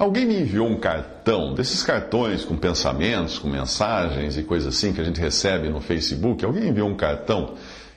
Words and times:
Alguém 0.00 0.24
me 0.24 0.40
enviou 0.40 0.66
um 0.66 0.78
cartão, 0.80 1.52
desses 1.52 1.82
cartões 1.82 2.42
com 2.42 2.56
pensamentos, 2.56 3.38
com 3.38 3.46
mensagens 3.50 4.34
e 4.38 4.42
coisas 4.42 4.74
assim 4.74 4.94
que 4.94 5.00
a 5.02 5.04
gente 5.04 5.20
recebe 5.20 5.68
no 5.68 5.78
Facebook. 5.78 6.42
Alguém 6.42 6.68
enviou 6.68 6.88
um 6.88 6.96
cartão 6.96 7.52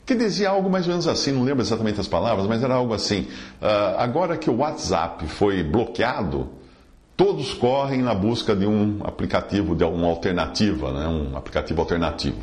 que 0.06 0.14
dizia 0.14 0.50
algo 0.50 0.70
mais 0.70 0.86
ou 0.86 0.90
menos 0.92 1.08
assim, 1.08 1.32
não 1.32 1.44
lembro 1.44 1.62
exatamente 1.64 2.02
as 2.02 2.08
palavras, 2.10 2.46
mas 2.46 2.62
era 2.62 2.74
algo 2.74 2.94
assim. 2.94 3.26
"Ah, 3.62 3.96
agora 4.00 4.36
que 4.36 4.50
o 4.50 4.58
WhatsApp 4.58 5.26
foi 5.28 5.64
bloqueado, 5.64 6.50
todos 7.16 7.54
correm 7.54 8.02
na 8.02 8.14
busca 8.14 8.54
de 8.54 8.66
um 8.66 9.00
aplicativo, 9.06 9.74
de 9.74 9.86
uma 9.86 10.08
alternativa, 10.08 10.92
né? 10.92 11.08
um 11.08 11.38
aplicativo 11.38 11.80
alternativo. 11.80 12.42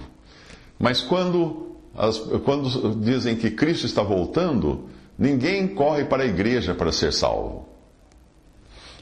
Mas 0.78 1.02
quando, 1.02 1.76
as- 1.94 2.16
quando 2.46 2.94
dizem 2.94 3.36
que 3.36 3.50
Cristo 3.50 3.84
está 3.84 4.02
voltando, 4.02 4.86
ninguém 5.18 5.68
corre 5.68 6.06
para 6.06 6.22
a 6.22 6.26
igreja 6.26 6.72
para 6.74 6.90
ser 6.90 7.12
salvo. 7.12 7.68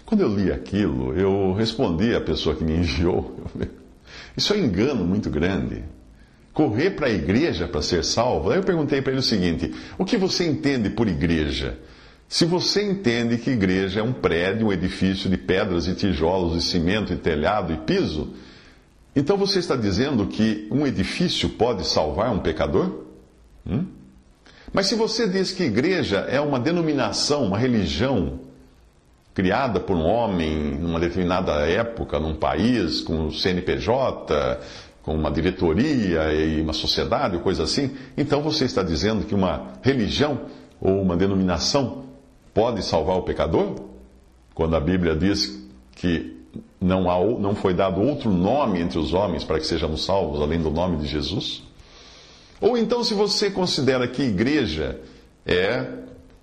Quando 0.08 0.22
eu 0.22 0.34
li 0.34 0.50
aquilo, 0.50 1.12
eu 1.12 1.52
respondi 1.52 2.14
à 2.14 2.20
pessoa 2.22 2.56
que 2.56 2.64
me 2.64 2.74
enviou: 2.78 3.44
Isso 4.34 4.54
é 4.54 4.56
um 4.56 4.64
engano 4.64 5.04
muito 5.04 5.28
grande. 5.28 5.84
Correr 6.50 6.92
para 6.92 7.08
a 7.08 7.10
igreja 7.10 7.68
para 7.68 7.82
ser 7.82 8.02
salvo? 8.02 8.50
Aí 8.50 8.56
eu 8.56 8.62
perguntei 8.62 9.02
para 9.02 9.12
ele 9.12 9.20
o 9.20 9.22
seguinte: 9.22 9.70
O 9.98 10.06
que 10.06 10.16
você 10.16 10.46
entende 10.46 10.88
por 10.88 11.06
igreja? 11.08 11.78
Se 12.26 12.46
você 12.46 12.82
entende 12.90 13.36
que 13.36 13.50
igreja 13.50 14.00
é 14.00 14.02
um 14.02 14.14
prédio, 14.14 14.68
um 14.68 14.72
edifício 14.72 15.28
de 15.28 15.36
pedras 15.36 15.86
e 15.86 15.94
tijolos, 15.94 16.56
e 16.56 16.66
cimento, 16.66 17.12
e 17.12 17.16
telhado 17.16 17.74
e 17.74 17.76
piso, 17.76 18.32
então 19.14 19.36
você 19.36 19.58
está 19.58 19.76
dizendo 19.76 20.26
que 20.26 20.66
um 20.70 20.86
edifício 20.86 21.50
pode 21.50 21.86
salvar 21.86 22.32
um 22.32 22.38
pecador? 22.38 23.04
Hum? 23.66 23.84
Mas 24.72 24.86
se 24.86 24.94
você 24.94 25.28
diz 25.28 25.52
que 25.52 25.64
igreja 25.64 26.20
é 26.30 26.40
uma 26.40 26.58
denominação, 26.58 27.44
uma 27.44 27.58
religião, 27.58 28.47
criada 29.34 29.78
por 29.78 29.96
um 29.96 30.04
homem 30.04 30.78
numa 30.78 30.98
determinada 30.98 31.52
época, 31.66 32.18
num 32.18 32.34
país, 32.34 33.00
com 33.00 33.26
o 33.26 33.32
CNPJ, 33.32 34.60
com 35.02 35.14
uma 35.14 35.30
diretoria 35.30 36.32
e 36.32 36.60
uma 36.60 36.72
sociedade, 36.72 37.38
coisa 37.38 37.62
assim, 37.62 37.96
então 38.16 38.42
você 38.42 38.66
está 38.66 38.82
dizendo 38.82 39.24
que 39.24 39.34
uma 39.34 39.72
religião 39.80 40.42
ou 40.80 41.00
uma 41.00 41.16
denominação 41.16 42.04
pode 42.52 42.84
salvar 42.84 43.16
o 43.16 43.22
pecador? 43.22 43.76
Quando 44.54 44.76
a 44.76 44.80
Bíblia 44.80 45.14
diz 45.14 45.66
que 45.92 46.36
não, 46.80 47.10
há, 47.10 47.18
não 47.38 47.54
foi 47.54 47.72
dado 47.72 48.02
outro 48.02 48.30
nome 48.30 48.80
entre 48.80 48.98
os 48.98 49.14
homens 49.14 49.44
para 49.44 49.58
que 49.58 49.66
sejamos 49.66 50.04
salvos 50.04 50.40
além 50.40 50.60
do 50.60 50.70
nome 50.70 50.98
de 50.98 51.06
Jesus? 51.06 51.62
Ou 52.60 52.76
então, 52.76 53.04
se 53.04 53.14
você 53.14 53.50
considera 53.50 54.06
que 54.08 54.22
igreja 54.22 55.00
é, 55.46 55.86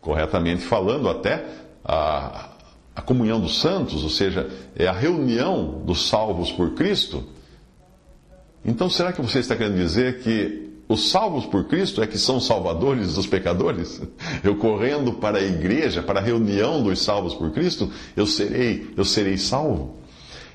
corretamente 0.02 0.62
falando 0.62 1.10
até, 1.10 1.46
a, 1.84 2.50
a 2.96 3.02
comunhão 3.02 3.40
dos 3.40 3.60
santos, 3.60 4.04
ou 4.04 4.10
seja, 4.10 4.50
é 4.76 4.88
a 4.88 4.94
reunião 4.94 5.82
dos 5.86 6.08
salvos 6.08 6.52
por 6.52 6.72
Cristo, 6.76 7.24
então 8.66 8.90
será 8.90 9.14
que 9.14 9.22
você 9.22 9.40
está 9.40 9.56
querendo 9.56 9.78
dizer 9.78 10.24
que 10.24 10.66
os 10.88 11.10
salvos 11.10 11.46
por 11.46 11.66
Cristo 11.66 12.02
é 12.02 12.08
que 12.08 12.18
são 12.18 12.40
salvadores 12.40 13.16
dos 13.16 13.28
pecadores? 13.28 14.02
Eu 14.44 14.56
correndo 14.56 15.14
para 15.14 15.38
a 15.38 15.44
igreja, 15.44 16.02
para 16.02 16.20
a 16.20 16.24
reunião 16.24 16.82
dos 16.82 17.02
salvos 17.02 17.34
por 17.36 17.52
Cristo, 17.52 17.92
eu 18.16 18.26
serei, 18.26 18.92
eu 18.96 19.06
serei 19.06 19.38
salvo? 19.38 19.98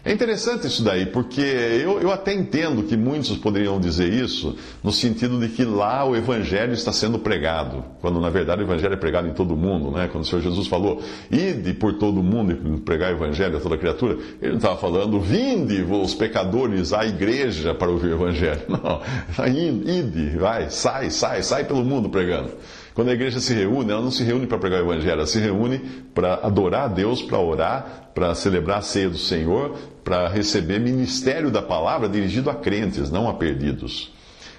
É 0.02 0.12
interessante 0.12 0.66
isso 0.66 0.82
daí, 0.82 1.04
porque 1.04 1.42
eu, 1.42 2.00
eu 2.00 2.10
até 2.10 2.32
entendo 2.32 2.82
que 2.84 2.96
muitos 2.96 3.36
poderiam 3.36 3.78
dizer 3.78 4.10
isso 4.10 4.56
no 4.82 4.90
sentido 4.90 5.38
de 5.38 5.48
que 5.48 5.62
lá 5.62 6.04
o 6.06 6.16
Evangelho 6.16 6.72
está 6.72 6.90
sendo 6.90 7.18
pregado, 7.18 7.84
quando 8.00 8.18
na 8.18 8.30
verdade 8.30 8.62
o 8.62 8.64
Evangelho 8.64 8.94
é 8.94 8.96
pregado 8.96 9.28
em 9.28 9.34
todo 9.34 9.54
mundo, 9.54 9.90
né? 9.90 10.08
Quando 10.10 10.24
o 10.24 10.26
Senhor 10.26 10.40
Jesus 10.40 10.66
falou, 10.68 11.02
ide 11.30 11.74
por 11.74 11.94
todo 11.98 12.22
mundo 12.22 12.52
e 12.52 12.80
pregar 12.80 13.12
o 13.12 13.16
Evangelho 13.16 13.58
a 13.58 13.60
toda 13.60 13.76
criatura, 13.76 14.16
ele 14.40 14.52
não 14.52 14.56
estava 14.56 14.78
falando, 14.78 15.20
vinde 15.20 15.82
os 15.82 16.14
pecadores 16.14 16.94
à 16.94 17.04
igreja 17.04 17.74
para 17.74 17.90
ouvir 17.90 18.08
o 18.08 18.14
Evangelho. 18.14 18.62
Não, 18.70 19.00
ide, 19.46 20.36
vai, 20.38 20.70
sai, 20.70 21.10
sai, 21.10 21.42
sai 21.42 21.64
pelo 21.64 21.84
mundo 21.84 22.08
pregando. 22.08 22.52
Quando 22.94 23.08
a 23.08 23.12
igreja 23.12 23.40
se 23.40 23.54
reúne, 23.54 23.90
ela 23.90 24.02
não 24.02 24.10
se 24.10 24.24
reúne 24.24 24.46
para 24.46 24.58
pregar 24.58 24.82
o 24.82 24.84
Evangelho, 24.84 25.12
ela 25.12 25.26
se 25.26 25.38
reúne 25.38 25.78
para 26.14 26.34
adorar 26.34 26.84
a 26.84 26.88
Deus, 26.88 27.22
para 27.22 27.38
orar, 27.38 28.10
para 28.14 28.34
celebrar 28.34 28.78
a 28.78 28.82
ceia 28.82 29.08
do 29.08 29.18
Senhor, 29.18 29.76
para 30.02 30.28
receber 30.28 30.80
ministério 30.80 31.50
da 31.50 31.62
palavra 31.62 32.08
dirigido 32.08 32.50
a 32.50 32.54
crentes, 32.54 33.10
não 33.10 33.28
a 33.28 33.34
perdidos. 33.34 34.12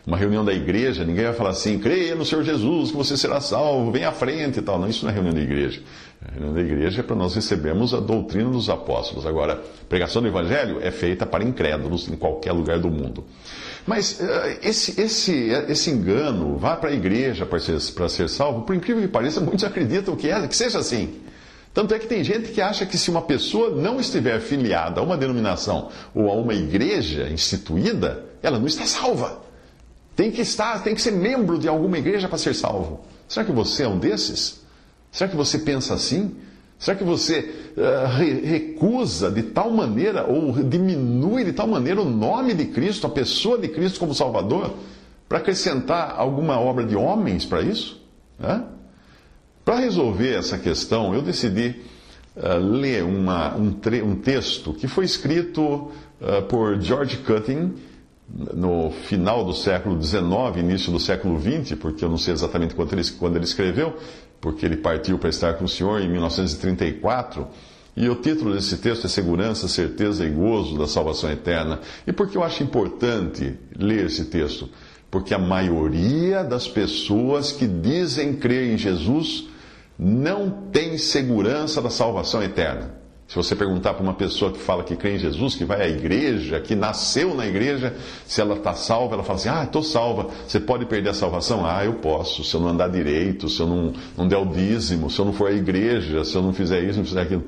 Uma 0.05 0.17
reunião 0.17 0.43
da 0.43 0.51
igreja, 0.51 1.03
ninguém 1.03 1.25
vai 1.25 1.33
falar 1.33 1.51
assim, 1.51 1.77
creia 1.77 2.15
no 2.15 2.25
Senhor 2.25 2.43
Jesus, 2.43 2.89
que 2.89 2.97
você 2.97 3.15
será 3.15 3.39
salvo, 3.39 3.91
vem 3.91 4.03
à 4.03 4.11
frente 4.11 4.57
e 4.57 4.61
tal. 4.61 4.79
Não, 4.79 4.87
isso 4.87 5.05
não 5.05 5.11
é 5.11 5.13
reunião 5.13 5.33
da 5.33 5.41
igreja. 5.41 5.81
A 6.25 6.31
reunião 6.31 6.53
da 6.55 6.61
igreja 6.61 7.01
é 7.01 7.03
para 7.03 7.15
nós 7.15 7.35
recebermos 7.35 7.93
a 7.93 7.99
doutrina 7.99 8.49
dos 8.49 8.67
apóstolos. 8.67 9.27
Agora, 9.27 9.61
pregação 9.87 10.21
do 10.21 10.27
evangelho 10.27 10.79
é 10.81 10.89
feita 10.89 11.23
para 11.25 11.43
incrédulos 11.43 12.07
em 12.09 12.15
qualquer 12.15 12.51
lugar 12.51 12.79
do 12.79 12.89
mundo. 12.89 13.23
Mas 13.85 14.19
uh, 14.19 14.25
esse, 14.61 14.99
esse, 15.01 15.49
esse 15.67 15.89
engano, 15.89 16.57
vá 16.57 16.75
para 16.75 16.89
a 16.89 16.93
igreja 16.93 17.45
para 17.45 17.59
ser, 17.59 17.79
para 17.93 18.07
ser 18.07 18.29
salvo, 18.29 18.61
por 18.61 18.75
incrível 18.75 19.01
que 19.01 19.07
pareça, 19.07 19.39
muitos 19.41 19.63
acreditam 19.63 20.15
que, 20.15 20.29
é, 20.29 20.47
que 20.47 20.55
seja 20.55 20.79
assim. 20.79 21.19
Tanto 21.73 21.93
é 21.93 21.99
que 21.99 22.07
tem 22.07 22.23
gente 22.23 22.51
que 22.51 22.61
acha 22.61 22.85
que 22.85 22.97
se 22.97 23.09
uma 23.09 23.21
pessoa 23.21 23.69
não 23.69 23.99
estiver 23.99 24.41
filiada 24.41 24.99
a 24.99 25.03
uma 25.03 25.17
denominação 25.17 25.89
ou 26.13 26.29
a 26.29 26.33
uma 26.33 26.53
igreja 26.53 27.29
instituída, 27.29 28.25
ela 28.43 28.59
não 28.59 28.67
está 28.67 28.85
salva. 28.85 29.41
Tem 30.15 30.29
que 30.29 30.41
estar, 30.41 30.83
tem 30.83 30.93
que 30.93 31.01
ser 31.01 31.11
membro 31.11 31.57
de 31.57 31.69
alguma 31.69 31.97
igreja 31.97 32.27
para 32.27 32.37
ser 32.37 32.53
salvo. 32.53 33.05
Será 33.27 33.45
que 33.45 33.51
você 33.53 33.83
é 33.83 33.87
um 33.87 33.97
desses? 33.97 34.61
Será 35.11 35.29
que 35.29 35.35
você 35.35 35.59
pensa 35.59 35.93
assim? 35.93 36.35
Será 36.81 36.97
que 36.97 37.03
você 37.03 37.73
uh, 37.77 38.17
re 38.17 38.41
recusa 38.41 39.29
de 39.29 39.43
tal 39.43 39.69
maneira 39.69 40.25
ou 40.25 40.51
diminui 40.63 41.43
de 41.43 41.53
tal 41.53 41.67
maneira 41.67 42.01
o 42.01 42.09
nome 42.09 42.55
de 42.55 42.65
Cristo, 42.65 43.05
a 43.05 43.09
pessoa 43.11 43.55
de 43.59 43.67
Cristo 43.67 43.99
como 43.99 44.15
Salvador, 44.15 44.73
para 45.29 45.37
acrescentar 45.37 46.15
alguma 46.17 46.59
obra 46.59 46.83
de 46.83 46.95
homens 46.95 47.45
para 47.45 47.61
isso? 47.61 48.01
Para 49.63 49.75
resolver 49.75 50.33
essa 50.33 50.57
questão, 50.57 51.13
eu 51.13 51.21
decidi 51.21 51.75
uh, 52.35 52.57
ler 52.57 53.03
uma, 53.03 53.55
um, 53.55 53.75
um, 54.03 54.15
texto 54.15 54.73
que 54.73 54.87
foi 54.87 55.05
escrito 55.05 55.61
uh, 56.19 56.41
por 56.49 56.81
George 56.81 57.17
Cutting 57.17 57.75
no 58.27 58.89
final 58.89 59.45
do 59.45 59.53
século 59.53 60.01
XIX, 60.01 60.23
início 60.57 60.91
do 60.91 60.99
século 60.99 61.39
XX, 61.39 61.77
porque 61.77 62.03
eu 62.03 62.09
não 62.09 62.17
sei 62.17 62.33
exatamente 62.33 62.73
quando 62.73 62.93
ele, 62.93 63.03
quando 63.19 63.35
ele 63.35 63.45
escreveu, 63.45 63.95
porque 64.41 64.65
ele 64.65 64.77
partiu 64.77 65.19
para 65.19 65.29
estar 65.29 65.53
com 65.53 65.65
o 65.65 65.69
Senhor 65.69 66.01
em 66.01 66.09
1934. 66.09 67.47
E 67.95 68.09
o 68.09 68.15
título 68.15 68.53
desse 68.53 68.77
texto 68.77 69.05
é 69.05 69.09
Segurança, 69.09 69.67
Certeza 69.67 70.25
e 70.25 70.29
Gozo 70.29 70.77
da 70.77 70.87
Salvação 70.87 71.31
Eterna. 71.31 71.79
E 72.07 72.11
por 72.11 72.27
que 72.27 72.37
eu 72.37 72.43
acho 72.43 72.63
importante 72.63 73.53
ler 73.77 74.07
esse 74.07 74.25
texto? 74.25 74.67
Porque 75.11 75.33
a 75.33 75.39
maioria 75.39 76.43
das 76.43 76.67
pessoas 76.67 77.51
que 77.51 77.67
dizem 77.67 78.33
crer 78.33 78.73
em 78.73 78.77
Jesus 78.77 79.47
não 79.99 80.49
tem 80.71 80.97
segurança 80.97 81.81
da 81.81 81.89
salvação 81.89 82.41
eterna. 82.41 83.00
Se 83.31 83.37
você 83.37 83.55
perguntar 83.55 83.93
para 83.93 84.03
uma 84.03 84.13
pessoa 84.13 84.51
que 84.51 84.59
fala 84.59 84.83
que 84.83 84.93
crê 84.93 85.15
em 85.15 85.17
Jesus, 85.17 85.55
que 85.55 85.63
vai 85.63 85.81
à 85.81 85.87
igreja, 85.87 86.59
que 86.59 86.75
nasceu 86.75 87.33
na 87.33 87.47
igreja, 87.47 87.95
se 88.25 88.41
ela 88.41 88.55
está 88.55 88.73
salva, 88.73 89.13
ela 89.13 89.23
fala 89.23 89.39
assim: 89.39 89.47
Ah, 89.47 89.63
estou 89.63 89.81
salva. 89.81 90.27
Você 90.45 90.59
pode 90.59 90.85
perder 90.85 91.11
a 91.11 91.13
salvação? 91.13 91.65
Ah, 91.65 91.85
eu 91.85 91.93
posso. 91.93 92.43
Se 92.43 92.53
eu 92.53 92.59
não 92.59 92.67
andar 92.67 92.89
direito, 92.89 93.47
se 93.47 93.61
eu 93.61 93.67
não, 93.67 93.93
não 94.17 94.27
der 94.27 94.35
o 94.35 94.45
dízimo, 94.45 95.09
se 95.09 95.17
eu 95.17 95.23
não 95.23 95.31
for 95.31 95.47
à 95.47 95.53
igreja, 95.53 96.25
se 96.25 96.35
eu 96.35 96.41
não 96.41 96.51
fizer 96.51 96.83
isso, 96.83 96.97
não 96.97 97.05
fizer 97.05 97.21
aquilo. 97.21 97.45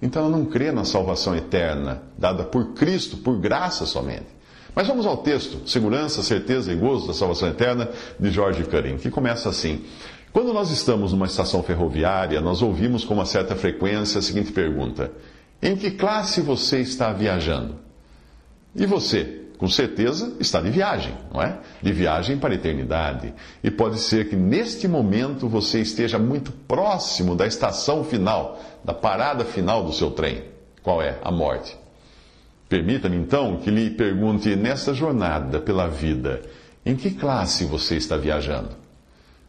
Então 0.00 0.22
ela 0.22 0.34
não 0.34 0.46
crê 0.46 0.72
na 0.72 0.86
salvação 0.86 1.36
eterna, 1.36 2.00
dada 2.16 2.42
por 2.42 2.72
Cristo, 2.72 3.18
por 3.18 3.38
graça 3.38 3.84
somente. 3.84 4.34
Mas 4.74 4.86
vamos 4.86 5.04
ao 5.04 5.18
texto: 5.18 5.68
Segurança, 5.68 6.22
Certeza 6.22 6.72
e 6.72 6.76
Gozo 6.76 7.08
da 7.08 7.12
Salvação 7.12 7.50
Eterna, 7.50 7.90
de 8.18 8.30
George 8.30 8.64
Cutting, 8.64 8.96
que 8.96 9.10
começa 9.10 9.50
assim. 9.50 9.84
Quando 10.36 10.52
nós 10.52 10.70
estamos 10.70 11.14
numa 11.14 11.24
estação 11.24 11.62
ferroviária, 11.62 12.42
nós 12.42 12.60
ouvimos 12.60 13.06
com 13.06 13.14
uma 13.14 13.24
certa 13.24 13.56
frequência 13.56 14.18
a 14.18 14.22
seguinte 14.22 14.52
pergunta: 14.52 15.10
Em 15.62 15.74
que 15.74 15.90
classe 15.92 16.42
você 16.42 16.80
está 16.80 17.10
viajando? 17.10 17.76
E 18.74 18.84
você, 18.84 19.44
com 19.56 19.66
certeza, 19.66 20.36
está 20.38 20.60
de 20.60 20.68
viagem, 20.68 21.14
não 21.32 21.40
é? 21.40 21.58
De 21.80 21.90
viagem 21.90 22.36
para 22.36 22.52
a 22.52 22.54
eternidade. 22.54 23.32
E 23.64 23.70
pode 23.70 23.98
ser 23.98 24.28
que 24.28 24.36
neste 24.36 24.86
momento 24.86 25.48
você 25.48 25.80
esteja 25.80 26.18
muito 26.18 26.52
próximo 26.52 27.34
da 27.34 27.46
estação 27.46 28.04
final, 28.04 28.60
da 28.84 28.92
parada 28.92 29.42
final 29.42 29.84
do 29.84 29.92
seu 29.94 30.10
trem. 30.10 30.44
Qual 30.82 31.00
é? 31.00 31.18
A 31.24 31.30
morte. 31.30 31.74
Permita-me 32.68 33.16
então 33.16 33.56
que 33.56 33.70
lhe 33.70 33.88
pergunte 33.88 34.54
nesta 34.54 34.92
jornada 34.92 35.60
pela 35.60 35.88
vida, 35.88 36.42
em 36.84 36.94
que 36.94 37.12
classe 37.12 37.64
você 37.64 37.96
está 37.96 38.18
viajando? 38.18 38.84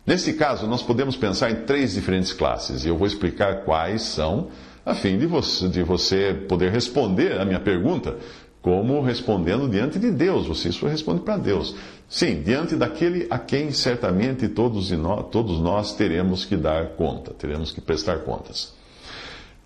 Nesse 0.08 0.36
caso, 0.36 0.66
nós 0.68 0.82
podemos 0.82 1.18
pensar 1.18 1.52
em 1.52 1.66
três 1.66 1.96
diferentes 1.96 2.32
classes, 2.32 2.86
e 2.86 2.88
eu 2.88 2.98
vou 2.98 3.06
explicar 3.06 3.66
quais 3.66 4.04
são, 4.04 4.48
a 4.86 4.96
fim 4.96 5.18
de 5.18 5.26
você, 5.26 5.68
de 5.68 5.84
você 5.84 6.34
poder 6.48 6.72
responder 6.72 7.38
a 7.38 7.44
minha 7.44 7.60
pergunta, 7.60 8.16
como 8.62 9.02
respondendo 9.02 9.68
diante 9.68 10.00
de 10.00 10.10
Deus. 10.10 10.48
Você 10.48 10.70
isso 10.70 10.88
responde 10.88 11.20
para 11.24 11.36
Deus. 11.36 11.76
Sim, 12.08 12.42
diante 12.42 12.78
daquele 12.78 13.28
a 13.30 13.38
quem 13.38 13.70
certamente 13.72 14.48
todos 14.48 14.92
nós, 14.92 15.26
todos 15.30 15.60
nós 15.60 15.94
teremos 15.94 16.46
que 16.46 16.56
dar 16.56 16.92
conta, 16.92 17.34
teremos 17.34 17.74
que 17.74 17.82
prestar 17.82 18.20
contas. 18.20 18.74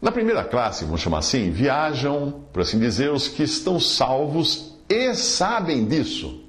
Na 0.01 0.11
primeira 0.11 0.43
classe, 0.43 0.85
vamos 0.85 1.01
chamar 1.01 1.19
assim, 1.19 1.51
viajam, 1.51 2.41
por 2.51 2.63
assim 2.63 2.79
dizer, 2.79 3.11
os 3.11 3.27
que 3.27 3.43
estão 3.43 3.79
salvos 3.79 4.73
e 4.89 5.13
sabem 5.13 5.85
disso. 5.85 6.41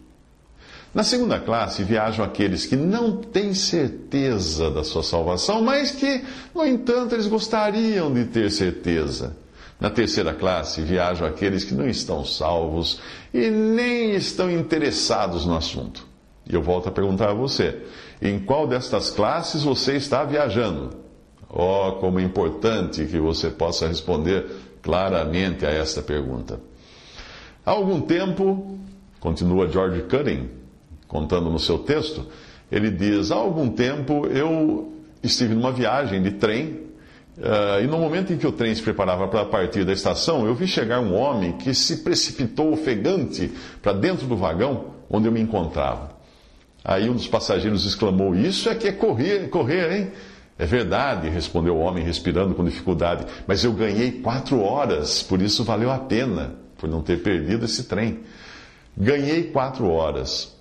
Na 0.94 1.02
segunda 1.02 1.40
classe 1.40 1.82
viajam 1.82 2.22
aqueles 2.22 2.66
que 2.66 2.76
não 2.76 3.16
têm 3.16 3.54
certeza 3.54 4.70
da 4.70 4.84
sua 4.84 5.02
salvação, 5.02 5.62
mas 5.62 5.92
que, 5.92 6.22
no 6.54 6.66
entanto, 6.66 7.14
eles 7.14 7.26
gostariam 7.26 8.12
de 8.12 8.26
ter 8.26 8.50
certeza. 8.50 9.34
Na 9.80 9.88
terceira 9.88 10.34
classe 10.34 10.82
viajam 10.82 11.26
aqueles 11.26 11.64
que 11.64 11.74
não 11.74 11.88
estão 11.88 12.24
salvos 12.24 13.00
e 13.32 13.50
nem 13.50 14.14
estão 14.14 14.50
interessados 14.50 15.46
no 15.46 15.56
assunto. 15.56 16.06
E 16.48 16.54
eu 16.54 16.62
volto 16.62 16.88
a 16.88 16.92
perguntar 16.92 17.30
a 17.30 17.34
você: 17.34 17.82
em 18.20 18.38
qual 18.38 18.66
destas 18.66 19.10
classes 19.10 19.62
você 19.62 19.96
está 19.96 20.24
viajando? 20.24 20.90
Oh, 21.48 21.92
como 22.00 22.20
é 22.20 22.22
importante 22.22 23.04
que 23.06 23.18
você 23.18 23.50
possa 23.50 23.88
responder 23.88 24.46
claramente 24.82 25.64
a 25.64 25.70
esta 25.70 26.02
pergunta. 26.02 26.60
Há 27.64 27.70
algum 27.70 28.00
tempo, 28.00 28.78
continua 29.20 29.68
George 29.68 30.02
Cutting, 30.02 30.61
contando 31.12 31.50
no 31.50 31.58
seu 31.58 31.78
texto, 31.78 32.26
ele 32.70 32.90
diz: 32.90 33.30
há 33.30 33.36
algum 33.36 33.68
tempo 33.68 34.26
eu 34.26 34.94
estive 35.22 35.54
numa 35.54 35.70
viagem 35.70 36.22
de 36.22 36.32
trem. 36.32 36.80
Uh, 37.36 37.82
e 37.82 37.86
no 37.86 37.98
momento 37.98 38.32
em 38.32 38.36
que 38.36 38.46
o 38.46 38.52
trem 38.52 38.74
se 38.74 38.82
preparava 38.82 39.26
para 39.26 39.44
partir 39.46 39.84
da 39.84 39.92
estação, 39.92 40.44
eu 40.46 40.54
vi 40.54 40.66
chegar 40.66 41.00
um 41.00 41.14
homem 41.14 41.52
que 41.52 41.72
se 41.72 41.98
precipitou 41.98 42.72
ofegante 42.72 43.50
para 43.80 43.92
dentro 43.92 44.26
do 44.26 44.36
vagão 44.36 44.92
onde 45.08 45.28
eu 45.28 45.32
me 45.32 45.40
encontrava. 45.40 46.10
Aí 46.84 47.08
um 47.08 47.14
dos 47.14 47.28
passageiros 47.28 47.86
exclamou: 47.86 48.34
Isso 48.34 48.68
é 48.68 48.74
que 48.74 48.88
é 48.88 48.92
correr, 48.92 49.48
correr, 49.48 49.92
hein? 49.92 50.12
É 50.58 50.66
verdade, 50.66 51.28
respondeu 51.28 51.76
o 51.76 51.80
homem, 51.80 52.04
respirando 52.04 52.54
com 52.54 52.64
dificuldade, 52.64 53.24
mas 53.46 53.64
eu 53.64 53.72
ganhei 53.72 54.12
quatro 54.12 54.60
horas, 54.60 55.22
por 55.22 55.40
isso 55.40 55.64
valeu 55.64 55.90
a 55.90 55.98
pena, 55.98 56.54
por 56.76 56.88
não 56.88 57.02
ter 57.02 57.22
perdido 57.22 57.64
esse 57.64 57.84
trem. 57.84 58.20
Ganhei 58.96 59.44
quatro 59.44 59.88
horas. 59.88 60.51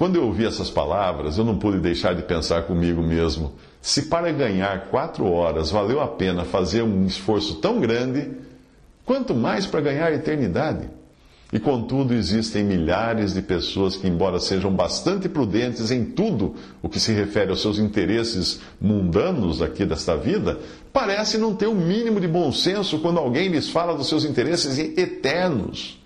Quando 0.00 0.16
eu 0.16 0.24
ouvi 0.24 0.46
essas 0.46 0.70
palavras, 0.70 1.36
eu 1.36 1.44
não 1.44 1.58
pude 1.58 1.78
deixar 1.78 2.14
de 2.14 2.22
pensar 2.22 2.62
comigo 2.62 3.02
mesmo: 3.02 3.52
se 3.82 4.06
para 4.06 4.32
ganhar 4.32 4.86
quatro 4.86 5.30
horas 5.30 5.70
valeu 5.70 6.00
a 6.00 6.08
pena 6.08 6.42
fazer 6.42 6.80
um 6.80 7.04
esforço 7.04 7.56
tão 7.56 7.78
grande, 7.78 8.30
quanto 9.04 9.34
mais 9.34 9.66
para 9.66 9.82
ganhar 9.82 10.06
a 10.06 10.14
eternidade? 10.14 10.88
E 11.52 11.60
contudo, 11.60 12.14
existem 12.14 12.64
milhares 12.64 13.34
de 13.34 13.42
pessoas 13.42 13.94
que, 13.94 14.08
embora 14.08 14.40
sejam 14.40 14.72
bastante 14.72 15.28
prudentes 15.28 15.90
em 15.90 16.02
tudo 16.02 16.54
o 16.80 16.88
que 16.88 16.98
se 16.98 17.12
refere 17.12 17.50
aos 17.50 17.60
seus 17.60 17.78
interesses 17.78 18.58
mundanos 18.80 19.60
aqui 19.60 19.84
desta 19.84 20.16
vida, 20.16 20.60
parecem 20.94 21.38
não 21.38 21.54
ter 21.54 21.66
o 21.66 21.72
um 21.72 21.74
mínimo 21.74 22.22
de 22.22 22.26
bom 22.26 22.50
senso 22.50 23.00
quando 23.00 23.18
alguém 23.18 23.48
lhes 23.48 23.68
fala 23.68 23.94
dos 23.94 24.08
seus 24.08 24.24
interesses 24.24 24.78
eternos. 24.78 25.99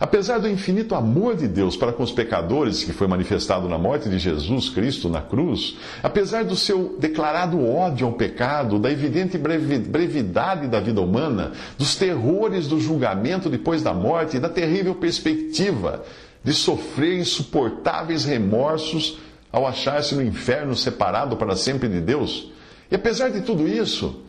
Apesar 0.00 0.38
do 0.38 0.48
infinito 0.48 0.94
amor 0.94 1.36
de 1.36 1.46
Deus 1.46 1.76
para 1.76 1.92
com 1.92 2.02
os 2.02 2.10
pecadores 2.10 2.82
que 2.82 2.92
foi 2.92 3.06
manifestado 3.06 3.68
na 3.68 3.76
morte 3.76 4.08
de 4.08 4.18
Jesus 4.18 4.70
Cristo 4.70 5.10
na 5.10 5.20
cruz, 5.20 5.76
apesar 6.02 6.42
do 6.42 6.56
seu 6.56 6.96
declarado 6.98 7.62
ódio 7.62 8.06
ao 8.06 8.14
pecado, 8.14 8.78
da 8.78 8.90
evidente 8.90 9.36
brevidade 9.36 10.68
da 10.68 10.80
vida 10.80 11.02
humana, 11.02 11.52
dos 11.76 11.96
terrores 11.96 12.66
do 12.66 12.80
julgamento 12.80 13.50
depois 13.50 13.82
da 13.82 13.92
morte 13.92 14.38
e 14.38 14.40
da 14.40 14.48
terrível 14.48 14.94
perspectiva 14.94 16.02
de 16.42 16.54
sofrer 16.54 17.18
insuportáveis 17.18 18.24
remorsos 18.24 19.18
ao 19.52 19.66
achar-se 19.66 20.14
no 20.14 20.22
inferno 20.22 20.74
separado 20.74 21.36
para 21.36 21.54
sempre 21.54 21.90
de 21.90 22.00
Deus, 22.00 22.50
e 22.90 22.94
apesar 22.94 23.28
de 23.28 23.42
tudo 23.42 23.68
isso, 23.68 24.22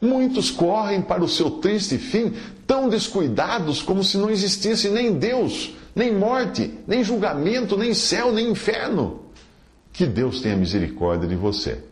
Muitos 0.00 0.50
correm 0.50 1.02
para 1.02 1.22
o 1.22 1.28
seu 1.28 1.50
triste 1.50 1.98
fim 1.98 2.32
tão 2.66 2.88
descuidados 2.88 3.82
como 3.82 4.02
se 4.02 4.16
não 4.16 4.30
existisse 4.30 4.88
nem 4.88 5.12
Deus, 5.12 5.74
nem 5.94 6.14
morte, 6.14 6.72
nem 6.86 7.04
julgamento, 7.04 7.76
nem 7.76 7.92
céu, 7.92 8.32
nem 8.32 8.50
inferno. 8.50 9.20
Que 9.92 10.06
Deus 10.06 10.40
tenha 10.40 10.56
misericórdia 10.56 11.28
de 11.28 11.34
você 11.34 11.82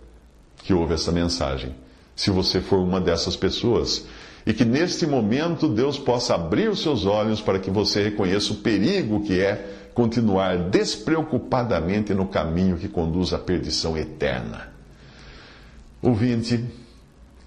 que 0.62 0.74
ouve 0.74 0.94
essa 0.94 1.12
mensagem, 1.12 1.74
se 2.14 2.30
você 2.30 2.60
for 2.60 2.78
uma 2.78 3.00
dessas 3.00 3.36
pessoas, 3.36 4.04
e 4.44 4.52
que 4.52 4.64
neste 4.64 5.06
momento 5.06 5.68
Deus 5.68 5.98
possa 5.98 6.34
abrir 6.34 6.68
os 6.68 6.82
seus 6.82 7.06
olhos 7.06 7.40
para 7.40 7.58
que 7.58 7.70
você 7.70 8.02
reconheça 8.02 8.52
o 8.52 8.56
perigo 8.56 9.22
que 9.22 9.40
é 9.40 9.90
continuar 9.94 10.56
despreocupadamente 10.70 12.14
no 12.14 12.26
caminho 12.26 12.76
que 12.76 12.88
conduz 12.88 13.32
à 13.32 13.38
perdição 13.38 13.96
eterna. 13.96 14.68
Ouvinte, 16.00 16.64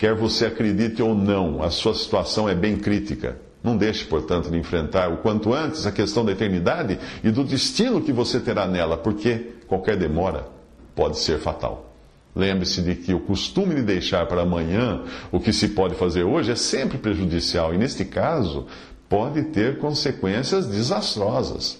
Quer 0.01 0.15
você 0.15 0.48
acredite 0.48 1.00
ou 1.00 1.13
não, 1.13 1.62
a 1.62 1.69
sua 1.69 1.94
situação 1.94 2.50
é 2.50 2.56
bem 2.56 2.75
crítica. 2.75 3.38
Não 3.63 3.77
deixe, 3.77 4.03
portanto, 4.03 4.50
de 4.50 4.57
enfrentar 4.57 5.13
o 5.13 5.18
quanto 5.18 5.53
antes 5.53 5.86
a 5.86 5.92
questão 5.92 6.25
da 6.25 6.31
eternidade 6.31 6.98
e 7.24 7.30
do 7.30 7.44
destino 7.44 8.01
que 8.01 8.12
você 8.12 8.39
terá 8.39 8.65
nela, 8.65 8.98
porque 8.98 9.51
qualquer 9.68 9.95
demora 9.95 10.48
pode 10.95 11.19
ser 11.19 11.38
fatal. 11.38 11.94
Lembre-se 12.36 12.81
de 12.81 12.95
que 12.95 13.13
o 13.13 13.19
costume 13.19 13.75
de 13.75 13.83
deixar 13.83 14.25
para 14.25 14.42
amanhã 14.42 15.03
o 15.31 15.39
que 15.39 15.53
se 15.53 15.68
pode 15.68 15.94
fazer 15.94 16.24
hoje 16.24 16.51
é 16.51 16.56
sempre 16.56 16.98
prejudicial 16.98 17.71
e, 17.71 17.77
neste 17.77 18.03
caso, 18.03 18.65
pode 19.07 19.44
ter 19.50 19.77
consequências 19.77 20.65
desastrosas. 20.65 21.80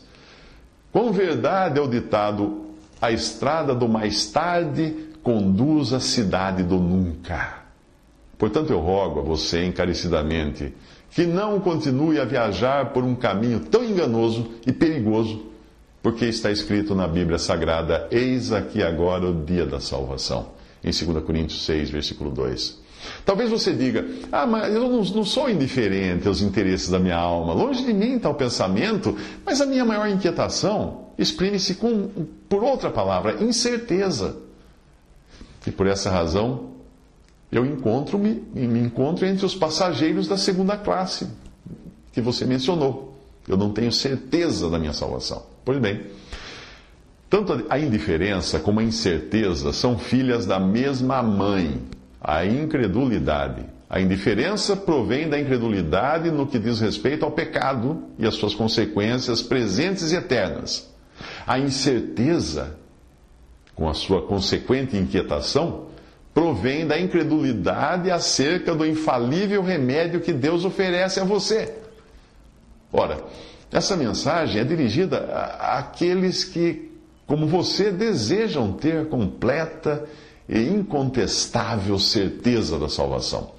Com 0.91 1.12
verdade 1.12 1.79
é 1.79 1.81
o 1.81 1.88
ditado: 1.88 2.68
a 3.01 3.12
estrada 3.12 3.73
do 3.73 3.90
mais 3.90 4.28
tarde 4.28 5.07
conduz 5.23 5.92
à 5.92 5.99
cidade 5.99 6.61
do 6.61 6.78
nunca. 6.78 7.60
Portanto, 8.42 8.74
eu 8.74 8.80
rogo 8.80 9.19
a 9.19 9.21
você 9.21 9.64
encarecidamente 9.64 10.74
que 11.12 11.28
não 11.28 11.60
continue 11.60 12.19
a 12.19 12.26
viajar 12.26 12.92
por 12.92 13.04
um 13.04 13.14
caminho 13.14 13.60
tão 13.60 13.83
enganoso 13.83 14.50
e 14.66 14.74
perigoso, 14.74 15.45
porque 16.02 16.26
está 16.26 16.50
escrito 16.50 16.95
na 16.95 17.07
Bíblia 17.07 17.38
Sagrada: 17.38 18.07
Eis 18.10 18.52
aqui 18.52 18.81
agora 18.81 19.30
o 19.30 19.45
dia 19.45 19.64
da 19.64 19.80
salvação. 19.80 20.54
Em 20.83 20.90
2 20.90 21.24
Coríntios 21.24 21.64
6, 21.66 21.92
versículo 21.92 22.31
2. 22.31 22.80
Talvez 23.24 23.48
você 23.52 23.74
diga: 23.74 24.07
Ah, 24.31 24.48
mas 24.48 24.74
eu 24.74 24.90
não, 24.90 25.04
não 25.04 25.24
sou 25.24 25.48
indiferente 25.48 26.28
aos 26.28 26.42
interesses 26.42 26.90
da 26.90 26.98
minha 26.98 27.18
alma. 27.18 27.54
Longe 27.54 27.86
de 27.86 27.94
mim 27.94 28.18
tal 28.18 28.33
pensamento, 28.33 29.16
mas 29.45 29.62
a 29.62 29.68
minha 29.68 29.86
maior 29.86 30.10
inquietação 30.10 31.10
exprime-se 31.16 31.76
por 32.50 32.64
outra 32.64 32.90
palavra, 32.90 33.44
incerteza. 33.44 34.36
E 35.68 35.69
por 35.69 35.86
essa 35.86 36.10
razão, 36.10 36.70
eu 37.52 37.66
encontro-me 37.66 38.42
me 38.54 38.80
encontro 38.80 39.26
entre 39.26 39.46
os 39.46 39.54
passageiros 39.54 40.28
da 40.28 40.38
segunda 40.38 40.78
classe 40.78 41.28
que 42.14 42.22
você 42.22 42.46
mencionou. 42.46 43.18
Eu 43.48 43.58
não 43.58 43.72
tenho 43.72 43.92
certeza 43.92 44.70
da 44.70 44.80
minha 44.80 44.94
salvação. 44.94 45.44
Pois 45.66 45.80
bem, 45.80 46.02
tanto 47.30 47.66
a 47.70 47.80
indiferença 47.80 48.60
como 48.60 48.80
a 48.80 48.84
incerteza 48.84 49.74
são 49.74 49.98
filhas 49.98 50.46
da 50.46 50.60
mesma 50.60 51.22
mãe, 51.24 51.81
a 52.20 52.46
incredulidade. 52.46 53.66
A 53.90 54.00
indiferença 54.00 54.76
provém 54.76 55.30
da 55.30 55.40
incredulidade 55.40 56.31
no 56.31 56.48
que 56.48 56.58
diz 56.58 56.80
respeito 56.80 57.26
ao 57.26 57.31
pecado 57.31 58.04
e 58.18 58.26
às 58.26 58.36
suas 58.36 58.56
consequências 58.56 59.42
presentes 59.42 60.12
e 60.12 60.16
eternas. 60.16 60.90
A 61.46 61.60
incerteza, 61.60 62.78
com 63.76 63.90
a 63.90 63.94
sua 63.94 64.22
consequente 64.22 64.96
inquietação, 64.96 65.88
provém 66.33 66.88
da 66.88 67.00
incredulidade 67.00 68.09
acerca 68.09 68.73
do 68.73 68.85
infalível 68.85 69.61
remédio 69.61 70.21
que 70.21 70.31
Deus 70.31 70.64
oferece 70.64 71.19
a 71.19 71.23
você. 71.23 71.73
Ora, 72.92 73.18
essa 73.71 73.95
mensagem 73.95 74.61
é 74.61 74.64
dirigida 74.64 75.18
àqueles 75.59 76.44
que, 76.44 76.92
como 77.26 77.47
você, 77.47 77.92
desejam 77.92 78.73
ter 78.73 79.07
completa 79.07 80.06
e 80.47 80.59
incontestável 80.59 81.97
certeza 81.97 82.78
da 82.78 82.90
salvação. 82.90 83.52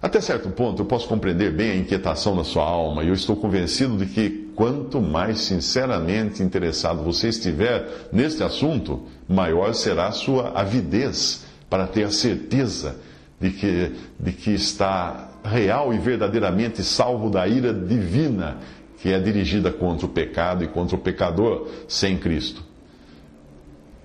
Até 0.00 0.20
certo 0.20 0.48
ponto, 0.50 0.82
eu 0.82 0.86
posso 0.86 1.08
compreender 1.08 1.52
bem 1.52 1.72
a 1.72 1.76
inquietação 1.76 2.36
da 2.36 2.44
sua 2.44 2.62
alma, 2.62 3.02
e 3.02 3.08
eu 3.08 3.14
estou 3.14 3.34
convencido 3.34 3.96
de 3.96 4.06
que 4.06 4.48
quanto 4.54 5.00
mais 5.00 5.40
sinceramente 5.40 6.40
interessado 6.40 7.02
você 7.02 7.28
estiver 7.28 8.08
neste 8.12 8.44
assunto, 8.44 9.02
maior 9.28 9.72
será 9.74 10.06
a 10.06 10.12
sua 10.12 10.52
avidez 10.54 11.47
para 11.68 11.86
ter 11.86 12.04
a 12.04 12.10
certeza 12.10 12.96
de 13.40 13.50
que, 13.50 13.92
de 14.18 14.32
que 14.32 14.50
está 14.52 15.30
real 15.44 15.92
e 15.94 15.98
verdadeiramente 15.98 16.82
salvo 16.82 17.30
da 17.30 17.46
ira 17.46 17.72
divina 17.72 18.58
que 19.00 19.10
é 19.12 19.18
dirigida 19.18 19.70
contra 19.70 20.06
o 20.06 20.08
pecado 20.08 20.64
e 20.64 20.68
contra 20.68 20.96
o 20.96 20.98
pecador 20.98 21.68
sem 21.86 22.16
Cristo. 22.18 22.62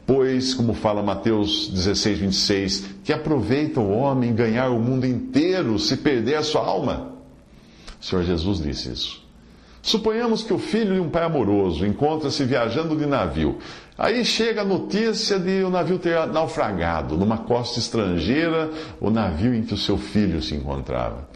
Pois, 0.05 0.53
como 0.53 0.73
fala 0.73 1.01
Mateus 1.01 1.69
16, 1.69 2.19
26, 2.19 2.85
que 3.03 3.13
aproveita 3.13 3.79
o 3.79 3.91
homem 3.91 4.35
ganhar 4.35 4.69
o 4.69 4.79
mundo 4.79 5.05
inteiro 5.05 5.79
se 5.79 5.97
perder 5.97 6.35
a 6.35 6.43
sua 6.43 6.61
alma. 6.61 7.13
O 7.99 8.05
Senhor 8.05 8.23
Jesus 8.23 8.61
disse 8.61 8.91
isso. 8.91 9.22
Suponhamos 9.83 10.43
que 10.43 10.53
o 10.53 10.57
filho 10.57 10.93
de 10.93 11.01
um 11.01 11.09
pai 11.09 11.23
amoroso 11.23 11.85
encontra-se 11.85 12.45
viajando 12.45 12.95
de 12.95 13.05
navio. 13.05 13.57
Aí 13.97 14.23
chega 14.23 14.61
a 14.61 14.65
notícia 14.65 15.37
de 15.37 15.61
o 15.61 15.69
navio 15.69 15.99
ter 15.99 16.25
naufragado 16.27 17.17
numa 17.17 17.39
costa 17.39 17.79
estrangeira, 17.79 18.71
o 19.01 19.09
navio 19.09 19.53
em 19.53 19.61
que 19.61 19.73
o 19.73 19.77
seu 19.77 19.97
filho 19.97 20.41
se 20.41 20.55
encontrava. 20.55 21.27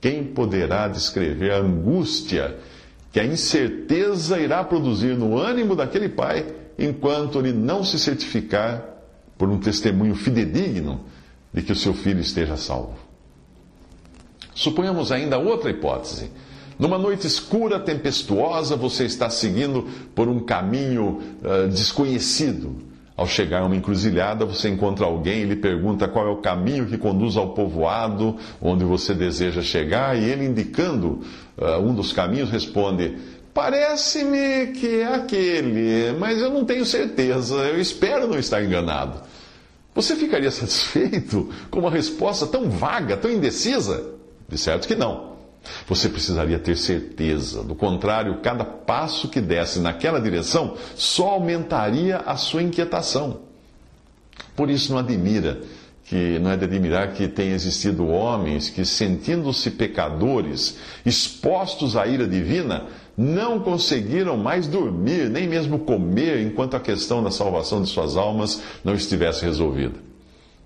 Quem 0.00 0.22
poderá 0.22 0.86
descrever 0.86 1.50
a 1.50 1.58
angústia 1.58 2.56
que 3.12 3.18
a 3.18 3.24
incerteza 3.24 4.38
irá 4.38 4.62
produzir 4.62 5.16
no 5.16 5.36
ânimo 5.36 5.74
daquele 5.74 6.08
pai 6.08 6.46
enquanto 6.78 7.40
ele 7.40 7.52
não 7.52 7.82
se 7.82 7.98
certificar 7.98 8.84
por 9.36 9.48
um 9.48 9.58
testemunho 9.58 10.14
fidedigno 10.14 11.00
de 11.52 11.60
que 11.60 11.72
o 11.72 11.76
seu 11.76 11.92
filho 11.92 12.20
esteja 12.20 12.56
salvo. 12.56 12.94
Suponhamos 14.54 15.10
ainda 15.10 15.38
outra 15.38 15.70
hipótese. 15.70 16.30
Numa 16.80 16.96
noite 16.96 17.26
escura, 17.26 17.78
tempestuosa, 17.78 18.74
você 18.74 19.04
está 19.04 19.28
seguindo 19.28 19.86
por 20.14 20.28
um 20.28 20.40
caminho 20.40 21.20
uh, 21.44 21.68
desconhecido. 21.68 22.74
Ao 23.14 23.26
chegar 23.26 23.60
a 23.60 23.66
uma 23.66 23.76
encruzilhada, 23.76 24.46
você 24.46 24.70
encontra 24.70 25.04
alguém 25.04 25.42
e 25.42 25.44
lhe 25.44 25.56
pergunta 25.56 26.08
qual 26.08 26.26
é 26.26 26.30
o 26.30 26.38
caminho 26.38 26.86
que 26.86 26.96
conduz 26.96 27.36
ao 27.36 27.50
povoado 27.50 28.38
onde 28.62 28.82
você 28.82 29.12
deseja 29.12 29.60
chegar, 29.60 30.16
e 30.16 30.24
ele, 30.24 30.46
indicando 30.46 31.20
uh, 31.58 31.78
um 31.82 31.94
dos 31.94 32.14
caminhos, 32.14 32.48
responde: 32.48 33.14
Parece-me 33.52 34.68
que 34.68 35.00
é 35.00 35.14
aquele, 35.14 36.16
mas 36.18 36.40
eu 36.40 36.48
não 36.48 36.64
tenho 36.64 36.86
certeza. 36.86 37.56
Eu 37.56 37.78
espero 37.78 38.26
não 38.26 38.38
estar 38.38 38.64
enganado. 38.64 39.20
Você 39.94 40.16
ficaria 40.16 40.48
satisfeito 40.50 41.50
com 41.70 41.80
uma 41.80 41.90
resposta 41.90 42.46
tão 42.46 42.70
vaga, 42.70 43.18
tão 43.18 43.30
indecisa? 43.30 44.14
De 44.48 44.56
certo 44.56 44.88
que 44.88 44.94
não. 44.94 45.29
Você 45.86 46.08
precisaria 46.08 46.58
ter 46.58 46.76
certeza. 46.76 47.62
Do 47.62 47.74
contrário, 47.74 48.40
cada 48.42 48.64
passo 48.64 49.28
que 49.28 49.40
desse 49.40 49.78
naquela 49.78 50.20
direção 50.20 50.76
só 50.94 51.30
aumentaria 51.30 52.18
a 52.18 52.36
sua 52.36 52.62
inquietação. 52.62 53.40
Por 54.56 54.70
isso, 54.70 54.92
não 54.92 54.98
admira 54.98 55.60
que 56.04 56.40
não 56.40 56.50
é 56.50 56.56
de 56.56 56.64
admirar 56.64 57.12
que 57.12 57.28
tenha 57.28 57.54
existido 57.54 58.08
homens 58.08 58.68
que, 58.68 58.84
sentindo-se 58.84 59.70
pecadores, 59.70 60.76
expostos 61.06 61.96
à 61.96 62.06
ira 62.06 62.26
divina, 62.26 62.86
não 63.16 63.60
conseguiram 63.60 64.36
mais 64.36 64.66
dormir, 64.66 65.30
nem 65.30 65.46
mesmo 65.46 65.78
comer, 65.78 66.40
enquanto 66.40 66.74
a 66.74 66.80
questão 66.80 67.22
da 67.22 67.30
salvação 67.30 67.80
de 67.80 67.88
suas 67.88 68.16
almas 68.16 68.60
não 68.82 68.94
estivesse 68.94 69.44
resolvida. 69.44 70.09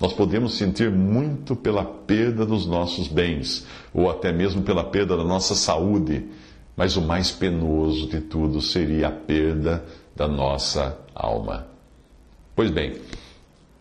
Nós 0.01 0.13
podemos 0.13 0.55
sentir 0.55 0.91
muito 0.91 1.55
pela 1.55 1.85
perda 1.85 2.45
dos 2.45 2.67
nossos 2.67 3.09
bens, 3.09 3.67
ou 3.93 4.11
até 4.11 4.33
mesmo 4.33 4.63
pela 4.63 4.85
perda 4.85 5.17
da 5.17 5.25
nossa 5.25 5.55
saúde, 5.55 6.27
mas 6.77 6.97
o 6.97 7.03
mais 7.03 7.31
penoso 7.31 8.09
de 8.09 8.21
tudo 8.21 8.61
seria 8.61 9.09
a 9.09 9.13
perda 9.13 9.85
da 10.17 10.27
nossa 10.27 10.99
alma. 11.15 11.67
Pois 12.57 12.71
bem, 12.71 12.97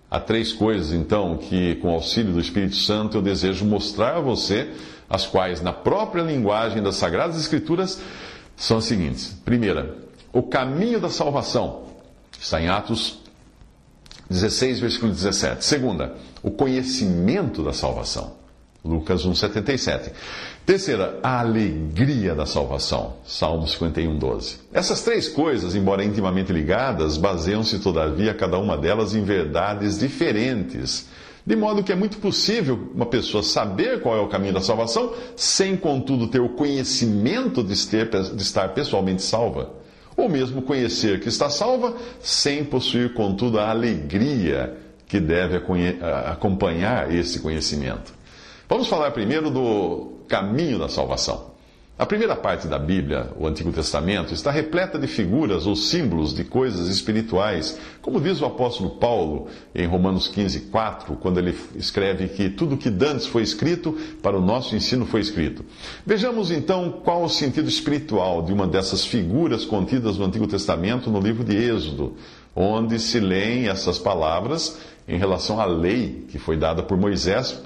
há 0.09 0.19
três 0.19 0.53
coisas 0.53 0.93
então 0.93 1.37
que, 1.37 1.75
com 1.75 1.89
auxílio 1.89 2.33
do 2.33 2.39
Espírito 2.39 2.75
Santo, 2.75 3.17
eu 3.17 3.21
desejo 3.21 3.65
mostrar 3.65 4.17
a 4.17 4.21
você, 4.21 4.71
as 5.09 5.25
quais, 5.25 5.61
na 5.61 5.73
própria 5.73 6.21
linguagem 6.21 6.81
das 6.81 6.95
Sagradas 6.95 7.39
Escrituras, 7.39 7.99
são 8.55 8.77
as 8.77 8.85
seguintes. 8.85 9.35
Primeira, 9.43 9.97
o 10.31 10.43
caminho 10.43 10.99
da 10.99 11.09
salvação. 11.09 11.83
Está 12.39 12.61
em 12.61 12.67
Atos 12.67 13.22
16, 14.29 14.79
versículo 14.79 15.11
17. 15.11 15.63
Segunda, 15.63 16.15
o 16.41 16.51
conhecimento 16.51 17.63
da 17.63 17.73
salvação. 17.73 18.41
Lucas 18.83 19.25
1,77. 19.25 20.11
Terceira, 20.65 21.19
a 21.23 21.39
alegria 21.39 22.35
da 22.35 22.45
salvação. 22.45 23.15
Salmo 23.25 23.67
51, 23.67 24.17
12. 24.17 24.59
Essas 24.73 25.01
três 25.01 25.29
coisas, 25.29 25.73
embora 25.73 26.03
intimamente 26.03 26.51
ligadas, 26.51 27.17
baseiam-se, 27.17 27.79
todavia, 27.79 28.33
cada 28.33 28.57
uma 28.57 28.77
delas 28.77 29.15
em 29.15 29.23
verdades 29.23 29.97
diferentes 29.97 31.07
de 31.45 31.55
modo 31.55 31.83
que 31.83 31.91
é 31.91 31.95
muito 31.95 32.17
possível 32.19 32.89
uma 32.95 33.05
pessoa 33.05 33.43
saber 33.43 34.01
qual 34.01 34.17
é 34.17 34.21
o 34.21 34.29
caminho 34.29 34.53
da 34.53 34.61
salvação, 34.61 35.13
sem, 35.35 35.75
contudo, 35.75 36.27
ter 36.27 36.39
o 36.39 36.49
conhecimento 36.49 37.61
de, 37.61 37.87
ter, 37.87 38.09
de 38.09 38.41
estar 38.41 38.69
pessoalmente 38.69 39.21
salva. 39.21 39.69
Ou 40.15 40.29
mesmo 40.29 40.61
conhecer 40.61 41.19
que 41.19 41.29
está 41.29 41.49
salva, 41.49 41.95
sem 42.21 42.63
possuir, 42.63 43.13
contudo, 43.13 43.59
a 43.59 43.69
alegria 43.69 44.77
que 45.07 45.19
deve 45.19 45.61
acompanhar 46.25 47.13
esse 47.13 47.39
conhecimento. 47.39 48.13
Vamos 48.67 48.87
falar 48.87 49.11
primeiro 49.11 49.49
do 49.49 50.23
caminho 50.27 50.79
da 50.79 50.89
salvação. 50.89 51.52
A 51.95 52.07
primeira 52.07 52.35
parte 52.35 52.67
da 52.67 52.79
Bíblia, 52.79 53.29
o 53.37 53.45
Antigo 53.45 53.71
Testamento, 53.71 54.33
está 54.33 54.49
repleta 54.49 54.97
de 54.97 55.05
figuras 55.05 55.67
ou 55.67 55.75
símbolos 55.75 56.33
de 56.33 56.43
coisas 56.43 56.87
espirituais, 56.87 57.79
como 58.01 58.19
diz 58.19 58.41
o 58.41 58.45
apóstolo 58.45 58.89
Paulo 58.97 59.45
em 59.75 59.85
Romanos 59.85 60.27
15, 60.27 60.61
4, 60.71 61.15
quando 61.17 61.37
ele 61.37 61.55
escreve 61.75 62.29
que 62.29 62.49
tudo 62.49 62.77
que 62.77 62.89
dantes 62.89 63.27
foi 63.27 63.43
escrito, 63.43 63.95
para 64.23 64.35
o 64.35 64.41
nosso 64.41 64.75
ensino 64.75 65.05
foi 65.05 65.21
escrito. 65.21 65.63
Vejamos 66.03 66.49
então 66.49 66.99
qual 67.03 67.25
o 67.25 67.29
sentido 67.29 67.69
espiritual 67.69 68.41
de 68.41 68.51
uma 68.51 68.65
dessas 68.65 69.05
figuras 69.05 69.63
contidas 69.63 70.17
no 70.17 70.25
Antigo 70.25 70.47
Testamento 70.47 71.11
no 71.11 71.19
livro 71.19 71.43
de 71.43 71.55
Êxodo, 71.55 72.15
onde 72.55 72.97
se 72.97 73.19
leem 73.19 73.67
essas 73.67 73.99
palavras 73.99 74.79
em 75.07 75.19
relação 75.19 75.61
à 75.61 75.65
lei 75.65 76.25
que 76.27 76.39
foi 76.39 76.57
dada 76.57 76.81
por 76.81 76.97
Moisés 76.97 77.61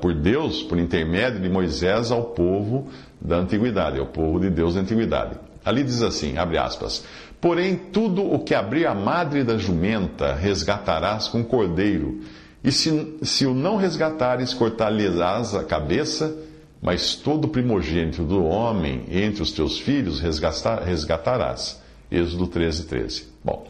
por 0.00 0.14
Deus, 0.14 0.62
por 0.62 0.78
intermédio 0.78 1.40
de 1.40 1.48
Moisés, 1.48 2.10
ao 2.10 2.24
povo 2.24 2.88
da 3.20 3.36
antiguidade, 3.36 3.98
ao 3.98 4.06
povo 4.06 4.38
de 4.38 4.50
Deus 4.50 4.74
da 4.74 4.80
antiguidade. 4.80 5.36
Ali 5.64 5.82
diz 5.82 6.02
assim, 6.02 6.36
abre 6.36 6.58
aspas, 6.58 7.04
Porém, 7.42 7.74
tudo 7.74 8.22
o 8.22 8.38
que 8.38 8.54
abrir 8.54 8.86
a 8.86 8.94
madre 8.94 9.42
da 9.42 9.58
jumenta 9.58 10.32
resgatarás 10.32 11.26
com 11.26 11.42
cordeiro, 11.42 12.20
e 12.62 12.70
se, 12.70 13.18
se 13.22 13.44
o 13.44 13.52
não 13.52 13.76
resgatares, 13.76 14.54
cortar-lhes-ás 14.54 15.52
a 15.56 15.64
cabeça, 15.64 16.32
mas 16.80 17.16
todo 17.16 17.48
primogênito 17.48 18.22
do 18.22 18.44
homem 18.44 19.04
entre 19.10 19.42
os 19.42 19.50
teus 19.50 19.80
filhos 19.80 20.20
resgatarás. 20.20 21.82
Êxodo 22.08 22.46
13, 22.46 22.84
13. 22.84 23.24
Bom, 23.44 23.66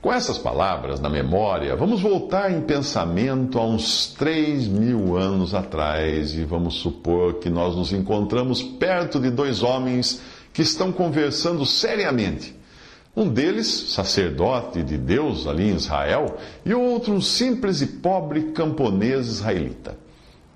com 0.00 0.12
essas 0.12 0.38
palavras 0.38 1.00
na 1.00 1.08
memória, 1.08 1.74
vamos 1.74 2.00
voltar 2.00 2.52
em 2.52 2.60
pensamento 2.60 3.58
a 3.58 3.66
uns 3.66 4.14
três 4.16 4.68
mil 4.68 5.16
anos 5.16 5.54
atrás 5.54 6.34
e 6.34 6.44
vamos 6.44 6.74
supor 6.76 7.34
que 7.34 7.50
nós 7.50 7.74
nos 7.74 7.92
encontramos 7.92 8.62
perto 8.62 9.18
de 9.18 9.28
dois 9.28 9.62
homens 9.62 10.20
que 10.52 10.62
estão 10.62 10.92
conversando 10.92 11.66
seriamente. 11.66 12.56
Um 13.16 13.28
deles, 13.28 13.66
sacerdote 13.66 14.84
de 14.84 14.96
Deus 14.96 15.48
ali 15.48 15.70
em 15.70 15.74
Israel, 15.74 16.36
e 16.64 16.72
o 16.72 16.80
outro, 16.80 17.12
um 17.12 17.20
simples 17.20 17.80
e 17.80 17.86
pobre 17.86 18.52
camponês 18.52 19.26
israelita. 19.26 19.96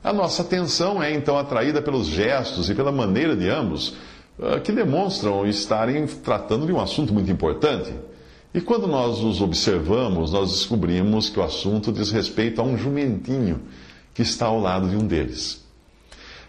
A 0.05 0.13
nossa 0.13 0.43
atenção 0.43 1.03
é 1.03 1.13
então 1.13 1.37
atraída 1.37 1.83
pelos 1.83 2.07
gestos 2.07 2.71
e 2.71 2.75
pela 2.75 2.93
maneira 2.93 3.35
de 3.35 3.49
ambos, 3.49 3.97
ah, 4.41 4.61
que 4.61 4.71
demonstram 4.71 5.45
estarem 5.45 6.07
tratando 6.07 6.65
de 6.65 6.73
um 6.73 6.81
assunto 6.81 7.13
muito 7.13 7.31
importante. 7.31 7.93
E 8.55 8.61
quando 8.61 8.87
nós 8.87 9.21
os 9.21 9.41
observamos, 9.41 10.33
nós 10.33 10.51
descobrimos 10.51 11.31
que 11.31 11.41
o 11.41 11.43
assunto 11.43 11.91
diz 11.91 12.11
respeito 12.11 12.61
a 12.61 12.65
um 12.65 12.77
jumentinho 12.77 13.61
que 14.15 14.23
está 14.23 14.47
ao 14.47 14.61
lado 14.61 14.89
de 14.89 14.97
um 14.97 15.07
deles. 15.07 15.63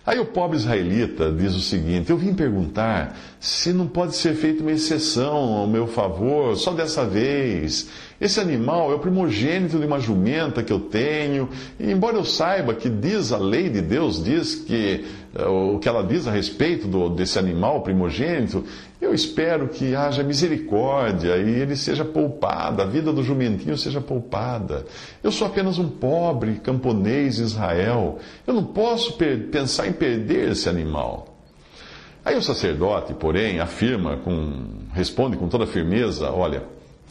Aí 0.06 0.20
o 0.20 0.26
pobre 0.26 0.58
israelita 0.58 1.32
diz 1.32 1.56
o 1.56 1.62
seguinte: 1.62 2.10
Eu 2.10 2.18
vim 2.18 2.34
perguntar 2.34 3.18
se 3.40 3.72
não 3.72 3.88
pode 3.88 4.18
ser 4.18 4.36
feita 4.36 4.62
uma 4.62 4.74
exceção 4.74 5.54
ao 5.54 5.66
meu 5.66 5.88
favor, 5.88 6.58
só 6.58 6.74
dessa 6.74 7.06
vez. 7.06 7.90
Esse 8.22 8.40
animal 8.40 8.92
é 8.92 8.96
o 8.96 9.00
primogênito 9.00 9.80
de 9.80 9.86
uma 9.86 10.00
jumenta 10.00 10.64
que 10.64 10.72
eu 10.72 10.80
tenho, 10.80 11.50
e 11.80 11.92
embora 11.92 12.16
eu 12.18 12.24
saiba 12.24 12.74
que 12.74 12.90
diz 12.90 13.32
a 13.32 13.38
lei 13.38 13.70
de 13.70 13.82
Deus, 13.82 14.24
diz 14.24 14.56
que 14.56 15.06
eh, 15.36 15.46
o 15.46 15.80
que 15.80 15.90
ela 15.90 16.04
diz 16.04 16.28
a 16.28 16.32
respeito 16.32 16.88
do, 16.88 17.10
desse 17.10 17.40
animal 17.40 17.82
primogênito, 17.82 18.64
eu 19.02 19.14
espero 19.14 19.68
que 19.68 19.96
haja 19.96 20.24
misericórdia 20.24 21.36
e 21.38 21.60
ele 21.60 21.76
seja 21.76 22.06
poupado, 22.06 22.82
a 22.82 22.86
vida 22.86 23.12
do 23.12 23.24
jumentinho 23.24 23.78
seja 23.78 24.00
poupada. 24.00 24.86
Eu 25.22 25.32
sou 25.32 25.46
apenas 25.46 25.78
um 25.78 25.90
pobre 25.90 26.56
camponês 26.64 27.40
em 27.40 27.44
Israel. 27.44 28.20
Eu 28.48 28.54
não 28.54 28.64
posso 28.64 29.18
pensar 29.52 29.88
em 29.88 29.94
perder 29.94 30.52
esse 30.52 30.70
animal. 30.70 31.34
Aí 32.24 32.38
o 32.38 32.42
sacerdote, 32.42 33.14
porém, 33.14 33.60
afirma, 33.60 34.16
com, 34.18 34.64
responde 34.94 35.36
com 35.36 35.50
toda 35.50 35.68
firmeza: 35.68 36.32
olha, 36.32 36.64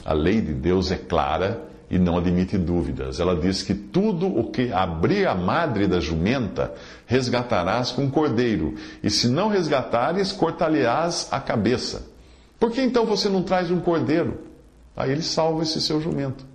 a 0.05 0.13
lei 0.13 0.41
de 0.41 0.53
Deus 0.53 0.91
é 0.91 0.97
clara 0.97 1.63
e 1.91 1.99
não 1.99 2.17
admite 2.17 2.57
dúvidas. 2.57 3.21
Ela 3.21 3.37
diz 3.37 3.63
que 3.63 3.75
tudo 3.75 4.27
o 4.27 4.51
que 4.51 4.73
abrir 4.73 5.27
a 5.27 5.35
madre 5.35 5.87
da 5.87 6.01
jumenta, 6.01 6.73
resgatarás 7.07 7.91
com 7.91 8.11
cordeiro, 8.11 8.75
e 9.03 9.11
se 9.11 9.29
não 9.29 9.49
resgatares, 9.49 10.33
cortar-lhe-ás 10.33 11.29
a 11.31 11.39
cabeça. 11.39 12.11
Por 12.59 12.71
que 12.71 12.81
então 12.81 13.05
você 13.05 13.29
não 13.29 13.43
traz 13.43 13.71
um 13.71 13.81
cordeiro? 13.81 14.39
Aí 14.97 15.11
ele 15.11 15.23
salva 15.23 15.63
esse 15.63 15.81
seu 15.81 16.01
jumento. 16.01 16.47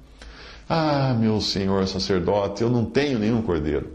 Ah, 0.68 1.16
meu 1.18 1.40
senhor 1.40 1.88
sacerdote, 1.88 2.64
eu 2.64 2.70
não 2.70 2.84
tenho 2.84 3.20
nenhum 3.20 3.42
cordeiro. 3.42 3.92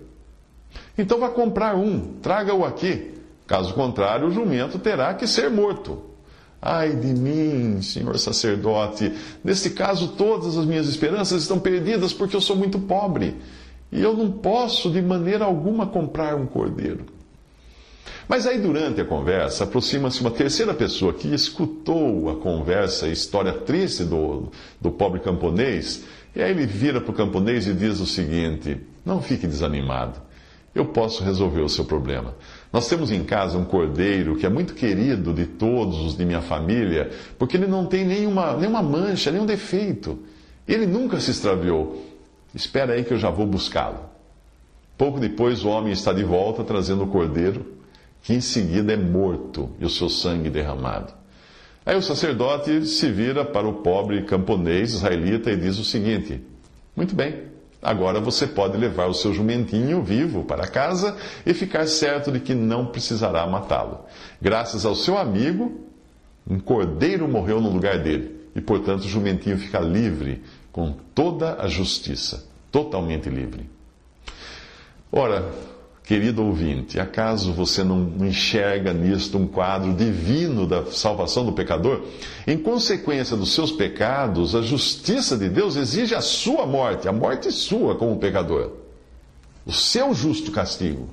Então 0.96 1.18
vá 1.18 1.28
comprar 1.28 1.74
um, 1.74 2.14
traga-o 2.22 2.64
aqui. 2.64 3.14
Caso 3.46 3.74
contrário, 3.74 4.28
o 4.28 4.30
jumento 4.30 4.78
terá 4.78 5.12
que 5.14 5.26
ser 5.26 5.50
morto. 5.50 6.11
Ai 6.64 6.94
de 6.94 7.08
mim, 7.08 7.82
senhor 7.82 8.16
sacerdote, 8.20 9.12
neste 9.42 9.70
caso 9.70 10.12
todas 10.16 10.56
as 10.56 10.64
minhas 10.64 10.86
esperanças 10.86 11.42
estão 11.42 11.58
perdidas 11.58 12.12
porque 12.12 12.36
eu 12.36 12.40
sou 12.40 12.54
muito 12.54 12.78
pobre 12.78 13.34
e 13.90 14.00
eu 14.00 14.16
não 14.16 14.30
posso 14.30 14.88
de 14.88 15.02
maneira 15.02 15.44
alguma 15.44 15.88
comprar 15.88 16.36
um 16.36 16.46
cordeiro. 16.46 17.04
Mas 18.28 18.46
aí, 18.46 18.58
durante 18.58 19.00
a 19.00 19.04
conversa, 19.04 19.64
aproxima-se 19.64 20.20
uma 20.20 20.30
terceira 20.30 20.72
pessoa 20.72 21.12
que 21.12 21.34
escutou 21.34 22.30
a 22.30 22.36
conversa, 22.36 23.06
a 23.06 23.08
história 23.10 23.52
triste 23.52 24.04
do, 24.04 24.50
do 24.80 24.90
pobre 24.92 25.20
camponês, 25.20 26.04
e 26.34 26.40
aí 26.40 26.52
ele 26.52 26.64
vira 26.64 27.00
para 27.00 27.10
o 27.10 27.14
camponês 27.14 27.66
e 27.66 27.74
diz 27.74 28.00
o 28.00 28.06
seguinte: 28.06 28.80
Não 29.04 29.20
fique 29.20 29.46
desanimado, 29.46 30.20
eu 30.74 30.86
posso 30.86 31.24
resolver 31.24 31.60
o 31.60 31.68
seu 31.68 31.84
problema. 31.84 32.34
Nós 32.72 32.88
temos 32.88 33.12
em 33.12 33.22
casa 33.22 33.58
um 33.58 33.64
cordeiro 33.64 34.36
que 34.36 34.46
é 34.46 34.48
muito 34.48 34.74
querido 34.74 35.34
de 35.34 35.44
todos 35.44 35.98
os 35.98 36.16
de 36.16 36.24
minha 36.24 36.40
família, 36.40 37.10
porque 37.38 37.56
ele 37.56 37.66
não 37.66 37.84
tem 37.84 38.04
nenhuma, 38.04 38.56
nenhuma 38.56 38.82
mancha, 38.82 39.30
nenhum 39.30 39.44
defeito. 39.44 40.18
Ele 40.66 40.86
nunca 40.86 41.20
se 41.20 41.30
extraviou. 41.30 42.02
Espera 42.54 42.94
aí 42.94 43.04
que 43.04 43.12
eu 43.12 43.18
já 43.18 43.28
vou 43.28 43.46
buscá-lo. 43.46 44.00
Pouco 44.96 45.20
depois, 45.20 45.64
o 45.64 45.68
homem 45.68 45.92
está 45.92 46.12
de 46.12 46.24
volta 46.24 46.64
trazendo 46.64 47.04
o 47.04 47.08
cordeiro, 47.08 47.66
que 48.22 48.32
em 48.32 48.40
seguida 48.40 48.92
é 48.92 48.96
morto 48.96 49.70
e 49.78 49.84
o 49.84 49.90
seu 49.90 50.08
sangue 50.08 50.48
derramado. 50.48 51.12
Aí 51.84 51.96
o 51.96 52.02
sacerdote 52.02 52.86
se 52.86 53.10
vira 53.10 53.44
para 53.44 53.68
o 53.68 53.82
pobre 53.82 54.22
camponês 54.22 54.94
israelita 54.94 55.50
e 55.50 55.56
diz 55.56 55.78
o 55.78 55.84
seguinte: 55.84 56.40
Muito 56.96 57.14
bem. 57.14 57.51
Agora 57.82 58.20
você 58.20 58.46
pode 58.46 58.76
levar 58.76 59.06
o 59.06 59.14
seu 59.14 59.34
jumentinho 59.34 60.02
vivo 60.02 60.44
para 60.44 60.68
casa 60.68 61.16
e 61.44 61.52
ficar 61.52 61.86
certo 61.88 62.30
de 62.30 62.38
que 62.38 62.54
não 62.54 62.86
precisará 62.86 63.44
matá-lo. 63.44 64.06
Graças 64.40 64.86
ao 64.86 64.94
seu 64.94 65.18
amigo, 65.18 65.80
um 66.48 66.60
cordeiro 66.60 67.26
morreu 67.26 67.60
no 67.60 67.68
lugar 67.68 67.98
dele 67.98 68.48
e, 68.54 68.60
portanto, 68.60 69.00
o 69.00 69.08
jumentinho 69.08 69.58
fica 69.58 69.80
livre 69.80 70.44
com 70.70 70.94
toda 71.12 71.60
a 71.60 71.66
justiça, 71.66 72.46
totalmente 72.70 73.28
livre. 73.28 73.68
Ora, 75.10 75.50
Querido 76.12 76.44
ouvinte, 76.44 77.00
acaso 77.00 77.54
você 77.54 77.82
não 77.82 78.12
enxerga 78.20 78.92
nisto 78.92 79.38
um 79.38 79.46
quadro 79.46 79.94
divino 79.94 80.66
da 80.66 80.84
salvação 80.84 81.42
do 81.42 81.52
pecador? 81.52 82.02
Em 82.46 82.58
consequência 82.58 83.34
dos 83.34 83.54
seus 83.54 83.72
pecados, 83.72 84.54
a 84.54 84.60
justiça 84.60 85.38
de 85.38 85.48
Deus 85.48 85.74
exige 85.74 86.14
a 86.14 86.20
sua 86.20 86.66
morte, 86.66 87.08
a 87.08 87.12
morte 87.14 87.50
sua 87.50 87.94
como 87.94 88.18
pecador. 88.18 88.72
O 89.64 89.72
seu 89.72 90.12
justo 90.12 90.52
castigo. 90.52 91.08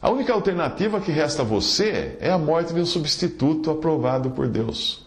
A 0.00 0.08
única 0.08 0.32
alternativa 0.32 1.00
que 1.00 1.10
resta 1.10 1.42
a 1.42 1.44
você 1.44 2.16
é 2.20 2.30
a 2.30 2.38
morte 2.38 2.72
de 2.72 2.80
um 2.80 2.86
substituto 2.86 3.72
aprovado 3.72 4.30
por 4.30 4.46
Deus. 4.46 5.04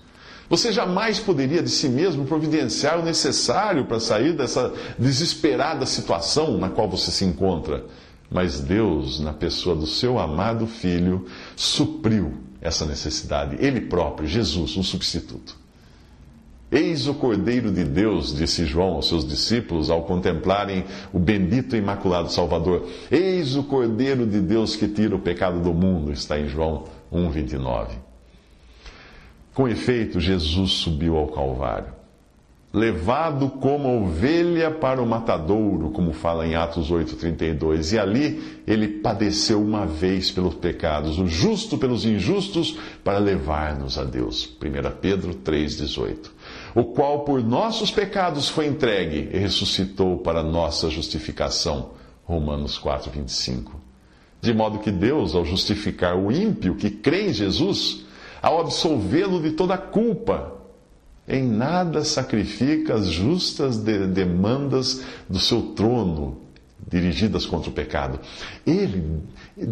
Você 0.50 0.74
jamais 0.74 1.20
poderia 1.20 1.64
de 1.64 1.70
si 1.70 1.88
mesmo 1.88 2.26
providenciar 2.26 3.00
o 3.00 3.06
necessário 3.06 3.86
para 3.86 4.02
sair 4.02 4.34
dessa 4.34 4.74
desesperada 5.00 5.86
situação 5.86 6.58
na 6.58 6.70
qual 6.70 6.90
você 6.90 7.12
se 7.12 7.24
encontra. 7.24 7.86
Mas 8.30 8.60
Deus, 8.60 9.20
na 9.20 9.34
pessoa 9.34 9.76
do 9.76 9.86
seu 9.86 10.20
amado 10.20 10.66
Filho, 10.66 11.26
supriu 11.56 12.34
essa 12.60 12.86
necessidade. 12.86 13.58
Ele 13.60 13.82
próprio, 13.82 14.28
Jesus, 14.28 14.76
um 14.76 14.84
substituto. 14.84 15.56
Eis 16.72 17.08
o 17.08 17.14
Cordeiro 17.14 17.72
de 17.72 17.84
Deus, 17.84 18.36
disse 18.36 18.66
João 18.66 18.96
aos 18.96 19.08
seus 19.08 19.26
discípulos 19.26 19.90
ao 19.90 20.04
contemplarem 20.04 20.84
o 21.14 21.20
bendito 21.20 21.76
e 21.76 21.80
imaculado 21.80 22.32
Salvador. 22.32 22.90
Eis 23.12 23.56
o 23.56 23.64
Cordeiro 23.64 24.26
de 24.26 24.42
Deus 24.42 24.76
que 24.76 24.88
tira 24.88 25.16
o 25.16 25.20
pecado 25.20 25.62
do 25.62 25.74
mundo, 25.74 26.12
está 26.12 26.40
em 26.40 26.48
João 26.48 26.86
1,29. 27.14 27.90
Com 29.54 29.68
efeito, 29.68 30.20
Jesus 30.20 30.72
subiu 30.72 31.16
ao 31.16 31.28
Calvário 31.28 31.95
levado 32.76 33.50
como 33.50 34.04
ovelha 34.04 34.70
para 34.70 35.02
o 35.02 35.08
matadouro, 35.08 35.92
como 35.92 36.12
fala 36.12 36.46
em 36.46 36.56
Atos 36.56 36.92
8:32. 36.92 37.94
E 37.94 38.00
ali 38.00 38.62
ele 38.68 38.88
padeceu 39.00 39.62
uma 39.62 39.86
vez 39.86 40.30
pelos 40.30 40.56
pecados, 40.56 41.18
o 41.18 41.26
justo 41.26 41.78
pelos 41.78 42.06
injustos, 42.06 42.78
para 43.02 43.18
levar-nos 43.18 43.98
a 43.98 44.04
Deus. 44.04 44.46
1 44.46 44.92
Pedro 45.00 45.34
3:18. 45.36 46.32
O 46.76 46.84
qual 46.84 47.22
por 47.22 47.42
nossos 47.42 47.92
pecados 47.92 48.50
foi 48.50 48.68
entregue 48.68 49.30
e 49.32 49.38
ressuscitou 49.38 50.18
para 50.18 50.44
nossa 50.44 50.90
justificação. 50.90 51.92
Romanos 52.26 52.78
4:25. 52.78 53.72
De 54.42 54.54
modo 54.54 54.80
que 54.80 54.92
Deus, 54.92 55.34
ao 55.34 55.46
justificar 55.46 56.18
o 56.18 56.30
ímpio 56.30 56.76
que 56.76 56.92
crê 56.92 57.30
em 57.30 57.34
Jesus, 57.34 58.06
ao 58.42 58.60
absolvê-lo 58.60 59.42
de 59.42 59.52
toda 59.52 59.78
culpa, 59.78 60.65
em 61.28 61.44
nada 61.44 62.04
sacrifica 62.04 62.94
as 62.94 63.08
justas 63.08 63.78
de 63.78 64.08
demandas 64.08 65.02
do 65.28 65.40
seu 65.40 65.62
trono, 65.76 66.42
dirigidas 66.88 67.46
contra 67.46 67.70
o 67.70 67.74
pecado. 67.74 68.20
Ele, 68.66 69.22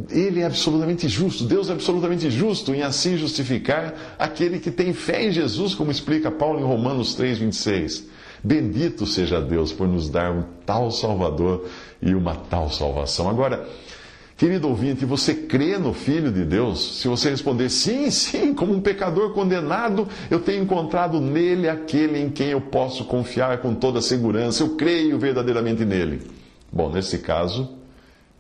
ele 0.10 0.42
é 0.42 0.46
absolutamente 0.46 1.08
justo, 1.08 1.44
Deus 1.44 1.70
é 1.70 1.74
absolutamente 1.74 2.30
justo 2.32 2.74
em 2.74 2.82
assim 2.82 3.18
justificar 3.18 4.16
aquele 4.18 4.60
que 4.60 4.72
tem 4.72 4.94
fé 4.94 5.28
em 5.28 5.32
Jesus, 5.32 5.76
como 5.76 5.92
explica 5.92 6.32
Paulo 6.32 6.60
em 6.60 6.64
Romanos 6.64 7.14
3, 7.14 7.38
26. 7.38 8.08
Bendito 8.44 9.06
seja 9.06 9.40
Deus 9.40 9.72
por 9.72 9.88
nos 9.88 10.10
dar 10.10 10.32
um 10.32 10.44
tal 10.66 10.92
Salvador 10.92 11.66
e 12.02 12.14
uma 12.14 12.36
tal 12.36 12.70
salvação. 12.70 13.30
Agora, 13.30 13.66
Querido 14.36 14.68
ouvinte, 14.68 15.06
você 15.06 15.34
crê 15.34 15.78
no 15.78 15.94
Filho 15.94 16.32
de 16.32 16.44
Deus? 16.44 17.00
Se 17.00 17.08
você 17.08 17.30
responder 17.30 17.70
sim, 17.70 18.10
sim, 18.12 18.54
como 18.54 18.74
um 18.74 18.82
pecador 18.82 19.32
condenado, 19.32 20.08
eu 20.30 20.40
tenho 20.40 20.64
encontrado 20.64 21.22
nele 21.22 21.70
aquele 21.70 22.20
em 22.20 22.30
quem 22.30 22.48
eu 22.48 22.62
posso 22.62 23.06
confiar 23.06 23.60
com 23.60 23.76
toda 23.76 24.02
segurança, 24.02 24.64
eu 24.64 24.76
creio 24.76 25.20
verdadeiramente 25.20 25.86
nele. 25.86 26.22
Bom, 26.72 26.92
nesse 26.92 27.20
caso, 27.20 27.70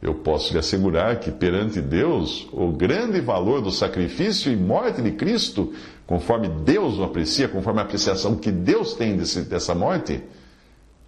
eu 0.01 0.15
posso 0.15 0.51
lhe 0.51 0.59
assegurar 0.59 1.19
que 1.19 1.31
perante 1.31 1.79
Deus, 1.79 2.49
o 2.51 2.71
grande 2.71 3.21
valor 3.21 3.61
do 3.61 3.71
sacrifício 3.71 4.51
e 4.51 4.55
morte 4.55 5.01
de 5.01 5.11
Cristo, 5.11 5.71
conforme 6.07 6.49
Deus 6.49 6.97
o 6.97 7.03
aprecia, 7.03 7.47
conforme 7.47 7.79
a 7.79 7.83
apreciação 7.83 8.35
que 8.35 8.51
Deus 8.51 8.95
tem 8.95 9.15
desse, 9.15 9.41
dessa 9.41 9.75
morte, 9.75 10.21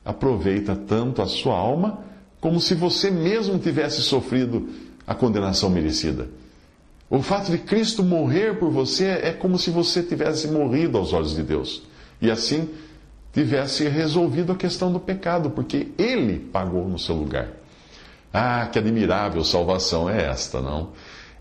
aproveita 0.05 0.75
tanto 0.75 1.23
a 1.23 1.25
sua 1.25 1.57
alma 1.57 2.05
como 2.45 2.61
se 2.61 2.75
você 2.75 3.09
mesmo 3.09 3.57
tivesse 3.57 4.03
sofrido 4.03 4.69
a 5.07 5.15
condenação 5.15 5.67
merecida. 5.67 6.27
O 7.09 7.19
fato 7.23 7.49
de 7.49 7.57
Cristo 7.57 8.03
morrer 8.03 8.59
por 8.59 8.69
você 8.69 9.05
é 9.07 9.31
como 9.31 9.57
se 9.57 9.71
você 9.71 10.03
tivesse 10.03 10.47
morrido 10.49 10.95
aos 10.95 11.11
olhos 11.11 11.35
de 11.35 11.41
Deus. 11.41 11.81
E 12.21 12.29
assim 12.29 12.69
tivesse 13.33 13.87
resolvido 13.87 14.51
a 14.51 14.55
questão 14.55 14.93
do 14.93 14.99
pecado, 14.99 15.49
porque 15.49 15.87
Ele 15.97 16.37
pagou 16.37 16.87
no 16.87 16.99
seu 16.99 17.15
lugar. 17.15 17.47
Ah, 18.31 18.69
que 18.71 18.77
admirável 18.77 19.43
salvação 19.43 20.07
é 20.07 20.25
esta, 20.25 20.61
não? 20.61 20.89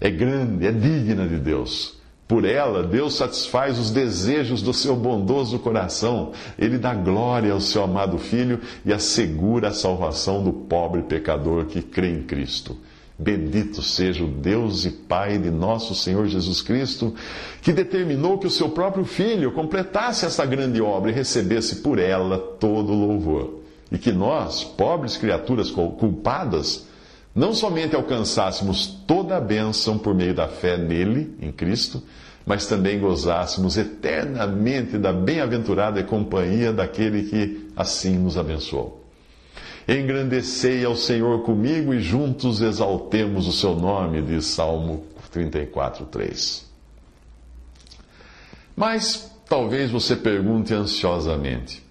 É 0.01 0.11
grande, 0.11 0.67
é 0.67 0.73
digna 0.73 1.29
de 1.29 1.37
Deus. 1.37 1.99
Por 2.27 2.47
ela, 2.47 2.83
Deus 2.83 3.17
satisfaz 3.17 3.79
os 3.79 3.91
desejos 3.91 4.63
do 4.63 4.73
seu 4.73 4.97
bondoso 4.97 5.59
coração. 5.59 6.33
Ele 6.59 6.79
dá 6.79 6.95
glória 6.95 7.53
ao 7.53 7.61
seu 7.61 7.85
amado 7.85 8.17
Filho 8.17 8.61
e 8.85 8.93
assegura 8.93 9.69
a 9.69 9.75
salvação 9.75 10.43
do 10.43 10.53
pobre 10.53 11.03
pecador 11.03 11.67
que 11.67 11.83
crê 11.83 12.11
em 12.11 12.23
Cristo. 12.23 12.79
Bendito 13.17 13.81
seja 13.81 14.25
o 14.25 14.29
Deus 14.29 14.85
e 14.87 14.91
Pai 14.91 15.39
de 15.39 15.51
nosso 15.51 15.95
Senhor 15.95 16.27
Jesus 16.27 16.61
Cristo, 16.63 17.15
que 17.63 17.73
determinou 17.73 18.39
que 18.39 18.47
o 18.47 18.51
seu 18.51 18.71
próprio 18.71 19.05
Filho 19.05 19.53
completasse 19.53 20.25
essa 20.25 20.45
grande 20.45 20.81
obra 20.81 21.11
e 21.11 21.15
recebesse 21.15 21.77
por 21.77 21.99
ela 21.99 22.39
todo 22.39 22.93
o 22.93 23.07
louvor. 23.07 23.61
E 23.93 23.99
que 23.99 24.11
nós, 24.11 24.65
pobres 24.65 25.17
criaturas 25.17 25.71
culpadas, 25.71 26.87
não 27.35 27.53
somente 27.53 27.97
alcançássemos 27.97 28.87
toda 29.07 29.37
a 29.37 29.41
bênção 29.41 29.99
por 29.99 30.15
meio 30.15 30.35
da 30.35 30.47
fé 30.47 30.77
nele, 30.77 31.37
em 31.41 31.51
Cristo, 31.51 32.03
mas 32.47 32.67
também 32.67 33.01
gozássemos 33.01 33.77
eternamente 33.77 34.99
da 34.99 35.13
bem-aventurada 35.13 36.03
companhia 36.05 36.73
daquele 36.73 37.25
que 37.25 37.69
assim 37.75 38.19
nos 38.19 38.37
abençoou. 38.37 39.03
Engrandecei 39.89 40.85
ao 40.85 40.97
Senhor 40.97 41.43
comigo 41.43 41.93
e 41.93 42.01
juntos 42.01 42.61
exaltemos 42.61 43.47
o 43.47 43.53
seu 43.53 43.75
nome, 43.75 44.23
diz 44.23 44.47
Salmo 44.47 45.05
34, 45.31 46.07
3. 46.07 46.65
Mas 48.77 49.31
talvez 49.49 49.91
você 49.91 50.17
pergunte 50.17 50.73
ansiosamente: 50.73 51.84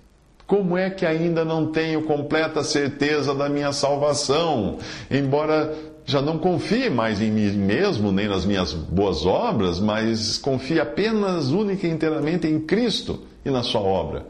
como 0.54 0.78
é 0.78 0.88
que 0.88 1.04
ainda 1.04 1.44
não 1.44 1.72
tenho 1.72 2.04
completa 2.04 2.64
certeza 2.64 3.34
da 3.34 3.50
minha 3.50 3.74
salvação? 3.74 4.78
Embora 5.10 5.76
já 6.06 6.22
não 6.22 6.38
confie 6.38 6.92
mais 6.92 7.20
em 7.20 7.32
mim 7.32 7.50
mesmo, 7.54 8.12
nem 8.12 8.28
nas 8.28 8.46
minhas 8.46 8.72
boas 8.72 9.26
obras, 9.26 9.80
mas 9.80 10.38
confie 10.38 10.80
apenas, 10.80 11.50
única 11.50 11.88
e 11.88 11.90
inteiramente 11.90 12.46
em 12.46 12.60
Cristo 12.60 13.22
e 13.44 13.50
na 13.50 13.64
Sua 13.64 13.82
obra. 13.82 14.28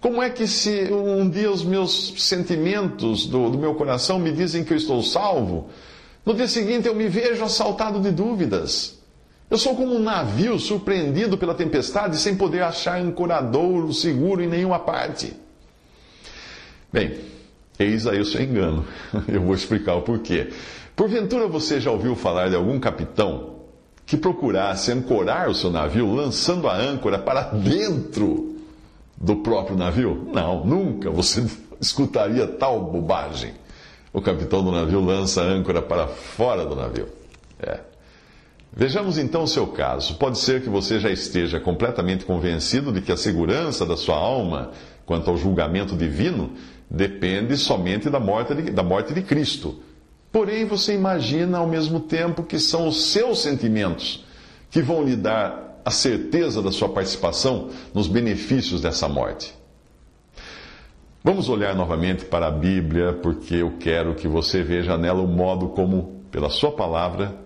Como 0.00 0.20
é 0.20 0.28
que 0.28 0.48
se 0.48 0.92
um 0.92 1.30
dia 1.30 1.48
os 1.48 1.62
meus 1.62 2.14
sentimentos 2.18 3.26
do, 3.26 3.48
do 3.50 3.56
meu 3.56 3.76
coração 3.76 4.18
me 4.18 4.32
dizem 4.32 4.64
que 4.64 4.72
eu 4.72 4.76
estou 4.76 5.00
salvo, 5.04 5.68
no 6.26 6.34
dia 6.34 6.48
seguinte 6.48 6.88
eu 6.88 6.96
me 6.96 7.06
vejo 7.06 7.44
assaltado 7.44 8.00
de 8.00 8.10
dúvidas? 8.10 8.98
Eu 9.48 9.56
sou 9.56 9.76
como 9.76 9.94
um 9.94 10.00
navio 10.00 10.58
surpreendido 10.58 11.38
pela 11.38 11.54
tempestade 11.54 12.18
sem 12.18 12.34
poder 12.34 12.64
achar 12.64 13.00
ancoradouro 13.00 13.92
seguro 13.92 14.42
em 14.42 14.48
nenhuma 14.48 14.80
parte. 14.80 15.32
Bem, 16.92 17.18
eis 17.78 18.06
aí 18.06 18.20
o 18.20 18.24
seu 18.24 18.42
engano. 18.42 18.84
Eu 19.28 19.42
vou 19.42 19.54
explicar 19.54 19.94
o 19.94 20.02
porquê. 20.02 20.50
Porventura 20.96 21.46
você 21.46 21.80
já 21.80 21.90
ouviu 21.90 22.16
falar 22.16 22.48
de 22.48 22.56
algum 22.56 22.78
capitão 22.78 23.60
que 24.04 24.16
procurasse 24.16 24.90
ancorar 24.90 25.48
o 25.48 25.54
seu 25.54 25.70
navio 25.70 26.12
lançando 26.12 26.68
a 26.68 26.74
âncora 26.74 27.18
para 27.18 27.42
dentro 27.42 28.56
do 29.16 29.36
próprio 29.36 29.76
navio? 29.76 30.28
Não, 30.32 30.64
nunca 30.64 31.10
você 31.10 31.46
escutaria 31.80 32.46
tal 32.46 32.80
bobagem. 32.80 33.54
O 34.12 34.20
capitão 34.20 34.64
do 34.64 34.72
navio 34.72 35.00
lança 35.00 35.40
a 35.40 35.44
âncora 35.44 35.80
para 35.80 36.08
fora 36.08 36.66
do 36.66 36.74
navio. 36.74 37.06
É. 37.60 37.78
Vejamos 38.72 39.18
então 39.18 39.44
o 39.44 39.48
seu 39.48 39.68
caso. 39.68 40.16
Pode 40.16 40.38
ser 40.38 40.62
que 40.62 40.68
você 40.68 40.98
já 40.98 41.10
esteja 41.10 41.60
completamente 41.60 42.24
convencido 42.24 42.92
de 42.92 43.00
que 43.00 43.12
a 43.12 43.16
segurança 43.16 43.86
da 43.86 43.96
sua 43.96 44.16
alma 44.16 44.72
quanto 45.06 45.28
ao 45.28 45.36
julgamento 45.36 45.96
divino 45.96 46.50
depende 46.90 47.56
somente 47.56 48.10
da 48.10 48.18
morte 48.18 48.54
de, 48.54 48.70
da 48.70 48.82
morte 48.82 49.14
de 49.14 49.22
Cristo. 49.22 49.80
Porém, 50.32 50.64
você 50.64 50.94
imagina 50.94 51.58
ao 51.58 51.66
mesmo 51.66 52.00
tempo 52.00 52.42
que 52.42 52.58
são 52.58 52.88
os 52.88 53.06
seus 53.06 53.40
sentimentos 53.40 54.24
que 54.70 54.82
vão 54.82 55.02
lhe 55.02 55.16
dar 55.16 55.80
a 55.84 55.90
certeza 55.90 56.62
da 56.62 56.70
sua 56.70 56.88
participação 56.88 57.70
nos 57.94 58.06
benefícios 58.06 58.80
dessa 58.80 59.08
morte. 59.08 59.54
Vamos 61.22 61.48
olhar 61.48 61.74
novamente 61.74 62.24
para 62.24 62.46
a 62.46 62.50
Bíblia, 62.50 63.12
porque 63.12 63.56
eu 63.56 63.76
quero 63.78 64.14
que 64.14 64.26
você 64.26 64.62
veja 64.62 64.96
nela 64.96 65.20
o 65.20 65.26
modo 65.26 65.68
como, 65.68 66.22
pela 66.30 66.48
Sua 66.48 66.72
palavra, 66.72 67.36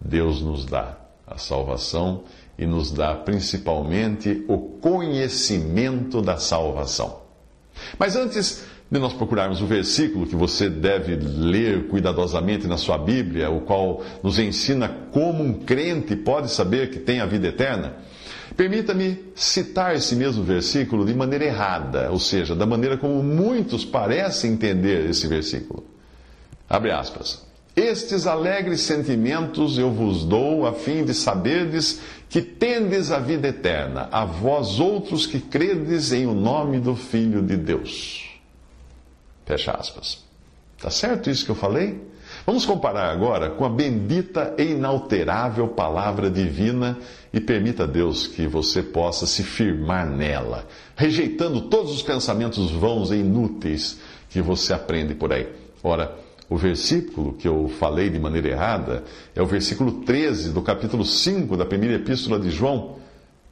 Deus 0.00 0.42
nos 0.42 0.64
dá 0.64 0.98
a 1.26 1.38
salvação 1.38 2.24
e 2.58 2.66
nos 2.66 2.90
dá 2.90 3.14
principalmente 3.14 4.44
o 4.48 4.58
conhecimento 4.58 6.20
da 6.20 6.38
salvação. 6.38 7.20
Mas 7.98 8.16
antes 8.16 8.64
de 8.94 9.00
nós 9.00 9.12
procurarmos 9.12 9.60
o 9.60 9.66
versículo 9.66 10.24
que 10.24 10.36
você 10.36 10.70
deve 10.70 11.16
ler 11.16 11.88
cuidadosamente 11.88 12.68
na 12.68 12.76
sua 12.76 12.96
Bíblia, 12.96 13.50
o 13.50 13.62
qual 13.62 14.00
nos 14.22 14.38
ensina 14.38 14.88
como 15.10 15.42
um 15.42 15.52
crente 15.52 16.14
pode 16.14 16.48
saber 16.48 16.90
que 16.90 17.00
tem 17.00 17.18
a 17.18 17.26
vida 17.26 17.48
eterna, 17.48 17.94
permita-me 18.56 19.18
citar 19.34 19.96
esse 19.96 20.14
mesmo 20.14 20.44
versículo 20.44 21.04
de 21.04 21.12
maneira 21.12 21.44
errada, 21.44 22.08
ou 22.12 22.20
seja, 22.20 22.54
da 22.54 22.64
maneira 22.64 22.96
como 22.96 23.20
muitos 23.20 23.84
parecem 23.84 24.52
entender 24.52 25.10
esse 25.10 25.26
versículo. 25.26 25.82
Abre 26.70 26.92
aspas. 26.92 27.44
Estes 27.74 28.28
alegres 28.28 28.82
sentimentos 28.82 29.76
eu 29.76 29.90
vos 29.90 30.24
dou, 30.24 30.68
a 30.68 30.72
fim 30.72 31.04
de 31.04 31.14
saberdes 31.14 32.00
que 32.28 32.40
tendes 32.40 33.10
a 33.10 33.18
vida 33.18 33.48
eterna, 33.48 34.08
a 34.12 34.24
vós 34.24 34.78
outros 34.78 35.26
que 35.26 35.40
credes 35.40 36.12
em 36.12 36.26
o 36.26 36.32
nome 36.32 36.78
do 36.78 36.94
Filho 36.94 37.42
de 37.42 37.56
Deus. 37.56 38.33
Fecha 39.44 39.72
aspas. 39.72 40.24
Tá 40.80 40.90
certo 40.90 41.30
isso 41.30 41.44
que 41.44 41.50
eu 41.50 41.56
falei? 41.56 42.00
Vamos 42.46 42.66
comparar 42.66 43.10
agora 43.10 43.50
com 43.50 43.64
a 43.64 43.68
bendita 43.68 44.54
e 44.58 44.72
inalterável 44.72 45.68
palavra 45.68 46.30
divina 46.30 46.98
e 47.32 47.40
permita 47.40 47.84
a 47.84 47.86
Deus 47.86 48.26
que 48.26 48.46
você 48.46 48.82
possa 48.82 49.26
se 49.26 49.42
firmar 49.42 50.06
nela, 50.06 50.66
rejeitando 50.96 51.62
todos 51.62 51.92
os 51.92 52.02
pensamentos 52.02 52.70
vãos 52.70 53.10
e 53.10 53.16
inúteis 53.16 53.98
que 54.28 54.42
você 54.42 54.72
aprende 54.72 55.14
por 55.14 55.32
aí. 55.32 55.48
Ora, 55.82 56.14
o 56.48 56.56
versículo 56.56 57.32
que 57.32 57.48
eu 57.48 57.68
falei 57.78 58.10
de 58.10 58.18
maneira 58.18 58.48
errada 58.48 59.04
é 59.34 59.40
o 59.40 59.46
versículo 59.46 60.02
13 60.04 60.52
do 60.52 60.60
capítulo 60.60 61.04
5 61.04 61.56
da 61.56 61.64
primeira 61.64 61.96
epístola 61.96 62.38
de 62.38 62.50
João, 62.50 62.96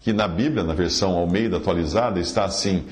que 0.00 0.12
na 0.12 0.28
Bíblia, 0.28 0.62
na 0.64 0.74
versão 0.74 1.16
Almeida 1.16 1.56
atualizada, 1.56 2.20
está 2.20 2.44
assim: 2.44 2.84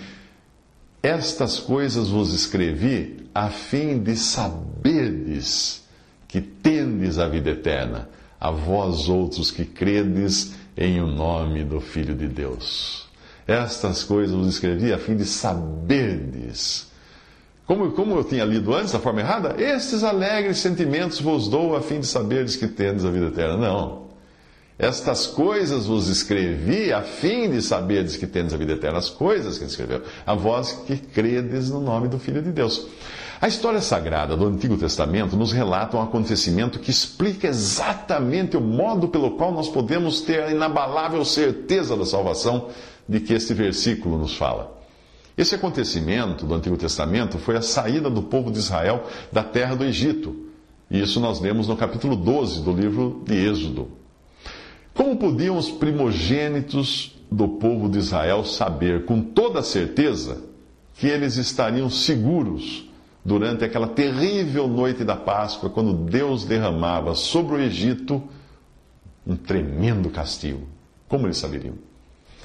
estas 1.03 1.59
coisas 1.59 2.09
vos 2.09 2.33
escrevi 2.33 3.27
a 3.35 3.49
fim 3.49 3.99
de 3.99 4.17
saberdes 4.17 5.83
que 6.29 6.41
tendes 6.41 7.19
a 7.19 7.27
vida 7.27 7.51
eterna, 7.51 8.09
a 8.39 8.51
vós 8.51 9.09
outros 9.09 9.51
que 9.51 9.65
credes 9.65 10.53
em 10.77 11.01
o 11.01 11.07
nome 11.07 11.65
do 11.65 11.81
Filho 11.81 12.15
de 12.15 12.29
Deus. 12.29 13.07
Estas 13.47 14.05
coisas 14.05 14.35
vos 14.35 14.47
escrevi 14.47 14.93
a 14.93 14.99
fim 14.99 15.17
de 15.17 15.25
saberdes. 15.25 16.89
Como, 17.67 17.93
como 17.93 18.17
eu 18.17 18.25
tinha 18.25 18.45
lido 18.45 18.75
antes, 18.75 18.93
da 18.93 18.99
forma 18.99 19.21
errada, 19.21 19.61
estes 19.61 20.03
alegres 20.03 20.59
sentimentos 20.59 21.21
vos 21.21 21.49
dou 21.49 21.75
a 21.77 21.81
fim 21.81 22.01
de 22.01 22.07
saberdes 22.07 22.57
que 22.57 22.69
tendes 22.69 23.05
a 23.05 23.11
vida 23.11 23.27
eterna. 23.27 23.57
Não. 23.57 24.10
Estas 24.81 25.27
coisas 25.27 25.85
vos 25.85 26.09
escrevi 26.09 26.91
a 26.91 27.03
fim 27.03 27.51
de 27.51 27.61
saberdes 27.61 28.17
que 28.17 28.27
tendes 28.27 28.55
a 28.55 28.57
vida 28.57 28.73
eterna. 28.73 28.97
As 28.97 29.11
coisas 29.11 29.59
que 29.59 29.65
ele 29.65 29.71
escreveu. 29.71 30.03
A 30.25 30.35
vós 30.35 30.73
que 30.87 30.97
credes 30.97 31.69
no 31.69 31.81
nome 31.81 32.09
do 32.09 32.19
Filho 32.19 32.41
de 32.41 32.51
Deus. 32.51 32.87
A 33.43 33.47
história 33.47 33.83
sagrada 33.83 34.35
do 34.39 34.47
Antigo 34.47 34.79
Testamento 34.79 35.37
nos 35.37 35.53
relata 35.53 35.99
um 35.99 36.03
acontecimento 36.03 36.79
que 36.79 36.91
explica 36.91 37.47
exatamente 37.47 38.57
o 38.57 38.61
modo 38.61 39.09
pelo 39.09 39.33
qual 39.33 39.53
nós 39.53 39.69
podemos 39.69 40.23
ter 40.23 40.45
a 40.45 40.51
inabalável 40.51 41.23
certeza 41.27 41.95
da 41.95 42.07
salvação 42.07 42.69
de 43.07 43.21
que 43.21 43.35
este 43.35 43.53
versículo 43.53 44.17
nos 44.17 44.35
fala. 44.35 44.79
Esse 45.37 45.55
acontecimento 45.55 46.47
do 46.47 46.55
Antigo 46.55 46.79
Testamento 46.79 47.39
foi 47.39 47.57
a 47.57 47.63
saída 47.63 48.09
do 48.09 48.23
povo 48.23 48.51
de 48.51 48.59
Israel 48.59 49.05
da 49.31 49.43
terra 49.43 49.75
do 49.75 49.85
Egito. 49.85 50.49
E 50.91 51.03
isso 51.03 51.21
nós 51.21 51.39
lemos 51.39 51.69
no 51.69 51.77
capítulo 51.77 52.17
12 52.17 52.63
do 52.63 52.73
livro 52.73 53.23
de 53.27 53.35
Êxodo. 53.35 54.00
Como 55.01 55.17
podiam 55.17 55.57
os 55.57 55.71
primogênitos 55.71 57.19
do 57.33 57.49
povo 57.49 57.89
de 57.89 57.97
Israel 57.97 58.45
saber 58.45 59.07
com 59.07 59.23
toda 59.23 59.63
certeza 59.63 60.43
que 60.93 61.07
eles 61.07 61.39
estariam 61.39 61.89
seguros 61.89 62.87
durante 63.25 63.65
aquela 63.65 63.89
terrível 63.89 64.69
noite 64.69 65.03
da 65.03 65.17
Páscoa, 65.17 65.71
quando 65.71 65.95
Deus 65.95 66.45
derramava 66.45 67.15
sobre 67.15 67.55
o 67.55 67.59
Egito 67.59 68.23
um 69.27 69.35
tremendo 69.35 70.11
castigo? 70.11 70.69
Como 71.09 71.27
eles 71.27 71.39
saberiam? 71.39 71.77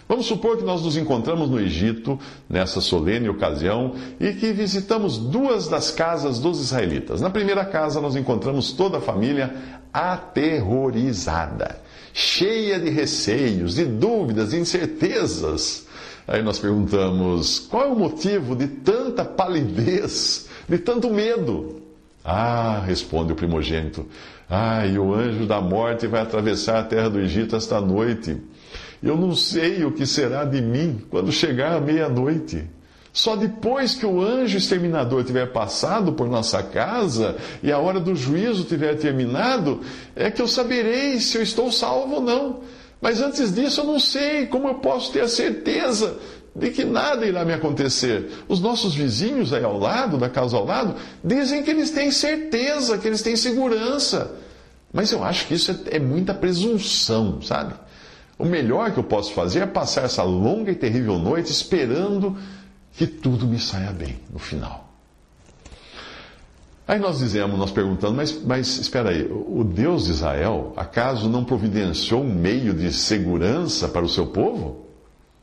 Vamos 0.07 0.25
supor 0.25 0.55
que 0.55 0.63
nós 0.63 0.81
nos 0.81 0.95
encontramos 0.95 1.49
no 1.49 1.59
Egito 1.59 2.17
nessa 2.49 2.79
solene 2.79 3.27
ocasião 3.27 3.95
e 4.17 4.31
que 4.31 4.53
visitamos 4.53 5.17
duas 5.17 5.67
das 5.67 5.91
casas 5.91 6.39
dos 6.39 6.61
israelitas. 6.61 7.19
Na 7.19 7.29
primeira 7.29 7.65
casa, 7.65 7.99
nós 7.99 8.15
encontramos 8.15 8.71
toda 8.71 8.99
a 8.99 9.01
família 9.01 9.53
aterrorizada 9.91 11.83
cheia 12.17 12.79
de 12.79 12.89
receios, 12.89 13.75
de 13.75 13.83
dúvidas, 13.83 14.51
de 14.51 14.57
incertezas. 14.57 15.85
Aí 16.25 16.41
nós 16.41 16.57
perguntamos: 16.57 17.59
qual 17.59 17.83
é 17.83 17.87
o 17.87 17.95
motivo 17.95 18.55
de 18.55 18.67
tanta 18.67 19.25
palidez, 19.25 20.47
de 20.67 20.77
tanto 20.77 21.13
medo? 21.13 21.81
Ah, 22.23 22.81
responde 22.85 23.33
o 23.33 23.35
primogênito: 23.35 24.07
Ah, 24.49 24.87
e 24.87 24.97
o 24.97 25.13
anjo 25.13 25.45
da 25.45 25.59
morte 25.59 26.07
vai 26.07 26.21
atravessar 26.21 26.79
a 26.79 26.83
terra 26.83 27.09
do 27.09 27.19
Egito 27.19 27.55
esta 27.55 27.81
noite. 27.81 28.37
Eu 29.03 29.17
não 29.17 29.35
sei 29.35 29.83
o 29.83 29.91
que 29.91 30.05
será 30.05 30.45
de 30.45 30.61
mim 30.61 31.01
quando 31.09 31.31
chegar 31.33 31.73
a 31.73 31.81
meia-noite. 31.81 32.63
Só 33.15 33.37
depois 33.37 33.95
que 33.95 34.05
o 34.05 34.21
anjo 34.21 34.57
exterminador 34.57 35.23
tiver 35.23 35.53
passado 35.53 36.11
por 36.11 36.27
nossa 36.27 36.61
casa 36.61 37.37
e 37.63 37.71
a 37.71 37.79
hora 37.79 37.97
do 37.97 38.13
juízo 38.13 38.65
tiver 38.65 38.93
terminado, 38.95 39.79
é 40.13 40.29
que 40.29 40.41
eu 40.41 40.47
saberei 40.49 41.21
se 41.21 41.37
eu 41.37 41.41
estou 41.41 41.71
salvo 41.71 42.15
ou 42.15 42.21
não. 42.21 42.59
Mas 42.99 43.21
antes 43.21 43.55
disso 43.55 43.79
eu 43.79 43.85
não 43.85 44.01
sei 44.01 44.47
como 44.47 44.67
eu 44.67 44.75
posso 44.75 45.13
ter 45.13 45.21
a 45.21 45.29
certeza 45.29 46.17
de 46.53 46.71
que 46.71 46.83
nada 46.83 47.25
irá 47.25 47.45
me 47.45 47.53
acontecer. 47.53 48.29
Os 48.49 48.59
nossos 48.59 48.93
vizinhos 48.93 49.53
aí 49.53 49.63
ao 49.63 49.79
lado, 49.79 50.17
da 50.17 50.27
casa 50.27 50.57
ao 50.57 50.65
lado, 50.65 50.95
dizem 51.23 51.63
que 51.63 51.69
eles 51.69 51.91
têm 51.91 52.11
certeza, 52.11 52.97
que 52.97 53.07
eles 53.07 53.21
têm 53.21 53.37
segurança. 53.37 54.35
Mas 54.91 55.13
eu 55.13 55.23
acho 55.23 55.47
que 55.47 55.53
isso 55.53 55.71
é, 55.71 55.95
é 55.95 55.99
muita 55.99 56.33
presunção, 56.33 57.41
sabe? 57.41 57.75
O 58.37 58.43
melhor 58.43 58.91
que 58.91 58.97
eu 58.97 59.05
posso 59.05 59.31
fazer 59.31 59.59
é 59.61 59.65
passar 59.65 60.03
essa 60.03 60.23
longa 60.23 60.69
e 60.69 60.75
terrível 60.75 61.17
noite 61.17 61.49
esperando 61.49 62.35
que 62.97 63.05
tudo 63.05 63.45
me 63.45 63.59
saia 63.59 63.91
bem 63.91 64.19
no 64.31 64.39
final. 64.39 64.85
Aí 66.87 66.99
nós 66.99 67.17
dizemos, 67.17 67.57
nós 67.57 67.71
perguntamos, 67.71 68.15
mas, 68.15 68.43
mas 68.43 68.77
espera 68.77 69.09
aí, 69.09 69.27
o 69.29 69.63
Deus 69.63 70.05
de 70.05 70.11
Israel, 70.11 70.71
acaso 70.77 71.27
não 71.27 71.43
providenciou 71.43 72.21
um 72.21 72.33
meio 72.33 72.73
de 72.73 72.93
segurança 72.93 73.87
para 73.87 74.05
o 74.05 74.09
seu 74.09 74.27
povo? 74.27 74.85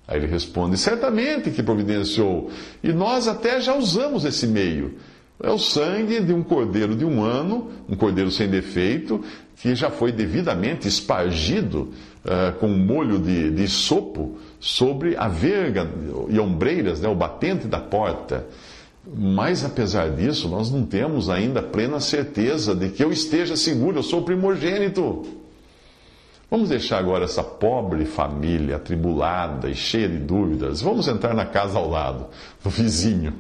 Aí 0.07 0.19
ele 0.19 0.27
responde: 0.27 0.79
certamente 0.79 1.51
que 1.51 1.63
providenciou, 1.63 2.51
e 2.83 2.93
nós 2.93 3.27
até 3.27 3.61
já 3.61 3.75
usamos 3.75 4.25
esse 4.25 4.47
meio. 4.47 4.99
É 5.43 5.51
o 5.51 5.59
sangue 5.59 6.21
de 6.21 6.33
um 6.33 6.45
cordeiro 6.45 6.95
de 6.95 7.05
um 7.05 7.25
ano, 7.25 7.73
um 7.89 7.97
cordeiro 7.97 8.31
sem 8.31 8.49
defeito, 8.49 9.25
que 9.57 9.75
já 9.75 9.91
foi 9.91 10.13
devidamente 10.13 10.87
espargido 10.87 11.93
uh, 12.25 12.57
com 12.61 12.69
um 12.69 12.79
molho 12.79 13.19
de, 13.19 13.51
de 13.51 13.67
sopo 13.67 14.39
sobre 14.63 15.17
a 15.17 15.27
verga 15.27 15.91
e 16.29 16.39
ombreiras, 16.39 17.01
né, 17.01 17.09
o 17.09 17.17
batente 17.17 17.67
da 17.67 17.81
porta. 17.81 18.47
Mas 19.05 19.65
apesar 19.65 20.11
disso, 20.11 20.49
nós 20.49 20.71
não 20.71 20.87
temos 20.87 21.29
ainda 21.29 21.61
plena 21.61 21.99
certeza 21.99 22.73
de 22.73 22.91
que 22.91 23.03
eu 23.03 23.11
esteja 23.11 23.57
seguro, 23.57 23.99
eu 23.99 24.03
sou 24.05 24.23
primogênito. 24.23 25.27
Vamos 26.49 26.69
deixar 26.69 26.99
agora 26.99 27.25
essa 27.25 27.43
pobre 27.43 28.05
família 28.05 28.77
atribulada 28.77 29.69
e 29.69 29.75
cheia 29.75 30.09
de 30.09 30.19
dúvidas. 30.19 30.81
Vamos 30.81 31.09
entrar 31.09 31.35
na 31.35 31.45
casa 31.45 31.77
ao 31.77 31.91
lado, 31.91 32.27
do 32.63 32.71
vizinho. 32.71 33.35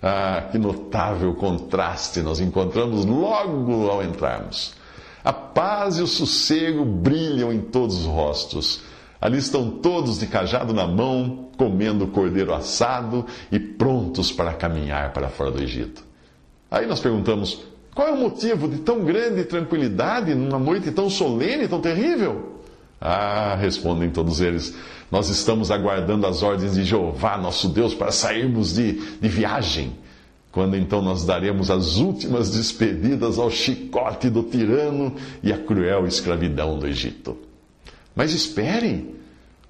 Ah, 0.00 0.46
que 0.52 0.58
notável 0.58 1.34
contraste 1.34 2.22
nós 2.22 2.38
encontramos 2.38 3.04
logo 3.04 3.90
ao 3.90 4.04
entrarmos. 4.04 4.74
A 5.24 5.32
paz 5.32 5.98
e 5.98 6.02
o 6.02 6.06
sossego 6.06 6.84
brilham 6.84 7.52
em 7.52 7.60
todos 7.60 7.96
os 8.02 8.06
rostos. 8.06 8.80
Ali 9.20 9.38
estão 9.38 9.70
todos 9.70 10.18
de 10.18 10.26
cajado 10.26 10.72
na 10.72 10.86
mão, 10.86 11.48
comendo 11.56 12.06
cordeiro 12.06 12.54
assado 12.54 13.26
e 13.50 13.58
prontos 13.58 14.30
para 14.30 14.52
caminhar 14.52 15.12
para 15.12 15.28
fora 15.28 15.50
do 15.50 15.62
Egito. 15.62 16.04
Aí 16.70 16.86
nós 16.86 17.00
perguntamos: 17.00 17.60
qual 17.94 18.08
é 18.08 18.12
o 18.12 18.16
motivo 18.16 18.68
de 18.68 18.78
tão 18.78 19.04
grande 19.04 19.44
tranquilidade 19.44 20.34
numa 20.34 20.58
noite 20.58 20.92
tão 20.92 21.10
solene, 21.10 21.66
tão 21.66 21.80
terrível? 21.80 22.60
Ah, 23.00 23.56
respondem 23.60 24.10
todos 24.10 24.40
eles: 24.40 24.76
nós 25.10 25.28
estamos 25.28 25.72
aguardando 25.72 26.24
as 26.24 26.44
ordens 26.44 26.74
de 26.74 26.84
Jeová, 26.84 27.36
nosso 27.36 27.68
Deus, 27.68 27.94
para 27.94 28.12
sairmos 28.12 28.74
de, 28.74 28.92
de 29.18 29.28
viagem. 29.28 29.96
Quando 30.52 30.76
então 30.76 31.02
nós 31.02 31.24
daremos 31.24 31.70
as 31.70 31.96
últimas 31.96 32.50
despedidas 32.50 33.38
ao 33.38 33.50
chicote 33.50 34.30
do 34.30 34.44
tirano 34.44 35.14
e 35.42 35.52
à 35.52 35.58
cruel 35.58 36.06
escravidão 36.06 36.78
do 36.78 36.86
Egito. 36.86 37.47
Mas 38.18 38.32
esperem! 38.32 39.14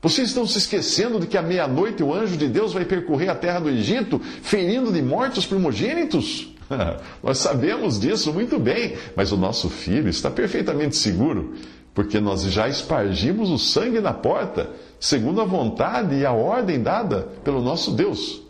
Vocês 0.01 0.29
estão 0.29 0.47
se 0.47 0.57
esquecendo 0.57 1.21
de 1.21 1.27
que 1.27 1.37
à 1.37 1.43
meia-noite 1.43 2.03
o 2.03 2.15
anjo 2.15 2.35
de 2.35 2.49
Deus 2.49 2.73
vai 2.73 2.87
percorrer 2.87 3.29
a 3.29 3.35
terra 3.35 3.61
do 3.61 3.69
Egito, 3.69 4.19
ferindo 4.19 4.91
de 4.91 5.03
morte 5.03 5.39
os 5.39 5.45
primogênitos? 5.45 6.55
Nós 7.23 7.37
sabemos 7.37 8.01
disso 8.01 8.33
muito 8.33 8.59
bem, 8.59 8.97
mas 9.15 9.33
o 9.33 9.37
nosso 9.37 9.69
filho 9.69 10.09
está 10.09 10.31
perfeitamente 10.31 10.97
seguro, 10.97 11.57
porque 11.93 12.21
nós 12.21 12.43
já 12.45 12.69
espargimos 12.69 13.51
o 13.51 13.59
sangue 13.59 14.01
na 14.01 14.15
porta, 14.15 14.71
segundo 14.99 15.41
a 15.43 15.45
vontade 15.45 16.15
e 16.15 16.25
a 16.25 16.33
ordem 16.33 16.81
dada 16.81 17.29
pelo 17.45 17.61
nosso 17.61 17.91
Deus. 17.91 18.41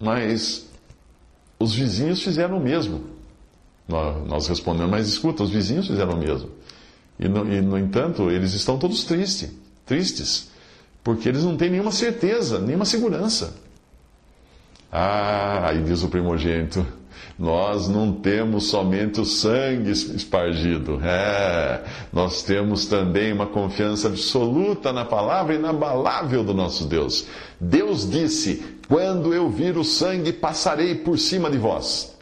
Mas 0.00 0.68
os 1.58 1.72
vizinhos 1.74 2.22
fizeram 2.22 2.56
o 2.56 2.60
mesmo. 2.60 3.02
Nós 4.26 4.48
respondemos, 4.48 4.90
mas 4.90 5.08
escuta, 5.08 5.42
os 5.42 5.50
vizinhos 5.50 5.86
fizeram 5.86 6.14
o 6.14 6.16
mesmo. 6.16 6.57
E 7.18 7.28
no, 7.28 7.52
e, 7.52 7.60
no 7.60 7.78
entanto, 7.78 8.30
eles 8.30 8.52
estão 8.52 8.78
todos 8.78 9.04
tristes, 9.04 9.50
tristes, 9.84 10.48
porque 11.02 11.28
eles 11.28 11.42
não 11.42 11.56
têm 11.56 11.70
nenhuma 11.70 11.90
certeza, 11.90 12.58
nenhuma 12.58 12.84
segurança. 12.84 13.54
Ah, 14.90 15.68
aí 15.68 15.82
diz 15.82 16.02
o 16.02 16.08
primogênito, 16.08 16.86
nós 17.38 17.88
não 17.88 18.12
temos 18.12 18.68
somente 18.68 19.20
o 19.20 19.24
sangue 19.24 19.90
espargido, 19.90 21.00
é, 21.04 21.84
nós 22.12 22.42
temos 22.42 22.86
também 22.86 23.32
uma 23.32 23.46
confiança 23.46 24.08
absoluta 24.08 24.92
na 24.92 25.04
palavra 25.04 25.54
inabalável 25.54 26.42
do 26.42 26.52
nosso 26.52 26.86
Deus. 26.86 27.26
Deus 27.60 28.08
disse: 28.08 28.62
Quando 28.88 29.32
eu 29.32 29.48
vir 29.48 29.76
o 29.76 29.84
sangue, 29.84 30.32
passarei 30.32 30.96
por 30.96 31.18
cima 31.18 31.50
de 31.50 31.58
vós. 31.58 32.16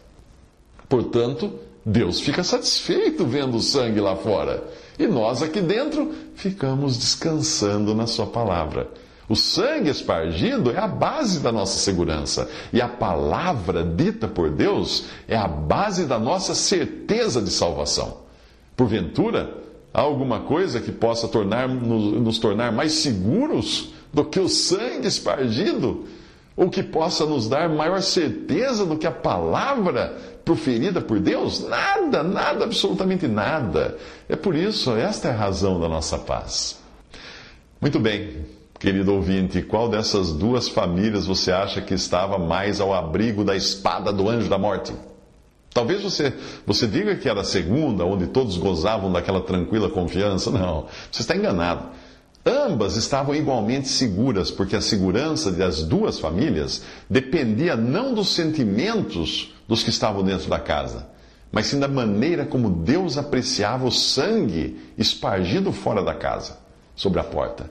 Portanto, 0.89 1.53
Deus 1.85 2.21
fica 2.21 2.43
satisfeito 2.43 3.25
vendo 3.25 3.57
o 3.57 3.63
sangue 3.63 4.01
lá 4.01 4.17
fora. 4.17 4.65
E 4.99 5.07
nós 5.07 5.43
aqui 5.43 5.61
dentro 5.61 6.13
ficamos 6.35 6.97
descansando 6.97 7.95
na 7.95 8.07
Sua 8.07 8.27
palavra. 8.27 8.89
O 9.29 9.35
sangue 9.35 9.91
espargido 9.91 10.71
é 10.71 10.79
a 10.79 10.87
base 10.87 11.41
da 11.41 11.51
nossa 11.51 11.79
segurança. 11.79 12.49
E 12.73 12.81
a 12.81 12.89
palavra 12.89 13.83
dita 13.83 14.29
por 14.29 14.51
Deus 14.51 15.07
é 15.27 15.37
a 15.37 15.49
base 15.49 16.05
da 16.05 16.19
nossa 16.19 16.55
certeza 16.55 17.43
de 17.43 17.51
salvação. 17.51 18.19
Porventura, 18.77 19.53
há 19.93 20.01
alguma 20.01 20.41
coisa 20.41 20.81
que 20.81 20.93
possa 20.93 21.27
tornar, 21.27 21.69
nos, 21.69 22.21
nos 22.21 22.39
tornar 22.39 22.71
mais 22.71 22.93
seguros 22.93 23.93
do 24.13 24.25
que 24.25 24.39
o 24.39 24.49
sangue 24.49 25.09
espargido? 25.09 26.05
Ou 26.57 26.71
que 26.71 26.83
possa 26.83 27.27
nos 27.27 27.49
dar 27.49 27.69
maior 27.69 28.01
certeza 28.01 28.87
do 28.87 28.97
que 28.97 29.07
a 29.07 29.13
palavra 29.13 30.17
proferida 30.43 31.03
por 31.03 31.21
Deus? 31.21 31.69
Nada, 31.69 32.23
nada, 32.23 32.65
absolutamente 32.65 33.29
nada. 33.29 33.99
É 34.27 34.35
por 34.35 34.55
isso, 34.55 34.93
esta 34.93 35.29
é 35.29 35.33
a 35.33 35.37
razão 35.37 35.79
da 35.79 35.89
nossa 35.89 36.19
paz. 36.19 36.79
Muito 37.79 38.01
bem, 38.01 38.47
querido 38.81 39.13
ouvinte, 39.13 39.61
qual 39.61 39.89
dessas 39.89 40.33
duas 40.33 40.67
famílias 40.67 41.27
você 41.27 41.53
acha 41.53 41.83
que 41.83 41.93
estava 41.93 42.39
mais 42.39 42.81
ao 42.81 42.95
abrigo 42.95 43.45
da 43.45 43.55
espada 43.55 44.11
do 44.11 44.29
anjo 44.29 44.49
da 44.49 44.57
morte? 44.57 44.95
Talvez 45.77 46.03
você, 46.03 46.33
você 46.67 46.87
diga 46.87 47.17
que 47.17 47.29
era 47.29 47.43
a 47.43 47.45
segunda, 47.45 48.03
onde 48.03 48.29
todos 48.29 48.57
gozavam 48.57 49.13
daquela 49.13 49.43
tranquila 49.43 49.91
confiança. 49.91 50.51
Não, 50.51 50.87
você 51.13 51.21
está 51.21 51.37
enganado. 51.37 51.91
Ambas 52.49 52.95
estavam 52.95 53.35
igualmente 53.35 53.89
seguras, 53.89 54.53
porque 54.53 54.77
a 54.77 54.81
segurança 54.81 55.51
das 55.51 55.83
duas 55.83 56.21
famílias 56.21 56.83
dependia 57.11 57.75
não 57.75 58.15
dos 58.15 58.29
sentimentos 58.29 59.53
dos 59.67 59.83
que 59.83 59.91
estavam 59.91 60.23
dentro 60.23 60.49
da 60.49 60.61
casa, 60.61 61.09
mas 61.51 61.67
sim 61.67 61.81
da 61.81 61.89
maneira 61.89 62.47
como 62.47 62.71
Deus 62.71 63.19
apreciava 63.19 63.85
o 63.85 63.91
sangue 63.91 64.79
espargido 64.97 65.73
fora 65.73 66.05
da 66.05 66.15
casa, 66.15 66.59
sobre 66.95 67.19
a 67.19 67.25
porta. 67.25 67.69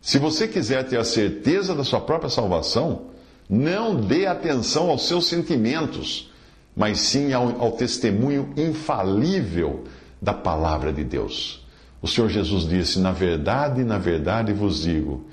Se 0.00 0.18
você 0.18 0.48
quiser 0.48 0.82
ter 0.88 0.98
a 0.98 1.04
certeza 1.04 1.72
da 1.72 1.84
sua 1.84 2.00
própria 2.00 2.28
salvação, 2.28 3.02
não 3.48 3.94
dê 3.94 4.26
atenção 4.26 4.90
aos 4.90 5.06
seus 5.06 5.28
sentimentos, 5.28 6.28
mas 6.74 6.98
sim 6.98 7.32
ao, 7.32 7.60
ao 7.60 7.70
testemunho 7.70 8.52
infalível 8.56 9.84
da 10.20 10.32
palavra 10.32 10.92
de 10.92 11.04
Deus. 11.04 11.61
O 12.02 12.08
Senhor 12.08 12.28
Jesus 12.28 12.68
disse: 12.68 12.98
Na 12.98 13.12
verdade, 13.12 13.84
na 13.84 13.96
verdade 13.96 14.52
vos 14.52 14.82
digo, 14.82 15.24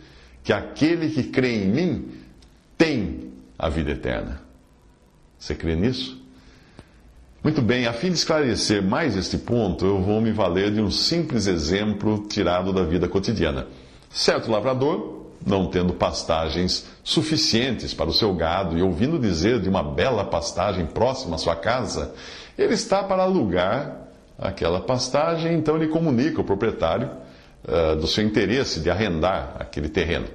que 0.43 0.53
aquele 0.53 1.09
que 1.09 1.23
crê 1.23 1.63
em 1.63 1.67
mim 1.67 2.07
tem 2.77 3.31
a 3.57 3.67
vida 3.67 3.91
eterna. 3.91 4.41
Você 5.37 5.55
crê 5.55 5.75
nisso? 5.75 6.19
Muito 7.43 7.61
bem, 7.61 7.87
a 7.87 7.93
fim 7.93 8.09
de 8.09 8.15
esclarecer 8.15 8.83
mais 8.83 9.15
este 9.15 9.37
ponto, 9.37 9.85
eu 9.85 10.01
vou 10.01 10.19
me 10.21 10.31
valer 10.31 10.71
de 10.71 10.81
um 10.81 10.91
simples 10.91 11.47
exemplo 11.47 12.25
tirado 12.27 12.73
da 12.73 12.83
vida 12.83 13.07
cotidiana. 13.07 13.65
Certo 14.09 14.51
lavrador, 14.51 15.25
não 15.45 15.67
tendo 15.67 15.93
pastagens 15.93 16.85
suficientes 17.01 17.93
para 17.93 18.09
o 18.09 18.13
seu 18.13 18.33
gado 18.33 18.77
e 18.77 18.81
ouvindo 18.81 19.17
dizer 19.17 19.61
de 19.61 19.69
uma 19.69 19.81
bela 19.81 20.25
pastagem 20.25 20.85
próxima 20.85 21.35
à 21.35 21.37
sua 21.39 21.55
casa, 21.55 22.13
ele 22.57 22.73
está 22.73 23.03
para 23.03 23.23
alugar 23.23 24.08
aquela 24.39 24.79
pastagem, 24.79 25.55
então 25.55 25.75
ele 25.75 25.87
comunica 25.87 26.39
ao 26.39 26.43
proprietário 26.43 27.09
uh, 27.67 27.95
do 27.95 28.07
seu 28.07 28.23
interesse 28.23 28.79
de 28.79 28.89
arrendar 28.89 29.55
aquele 29.59 29.89
terreno. 29.89 30.27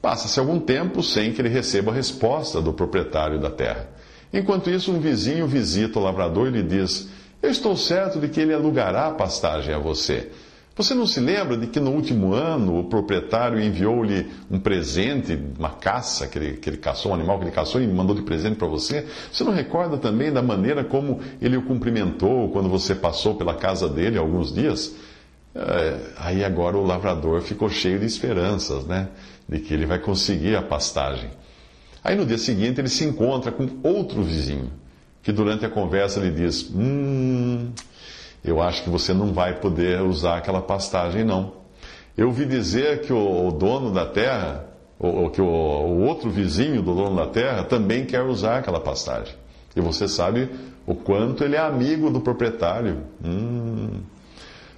Passa-se 0.00 0.38
algum 0.38 0.60
tempo 0.60 1.02
sem 1.02 1.32
que 1.32 1.40
ele 1.40 1.48
receba 1.48 1.90
a 1.90 1.94
resposta 1.94 2.60
do 2.60 2.72
proprietário 2.72 3.40
da 3.40 3.50
terra. 3.50 3.88
Enquanto 4.32 4.68
isso, 4.68 4.92
um 4.92 5.00
vizinho 5.00 5.46
visita 5.46 5.98
o 5.98 6.02
lavrador 6.02 6.48
e 6.48 6.50
lhe 6.50 6.62
diz: 6.62 7.08
Eu 7.40 7.50
estou 7.50 7.76
certo 7.76 8.18
de 8.18 8.28
que 8.28 8.40
ele 8.40 8.52
alugará 8.52 9.06
a 9.06 9.12
pastagem 9.12 9.74
a 9.74 9.78
você. 9.78 10.30
Você 10.76 10.92
não 10.92 11.06
se 11.06 11.20
lembra 11.20 11.56
de 11.56 11.68
que 11.68 11.78
no 11.78 11.92
último 11.92 12.34
ano 12.34 12.80
o 12.80 12.84
proprietário 12.84 13.62
enviou-lhe 13.62 14.26
um 14.50 14.58
presente, 14.58 15.38
uma 15.56 15.70
caça 15.70 16.26
que 16.26 16.36
ele, 16.36 16.52
que 16.56 16.68
ele 16.68 16.78
caçou, 16.78 17.12
um 17.12 17.14
animal 17.14 17.38
que 17.38 17.44
ele 17.44 17.52
caçou 17.52 17.80
e 17.80 17.86
mandou 17.86 18.16
de 18.16 18.22
presente 18.22 18.56
para 18.56 18.66
você? 18.66 19.06
Você 19.30 19.44
não 19.44 19.52
recorda 19.52 19.96
também 19.98 20.32
da 20.32 20.42
maneira 20.42 20.82
como 20.82 21.20
ele 21.40 21.56
o 21.56 21.62
cumprimentou 21.62 22.48
quando 22.50 22.68
você 22.68 22.92
passou 22.92 23.36
pela 23.36 23.54
casa 23.54 23.88
dele 23.88 24.18
alguns 24.18 24.52
dias? 24.52 24.96
É, 25.54 25.96
aí 26.16 26.44
agora 26.44 26.76
o 26.76 26.84
lavrador 26.84 27.40
ficou 27.40 27.70
cheio 27.70 28.00
de 28.00 28.06
esperanças, 28.06 28.84
né? 28.84 29.10
De 29.48 29.60
que 29.60 29.72
ele 29.72 29.86
vai 29.86 30.00
conseguir 30.00 30.56
a 30.56 30.62
pastagem. 30.62 31.30
Aí 32.02 32.16
no 32.16 32.26
dia 32.26 32.38
seguinte 32.38 32.80
ele 32.80 32.88
se 32.88 33.04
encontra 33.04 33.52
com 33.52 33.68
outro 33.84 34.24
vizinho, 34.24 34.72
que 35.22 35.30
durante 35.30 35.64
a 35.64 35.70
conversa 35.70 36.18
lhe 36.18 36.32
diz: 36.32 36.68
Hum 36.74 37.70
eu 38.44 38.60
acho 38.60 38.82
que 38.82 38.90
você 38.90 39.14
não 39.14 39.32
vai 39.32 39.58
poder 39.58 40.02
usar 40.02 40.36
aquela 40.36 40.60
pastagem, 40.60 41.24
não. 41.24 41.52
Eu 42.16 42.28
ouvi 42.28 42.44
dizer 42.44 43.00
que 43.00 43.12
o, 43.12 43.48
o 43.48 43.50
dono 43.50 43.92
da 43.92 44.06
terra, 44.06 44.66
ou, 44.98 45.30
que 45.30 45.40
o, 45.40 45.46
o, 45.46 46.02
outro 46.02 46.30
vizinho 46.30 46.82
do 46.82 46.94
dono 46.94 47.16
da 47.16 47.26
terra, 47.26 47.64
também 47.64 48.04
quer 48.04 48.22
usar 48.22 48.58
aquela 48.58 48.80
pastagem. 48.80 49.34
E 49.74 49.80
você 49.80 50.06
sabe 50.06 50.50
o 50.86 50.94
quanto 50.94 51.42
ele 51.42 51.56
é 51.56 51.60
amigo 51.60 52.10
do 52.10 52.20
proprietário. 52.20 53.02
Hum. 53.24 54.02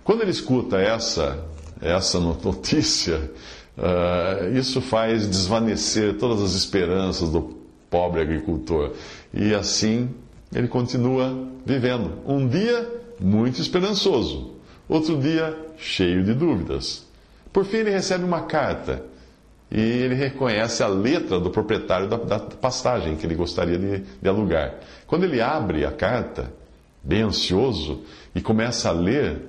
Quando 0.05 0.23
ele 0.23 0.31
escuta 0.31 0.79
essa, 0.79 1.45
essa 1.83 2.19
notícia, 2.21 3.31
Uh, 3.77 4.57
isso 4.57 4.81
faz 4.81 5.29
desvanecer 5.29 6.17
todas 6.17 6.43
as 6.43 6.55
esperanças 6.55 7.29
do 7.29 7.57
pobre 7.91 8.23
agricultor. 8.23 8.93
E 9.35 9.55
assim 9.55 10.09
ele 10.55 10.67
continua 10.67 11.47
vivendo. 11.65 12.13
Um 12.27 12.49
dia 12.49 12.91
muito 13.21 13.61
esperançoso, 13.61 14.55
outro 14.89 15.19
dia 15.19 15.57
cheio 15.79 16.25
de 16.25 16.35
dúvidas. 16.35 17.07
Por 17.53 17.65
fim, 17.65 17.79
ele 17.79 17.91
recebe 17.91 18.25
uma 18.25 18.43
carta 18.43 19.03
e 19.71 19.81
ele 19.81 20.15
reconhece 20.15 20.83
a 20.83 20.87
letra 20.87 21.41
do 21.41 21.51
proprietário 21.51 22.09
da, 22.09 22.17
da 22.17 22.39
pastagem 22.39 23.17
que 23.17 23.27
ele 23.27 23.35
gostaria 23.35 23.79
de, 23.79 24.05
de 24.21 24.29
alugar. 24.29 24.75
Quando 25.07 25.25
ele 25.25 25.41
abre 25.41 25.85
a 25.85 25.91
carta, 25.91 26.53
bem 27.03 27.23
ansioso, 27.23 28.03
e 28.35 28.41
começa 28.41 28.89
a 28.89 28.93
ler, 28.93 29.41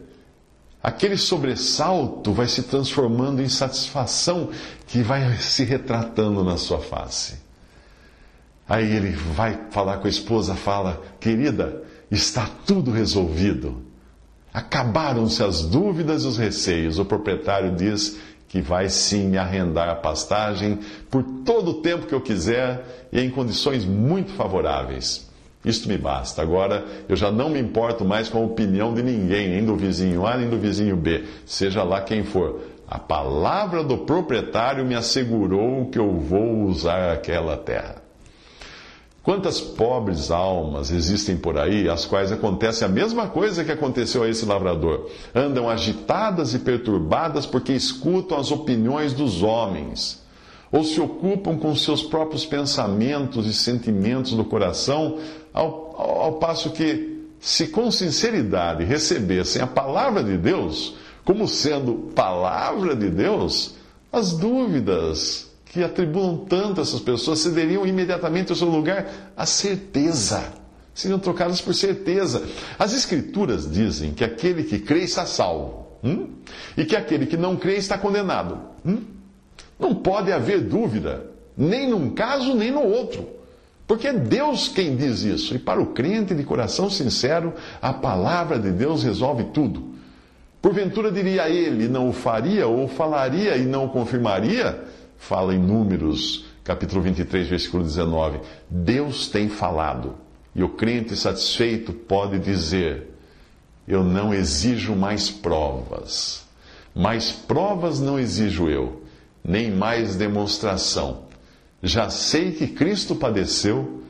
aquele 0.82 1.18
sobressalto 1.18 2.32
vai 2.32 2.48
se 2.48 2.64
transformando 2.64 3.42
em 3.42 3.50
satisfação 3.50 4.50
que 4.88 5.02
vai 5.02 5.36
se 5.38 5.64
retratando 5.64 6.44
na 6.44 6.58
sua 6.58 6.80
face. 6.80 7.46
Aí 8.68 8.96
ele 8.96 9.12
vai 9.12 9.68
falar 9.70 9.98
com 9.98 10.08
a 10.08 10.10
esposa, 10.10 10.56
fala: 10.56 11.02
Querida, 11.20 11.84
está 12.10 12.50
tudo 12.66 12.92
resolvido. 12.92 13.82
Acabaram-se 14.54 15.44
as 15.44 15.62
dúvidas 15.62 16.24
e 16.24 16.28
os 16.28 16.38
receios. 16.38 17.00
O 17.00 17.06
proprietário 17.06 17.76
diz 17.76 18.18
que 18.48 18.62
vai 18.62 18.90
sim 18.90 19.28
me 19.28 19.38
arrendar 19.38 19.90
a 19.90 19.96
pastagem 19.96 20.80
por 21.12 21.24
todo 21.46 21.72
o 21.72 21.82
tempo 21.82 22.08
que 22.08 22.16
eu 22.16 22.22
quiser 22.22 23.08
e 23.12 23.20
em 23.20 23.30
condições 23.30 23.86
muito 23.86 24.32
favoráveis. 24.32 25.28
Isto 25.66 25.90
me 25.90 25.98
basta. 25.98 26.42
Agora 26.42 26.86
eu 27.10 27.16
já 27.16 27.30
não 27.30 27.50
me 27.50 27.60
importo 27.60 28.06
mais 28.06 28.30
com 28.30 28.38
a 28.38 28.46
opinião 28.46 28.94
de 28.94 29.04
ninguém, 29.04 29.50
nem 29.50 29.66
do 29.66 29.76
vizinho 29.76 30.26
A, 30.26 30.38
nem 30.38 30.50
do 30.50 30.58
vizinho 30.58 30.96
B, 30.96 31.26
seja 31.46 31.84
lá 31.84 32.02
quem 32.02 32.24
for. 32.24 32.62
A 32.88 32.98
palavra 32.98 33.84
do 33.84 33.98
proprietário 33.98 34.86
me 34.86 34.96
assegurou 34.96 35.88
que 35.88 36.00
eu 36.00 36.18
vou 36.18 36.64
usar 36.64 37.12
aquela 37.12 37.58
terra. 37.58 38.07
Quantas 39.28 39.60
pobres 39.60 40.32
almas 40.32 40.90
existem 40.90 41.36
por 41.36 41.60
aí, 41.60 41.90
às 41.90 42.06
quais 42.06 42.32
acontece 42.32 42.86
a 42.86 42.88
mesma 42.88 43.28
coisa 43.28 43.62
que 43.62 43.72
aconteceu 43.74 44.24
a 44.24 44.30
esse 44.30 44.46
lavrador? 44.46 45.10
Andam 45.36 45.70
agitadas 45.70 46.54
e 46.54 46.60
perturbadas 46.60 47.46
porque 47.46 47.74
escutam 47.74 48.38
as 48.38 48.52
opiniões 48.52 49.12
dos 49.12 49.44
homens, 49.44 50.24
ou 50.72 50.82
se 50.82 51.02
ocupam 51.02 51.58
com 51.58 51.76
seus 51.76 52.02
próprios 52.02 52.46
pensamentos 52.46 53.46
e 53.48 53.54
sentimentos 53.54 54.32
do 54.32 54.46
coração, 54.46 55.18
ao, 55.54 56.22
ao 56.22 56.34
passo 56.36 56.70
que, 56.70 57.26
se 57.38 57.68
com 57.68 57.92
sinceridade 57.92 58.86
recebessem 58.86 59.62
a 59.62 59.68
palavra 59.68 60.24
de 60.24 60.38
Deus, 60.38 60.96
como 61.26 61.50
sendo 61.50 62.14
palavra 62.16 62.96
de 62.96 63.10
Deus, 63.10 63.76
as 64.10 64.32
dúvidas, 64.32 65.47
que 65.72 65.84
atribuam 65.84 66.38
tanto 66.38 66.82
essas 66.82 67.00
pessoas 67.00 67.40
cederiam 67.40 67.86
imediatamente 67.86 68.52
ao 68.52 68.56
seu 68.56 68.70
lugar 68.70 69.32
a 69.36 69.46
certeza. 69.46 70.54
Seriam 70.94 71.20
trocadas 71.20 71.62
por 71.62 71.76
certeza. 71.76 72.44
As 72.80 72.94
Escrituras 72.94 73.70
dizem 73.70 74.12
que 74.14 74.24
aquele 74.24 74.64
que 74.64 74.80
crê 74.80 75.02
está 75.02 75.26
salvo. 75.26 75.88
Hum? 76.04 76.30
E 76.76 76.86
que 76.86 76.96
aquele 76.96 77.26
que 77.26 77.38
não 77.38 77.56
crê 77.56 77.76
está 77.76 77.98
condenado. 77.98 78.60
Hum? 78.86 79.04
Não 79.80 79.94
pode 79.94 80.32
haver 80.32 80.62
dúvida, 80.62 81.30
nem 81.56 81.90
num 81.90 82.10
caso, 82.10 82.56
nem 82.56 82.72
no 82.72 82.82
outro. 82.82 83.28
Porque 83.86 84.08
é 84.08 84.14
Deus 84.14 84.68
quem 84.68 84.96
diz 84.96 85.22
isso. 85.22 85.56
E 85.56 85.60
para 85.60 85.82
o 85.82 85.88
crente 85.88 86.34
de 86.34 86.44
coração 86.44 86.90
sincero, 86.90 87.54
a 87.82 87.94
palavra 87.94 88.60
de 88.60 88.72
Deus 88.72 89.04
resolve 89.04 89.46
tudo. 89.54 89.96
Porventura 90.62 91.12
diria 91.12 91.48
ele, 91.48 91.88
não 91.88 92.10
o 92.10 92.14
faria, 92.14 92.68
ou 92.68 92.88
falaria 92.88 93.56
e 93.56 93.66
não 93.66 93.86
o 93.86 93.90
confirmaria? 93.90 94.84
Fala 95.18 95.54
em 95.54 95.60
Números, 95.60 96.46
capítulo 96.64 97.02
23, 97.02 97.48
versículo 97.48 97.84
19. 97.84 98.40
Deus 98.70 99.28
tem 99.28 99.50
falado. 99.50 100.16
E 100.56 100.64
o 100.64 100.70
crente 100.70 101.16
satisfeito 101.16 101.94
pode 101.94 102.40
dizer: 102.40 103.08
Eu 103.88 104.04
não 104.04 104.34
exijo 104.34 104.96
mais 104.96 105.30
provas. 105.30 106.46
Mais 106.96 107.32
provas 107.32 108.00
não 108.00 108.18
exijo 108.18 108.68
eu, 108.68 109.04
nem 109.44 109.70
mais 109.72 110.16
demonstração. 110.16 111.26
Já 111.84 112.10
sei 112.10 112.54
que 112.54 112.68
Cristo 112.68 113.16
padeceu 113.16 114.04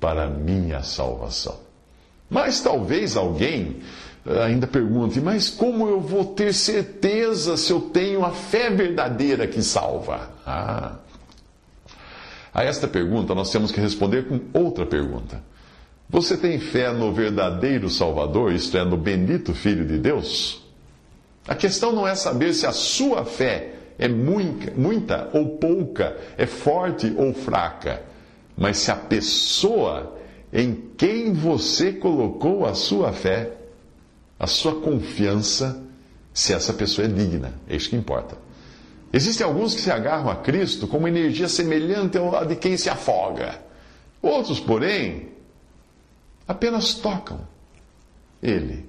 para 0.00 0.28
minha 0.28 0.82
salvação. 0.82 1.60
Mas 2.28 2.60
talvez 2.60 3.16
alguém 3.16 3.76
ainda 4.26 4.66
pergunte: 4.66 5.20
mas 5.20 5.48
como 5.48 5.88
eu 5.88 6.00
vou 6.00 6.24
ter 6.24 6.52
certeza 6.54 7.56
se 7.56 7.72
eu 7.72 7.80
tenho 7.80 8.24
a 8.24 8.30
fé 8.30 8.70
verdadeira 8.70 9.46
que 9.46 9.62
salva? 9.62 10.30
Ah. 10.46 10.96
A 12.54 12.64
esta 12.64 12.86
pergunta 12.86 13.34
nós 13.34 13.50
temos 13.50 13.72
que 13.72 13.80
responder 13.80 14.26
com 14.26 14.40
outra 14.52 14.84
pergunta. 14.84 15.42
Você 16.08 16.36
tem 16.36 16.58
fé 16.58 16.92
no 16.92 17.10
verdadeiro 17.12 17.88
Salvador, 17.88 18.52
isto 18.52 18.76
é, 18.76 18.84
no 18.84 18.98
bendito 18.98 19.54
Filho 19.54 19.86
de 19.86 19.96
Deus? 19.96 20.62
A 21.48 21.54
questão 21.54 21.90
não 21.90 22.06
é 22.06 22.14
saber 22.14 22.52
se 22.52 22.66
a 22.66 22.72
sua 22.72 23.24
fé 23.24 23.72
é 23.98 24.08
muita, 24.08 24.72
muita 24.76 25.30
ou 25.32 25.56
pouca, 25.56 26.16
é 26.36 26.44
forte 26.44 27.12
ou 27.16 27.32
fraca, 27.32 28.02
mas 28.56 28.76
se 28.76 28.90
a 28.90 28.96
pessoa 28.96 30.18
em 30.52 30.90
quem 30.98 31.32
você 31.32 31.92
colocou 31.92 32.66
a 32.66 32.74
sua 32.74 33.12
fé 33.12 33.50
a 34.42 34.46
sua 34.48 34.80
confiança 34.80 35.80
se 36.34 36.52
essa 36.52 36.72
pessoa 36.72 37.06
é 37.06 37.08
digna. 37.08 37.54
É 37.68 37.76
isso 37.76 37.88
que 37.88 37.94
importa. 37.94 38.36
Existem 39.12 39.46
alguns 39.46 39.72
que 39.72 39.80
se 39.80 39.90
agarram 39.90 40.28
a 40.28 40.34
Cristo 40.34 40.88
com 40.88 40.98
uma 40.98 41.08
energia 41.08 41.48
semelhante 41.48 42.18
à 42.18 42.42
de 42.42 42.56
quem 42.56 42.76
se 42.76 42.90
afoga. 42.90 43.60
Outros, 44.20 44.58
porém, 44.58 45.28
apenas 46.48 46.94
tocam 46.94 47.46
Ele. 48.42 48.84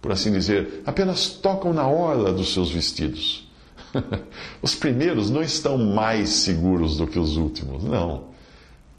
Por 0.00 0.12
assim 0.12 0.30
dizer, 0.30 0.82
apenas 0.86 1.28
tocam 1.28 1.72
na 1.72 1.88
orla 1.88 2.32
dos 2.32 2.54
seus 2.54 2.70
vestidos. 2.70 3.50
os 4.62 4.76
primeiros 4.76 5.28
não 5.28 5.42
estão 5.42 5.76
mais 5.76 6.28
seguros 6.28 6.98
do 6.98 7.06
que 7.08 7.18
os 7.18 7.36
últimos, 7.36 7.82
não. 7.82 8.28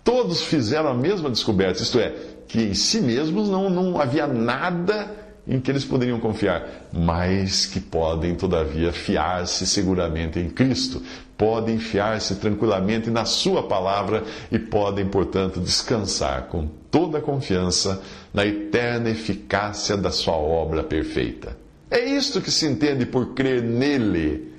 Todos 0.03 0.41
fizeram 0.41 0.89
a 0.89 0.93
mesma 0.93 1.29
descoberta, 1.29 1.81
isto 1.81 1.99
é, 1.99 2.13
que 2.49 2.63
em 2.63 2.73
si 2.73 2.99
mesmos 2.99 3.47
não, 3.47 3.69
não 3.69 4.01
havia 4.01 4.27
nada 4.27 5.18
em 5.49 5.59
que 5.59 5.71
eles 5.71 5.83
poderiam 5.83 6.19
confiar, 6.19 6.87
mas 6.93 7.65
que 7.65 7.79
podem, 7.79 8.35
todavia, 8.35 8.93
fiar-se 8.93 9.65
seguramente 9.65 10.39
em 10.39 10.47
Cristo, 10.47 11.01
podem 11.35 11.79
fiar-se 11.79 12.35
tranquilamente 12.35 13.09
na 13.09 13.25
Sua 13.25 13.63
palavra 13.63 14.23
e 14.51 14.59
podem, 14.59 15.07
portanto, 15.07 15.59
descansar 15.59 16.43
com 16.43 16.67
toda 16.91 17.17
a 17.17 17.21
confiança 17.21 17.99
na 18.31 18.45
eterna 18.45 19.09
eficácia 19.09 19.97
da 19.97 20.11
Sua 20.11 20.35
obra 20.35 20.83
perfeita. 20.83 21.57
É 21.89 22.05
isto 22.05 22.39
que 22.39 22.51
se 22.51 22.67
entende 22.67 23.07
por 23.07 23.33
crer 23.33 23.63
nele. 23.63 24.53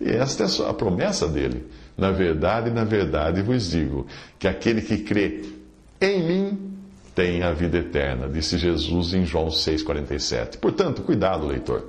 E 0.00 0.08
esta 0.10 0.44
é 0.44 0.70
a 0.70 0.72
promessa 0.72 1.28
dele. 1.28 1.66
Na 1.96 2.10
verdade, 2.10 2.70
na 2.70 2.84
verdade 2.84 3.42
vos 3.42 3.70
digo 3.70 4.06
que 4.38 4.48
aquele 4.48 4.80
que 4.80 4.98
crê 4.98 5.42
em 6.00 6.26
mim 6.26 6.71
tem 7.14 7.42
a 7.42 7.52
vida 7.52 7.78
eterna, 7.78 8.28
disse 8.28 8.56
Jesus 8.56 9.12
em 9.14 9.24
João 9.24 9.48
6,47. 9.48 10.58
Portanto, 10.58 11.02
cuidado, 11.02 11.46
leitor. 11.46 11.84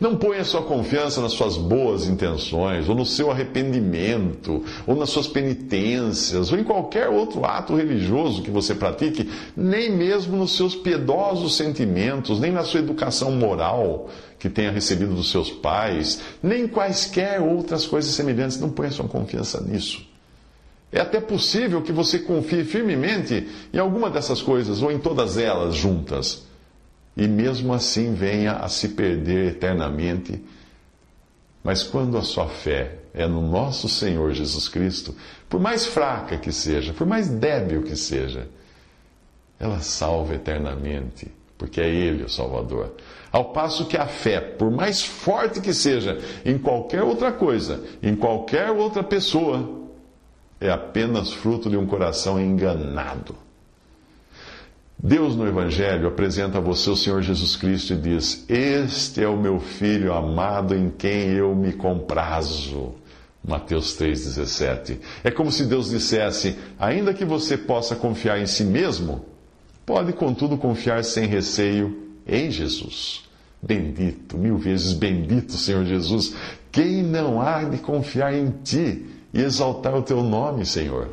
Não 0.00 0.16
ponha 0.16 0.44
sua 0.44 0.62
confiança 0.62 1.20
nas 1.20 1.32
suas 1.32 1.56
boas 1.56 2.06
intenções, 2.06 2.88
ou 2.88 2.94
no 2.94 3.04
seu 3.04 3.30
arrependimento, 3.30 4.64
ou 4.86 4.94
nas 4.94 5.10
suas 5.10 5.26
penitências, 5.26 6.52
ou 6.52 6.58
em 6.58 6.64
qualquer 6.64 7.08
outro 7.08 7.44
ato 7.44 7.74
religioso 7.74 8.42
que 8.42 8.50
você 8.50 8.74
pratique, 8.74 9.28
nem 9.56 9.90
mesmo 9.90 10.36
nos 10.36 10.56
seus 10.56 10.74
piedosos 10.74 11.56
sentimentos, 11.56 12.38
nem 12.38 12.52
na 12.52 12.62
sua 12.62 12.80
educação 12.80 13.32
moral 13.32 14.08
que 14.38 14.48
tenha 14.48 14.70
recebido 14.70 15.14
dos 15.14 15.30
seus 15.30 15.50
pais, 15.50 16.20
nem 16.40 16.68
quaisquer 16.68 17.40
outras 17.40 17.86
coisas 17.86 18.12
semelhantes. 18.12 18.60
Não 18.60 18.70
ponha 18.70 18.90
sua 18.90 19.08
confiança 19.08 19.60
nisso. 19.60 20.06
É 20.90 21.00
até 21.00 21.20
possível 21.20 21.82
que 21.82 21.92
você 21.92 22.18
confie 22.18 22.64
firmemente 22.64 23.46
em 23.72 23.78
alguma 23.78 24.10
dessas 24.10 24.40
coisas, 24.40 24.82
ou 24.82 24.90
em 24.90 24.98
todas 24.98 25.36
elas 25.36 25.74
juntas, 25.74 26.46
e 27.16 27.28
mesmo 27.28 27.74
assim 27.74 28.14
venha 28.14 28.52
a 28.52 28.68
se 28.68 28.90
perder 28.90 29.52
eternamente. 29.52 30.42
Mas 31.62 31.82
quando 31.82 32.16
a 32.16 32.22
sua 32.22 32.46
fé 32.46 32.98
é 33.12 33.26
no 33.26 33.42
nosso 33.42 33.88
Senhor 33.88 34.32
Jesus 34.32 34.68
Cristo, 34.68 35.14
por 35.48 35.60
mais 35.60 35.84
fraca 35.84 36.38
que 36.38 36.52
seja, 36.52 36.94
por 36.94 37.06
mais 37.06 37.28
débil 37.28 37.82
que 37.82 37.96
seja, 37.96 38.48
ela 39.60 39.80
salva 39.80 40.36
eternamente, 40.36 41.30
porque 41.58 41.80
é 41.80 41.88
Ele 41.88 42.22
o 42.22 42.30
Salvador. 42.30 42.94
Ao 43.30 43.46
passo 43.52 43.86
que 43.86 43.96
a 43.96 44.06
fé, 44.06 44.40
por 44.40 44.70
mais 44.70 45.02
forte 45.02 45.60
que 45.60 45.74
seja 45.74 46.18
em 46.44 46.56
qualquer 46.56 47.02
outra 47.02 47.32
coisa, 47.32 47.84
em 48.02 48.14
qualquer 48.14 48.70
outra 48.70 49.02
pessoa, 49.02 49.87
é 50.60 50.70
apenas 50.70 51.32
fruto 51.32 51.70
de 51.70 51.76
um 51.76 51.86
coração 51.86 52.40
enganado. 52.40 53.34
Deus 55.00 55.36
no 55.36 55.46
Evangelho 55.46 56.08
apresenta 56.08 56.58
a 56.58 56.60
você 56.60 56.90
o 56.90 56.96
Senhor 56.96 57.22
Jesus 57.22 57.54
Cristo 57.54 57.92
e 57.92 57.96
diz: 57.96 58.44
Este 58.48 59.22
é 59.22 59.28
o 59.28 59.36
meu 59.36 59.60
filho 59.60 60.12
amado 60.12 60.74
em 60.74 60.90
quem 60.90 61.30
eu 61.30 61.54
me 61.54 61.72
comprazo. 61.72 62.94
Mateus 63.46 63.96
3,17. 63.96 64.98
É 65.22 65.30
como 65.30 65.52
se 65.52 65.64
Deus 65.66 65.90
dissesse: 65.90 66.56
ainda 66.76 67.14
que 67.14 67.24
você 67.24 67.56
possa 67.56 67.94
confiar 67.94 68.40
em 68.40 68.46
si 68.46 68.64
mesmo, 68.64 69.24
pode 69.86 70.12
contudo 70.12 70.58
confiar 70.58 71.04
sem 71.04 71.26
receio 71.26 72.08
em 72.26 72.50
Jesus. 72.50 73.22
Bendito, 73.62 74.36
mil 74.36 74.58
vezes 74.58 74.92
bendito, 74.92 75.52
Senhor 75.52 75.84
Jesus. 75.84 76.34
Quem 76.72 77.04
não 77.04 77.40
há 77.40 77.62
de 77.62 77.78
confiar 77.78 78.34
em 78.34 78.50
Ti 78.64 79.06
exaltar 79.40 79.94
o 79.94 80.02
Teu 80.02 80.22
nome, 80.22 80.64
Senhor? 80.64 81.08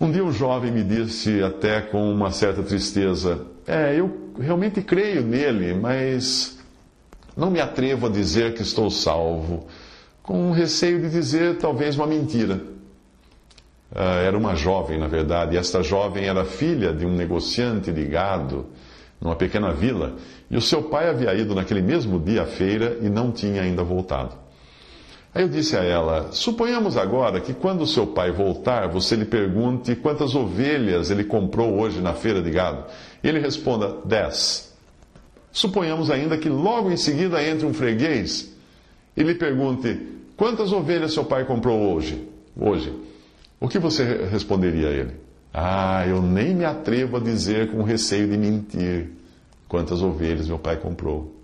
Um 0.00 0.10
dia 0.10 0.24
um 0.24 0.32
jovem 0.32 0.72
me 0.72 0.82
disse, 0.82 1.42
até 1.42 1.80
com 1.80 2.10
uma 2.10 2.32
certa 2.32 2.62
tristeza: 2.62 3.46
É, 3.66 3.94
eu 3.94 4.32
realmente 4.38 4.82
creio 4.82 5.22
nele, 5.22 5.74
mas 5.74 6.58
não 7.36 7.50
me 7.50 7.60
atrevo 7.60 8.06
a 8.06 8.10
dizer 8.10 8.54
que 8.54 8.62
estou 8.62 8.90
salvo, 8.90 9.66
com 10.22 10.50
receio 10.50 11.00
de 11.00 11.08
dizer 11.08 11.58
talvez 11.58 11.96
uma 11.96 12.06
mentira. 12.06 12.60
Uh, 13.92 14.24
era 14.26 14.36
uma 14.36 14.56
jovem, 14.56 14.98
na 14.98 15.06
verdade, 15.06 15.54
e 15.54 15.58
esta 15.58 15.82
jovem 15.82 16.24
era 16.24 16.44
filha 16.44 16.92
de 16.92 17.04
um 17.04 17.14
negociante 17.14 17.92
de 17.92 18.04
gado 18.06 18.66
numa 19.20 19.36
pequena 19.36 19.72
vila, 19.72 20.16
e 20.50 20.56
o 20.56 20.60
seu 20.60 20.82
pai 20.82 21.08
havia 21.08 21.32
ido 21.34 21.54
naquele 21.54 21.80
mesmo 21.80 22.18
dia 22.18 22.42
à 22.42 22.46
feira 22.46 22.98
e 23.00 23.08
não 23.08 23.30
tinha 23.30 23.62
ainda 23.62 23.84
voltado. 23.84 24.41
Aí 25.34 25.42
eu 25.42 25.48
disse 25.48 25.76
a 25.76 25.82
ela: 25.82 26.30
Suponhamos 26.32 26.96
agora 26.96 27.40
que 27.40 27.54
quando 27.54 27.86
seu 27.86 28.06
pai 28.06 28.30
voltar, 28.30 28.88
você 28.88 29.16
lhe 29.16 29.24
pergunte 29.24 29.96
quantas 29.96 30.34
ovelhas 30.34 31.10
ele 31.10 31.24
comprou 31.24 31.78
hoje 31.78 32.00
na 32.00 32.12
feira 32.12 32.42
de 32.42 32.50
gado. 32.50 32.84
E 33.22 33.28
ele 33.28 33.38
responda: 33.38 33.96
dez. 34.04 34.72
Suponhamos 35.50 36.10
ainda 36.10 36.36
que 36.36 36.48
logo 36.48 36.90
em 36.90 36.96
seguida 36.96 37.42
entre 37.42 37.66
um 37.66 37.72
freguês 37.72 38.54
e 39.16 39.22
lhe 39.22 39.34
pergunte: 39.34 39.98
quantas 40.36 40.72
ovelhas 40.72 41.14
seu 41.14 41.24
pai 41.24 41.44
comprou 41.44 41.94
hoje? 41.94 42.28
Hoje. 42.54 42.92
O 43.58 43.68
que 43.68 43.78
você 43.78 44.26
responderia 44.30 44.88
a 44.88 44.90
ele? 44.90 45.12
Ah, 45.54 46.06
eu 46.06 46.20
nem 46.20 46.54
me 46.54 46.64
atrevo 46.64 47.16
a 47.16 47.20
dizer 47.20 47.70
com 47.70 47.82
receio 47.82 48.26
de 48.26 48.36
mentir 48.36 49.10
quantas 49.68 50.02
ovelhas 50.02 50.48
meu 50.48 50.58
pai 50.58 50.76
comprou. 50.76 51.41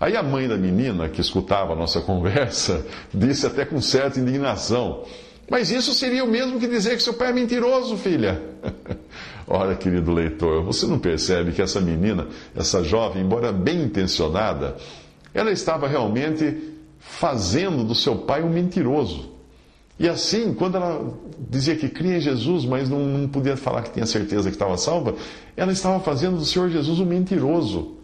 Aí 0.00 0.16
a 0.16 0.22
mãe 0.22 0.46
da 0.46 0.56
menina, 0.56 1.08
que 1.08 1.20
escutava 1.20 1.72
a 1.72 1.76
nossa 1.76 2.00
conversa, 2.00 2.86
disse 3.12 3.46
até 3.46 3.64
com 3.64 3.80
certa 3.80 4.20
indignação: 4.20 5.04
Mas 5.50 5.70
isso 5.70 5.92
seria 5.92 6.24
o 6.24 6.28
mesmo 6.28 6.60
que 6.60 6.68
dizer 6.68 6.96
que 6.96 7.02
seu 7.02 7.14
pai 7.14 7.30
é 7.30 7.32
mentiroso, 7.32 7.96
filha. 7.96 8.40
Ora, 9.46 9.74
querido 9.74 10.12
leitor, 10.12 10.62
você 10.62 10.86
não 10.86 10.98
percebe 10.98 11.52
que 11.52 11.62
essa 11.62 11.80
menina, 11.80 12.28
essa 12.54 12.84
jovem, 12.84 13.22
embora 13.22 13.50
bem 13.50 13.82
intencionada, 13.82 14.76
ela 15.32 15.50
estava 15.50 15.88
realmente 15.88 16.74
fazendo 16.98 17.82
do 17.82 17.94
seu 17.94 18.16
pai 18.16 18.42
um 18.42 18.50
mentiroso. 18.50 19.30
E 19.98 20.08
assim, 20.08 20.54
quando 20.54 20.76
ela 20.76 21.12
dizia 21.50 21.74
que 21.74 21.88
cria 21.88 22.18
em 22.18 22.20
Jesus, 22.20 22.64
mas 22.64 22.88
não, 22.88 23.00
não 23.00 23.28
podia 23.28 23.56
falar 23.56 23.82
que 23.82 23.90
tinha 23.90 24.06
certeza 24.06 24.48
que 24.48 24.54
estava 24.54 24.76
salva, 24.76 25.16
ela 25.56 25.72
estava 25.72 25.98
fazendo 25.98 26.36
do 26.36 26.44
Senhor 26.44 26.68
Jesus 26.68 27.00
um 27.00 27.06
mentiroso. 27.06 27.97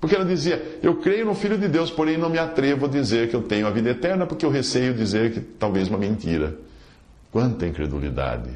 Porque 0.00 0.14
ela 0.14 0.24
dizia: 0.24 0.78
Eu 0.82 0.96
creio 0.96 1.26
no 1.26 1.34
Filho 1.34 1.58
de 1.58 1.68
Deus, 1.68 1.90
porém 1.90 2.16
não 2.16 2.30
me 2.30 2.38
atrevo 2.38 2.86
a 2.86 2.88
dizer 2.88 3.28
que 3.28 3.36
eu 3.36 3.42
tenho 3.42 3.66
a 3.66 3.70
vida 3.70 3.90
eterna, 3.90 4.26
porque 4.26 4.46
eu 4.46 4.50
receio 4.50 4.94
dizer 4.94 5.32
que 5.32 5.40
talvez 5.40 5.88
uma 5.88 5.98
mentira. 5.98 6.56
Quanta 7.32 7.66
incredulidade! 7.66 8.50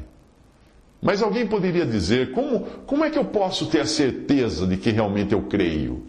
Mas 1.01 1.21
alguém 1.21 1.45
poderia 1.45 1.85
dizer: 1.85 2.31
como, 2.31 2.61
como 2.85 3.03
é 3.03 3.09
que 3.09 3.17
eu 3.17 3.25
posso 3.25 3.65
ter 3.67 3.81
a 3.81 3.85
certeza 3.85 4.65
de 4.65 4.77
que 4.77 4.89
realmente 4.89 5.33
eu 5.33 5.41
creio? 5.43 6.03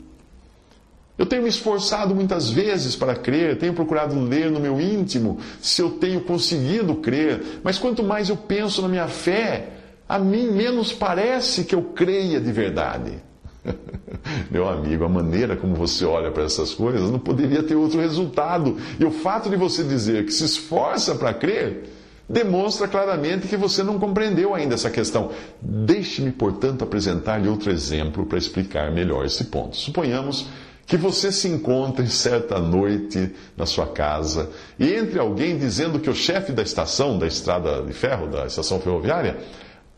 Eu 1.16 1.26
tenho 1.26 1.42
me 1.42 1.48
esforçado 1.48 2.14
muitas 2.14 2.50
vezes 2.50 2.96
para 2.96 3.14
crer, 3.14 3.56
tenho 3.58 3.72
procurado 3.72 4.18
ler 4.18 4.50
no 4.50 4.58
meu 4.58 4.80
íntimo 4.80 5.38
se 5.60 5.80
eu 5.80 5.92
tenho 5.92 6.20
conseguido 6.22 6.96
crer, 6.96 7.60
mas 7.62 7.78
quanto 7.78 8.02
mais 8.02 8.28
eu 8.28 8.36
penso 8.36 8.82
na 8.82 8.88
minha 8.88 9.06
fé, 9.06 9.68
a 10.08 10.18
mim 10.18 10.50
menos 10.50 10.92
parece 10.92 11.64
que 11.64 11.74
eu 11.74 11.82
creia 11.82 12.40
de 12.40 12.50
verdade. 12.50 13.12
Meu 14.50 14.68
amigo, 14.68 15.04
a 15.04 15.08
maneira 15.08 15.56
como 15.56 15.74
você 15.74 16.04
olha 16.04 16.30
para 16.30 16.44
essas 16.44 16.74
coisas 16.74 17.10
não 17.10 17.18
poderia 17.18 17.62
ter 17.62 17.74
outro 17.74 18.00
resultado. 18.00 18.76
E 18.98 19.04
o 19.04 19.10
fato 19.10 19.48
de 19.48 19.56
você 19.56 19.82
dizer 19.82 20.24
que 20.24 20.32
se 20.32 20.44
esforça 20.44 21.14
para 21.14 21.34
crer 21.34 21.90
demonstra 22.28 22.88
claramente 22.88 23.46
que 23.46 23.56
você 23.56 23.82
não 23.82 23.98
compreendeu 23.98 24.54
ainda 24.54 24.74
essa 24.74 24.90
questão. 24.90 25.30
Deixe-me, 25.60 26.32
portanto, 26.32 26.82
apresentar-lhe 26.82 27.48
outro 27.48 27.70
exemplo 27.70 28.24
para 28.24 28.38
explicar 28.38 28.90
melhor 28.90 29.24
esse 29.26 29.44
ponto. 29.44 29.76
Suponhamos 29.76 30.46
que 30.86 30.96
você 30.96 31.32
se 31.32 31.48
encontre 31.48 32.06
certa 32.08 32.58
noite 32.58 33.34
na 33.56 33.64
sua 33.64 33.86
casa 33.86 34.50
e 34.78 34.92
entre 34.92 35.18
alguém 35.18 35.56
dizendo 35.56 35.98
que 35.98 36.10
o 36.10 36.14
chefe 36.14 36.52
da 36.52 36.62
estação, 36.62 37.18
da 37.18 37.26
estrada 37.26 37.82
de 37.82 37.92
ferro, 37.92 38.26
da 38.26 38.46
estação 38.46 38.78
ferroviária, 38.80 39.38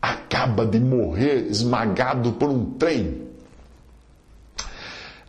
acaba 0.01 0.65
de 0.65 0.79
morrer 0.79 1.47
esmagado 1.49 2.33
por 2.33 2.49
um 2.49 2.65
trem. 2.71 3.26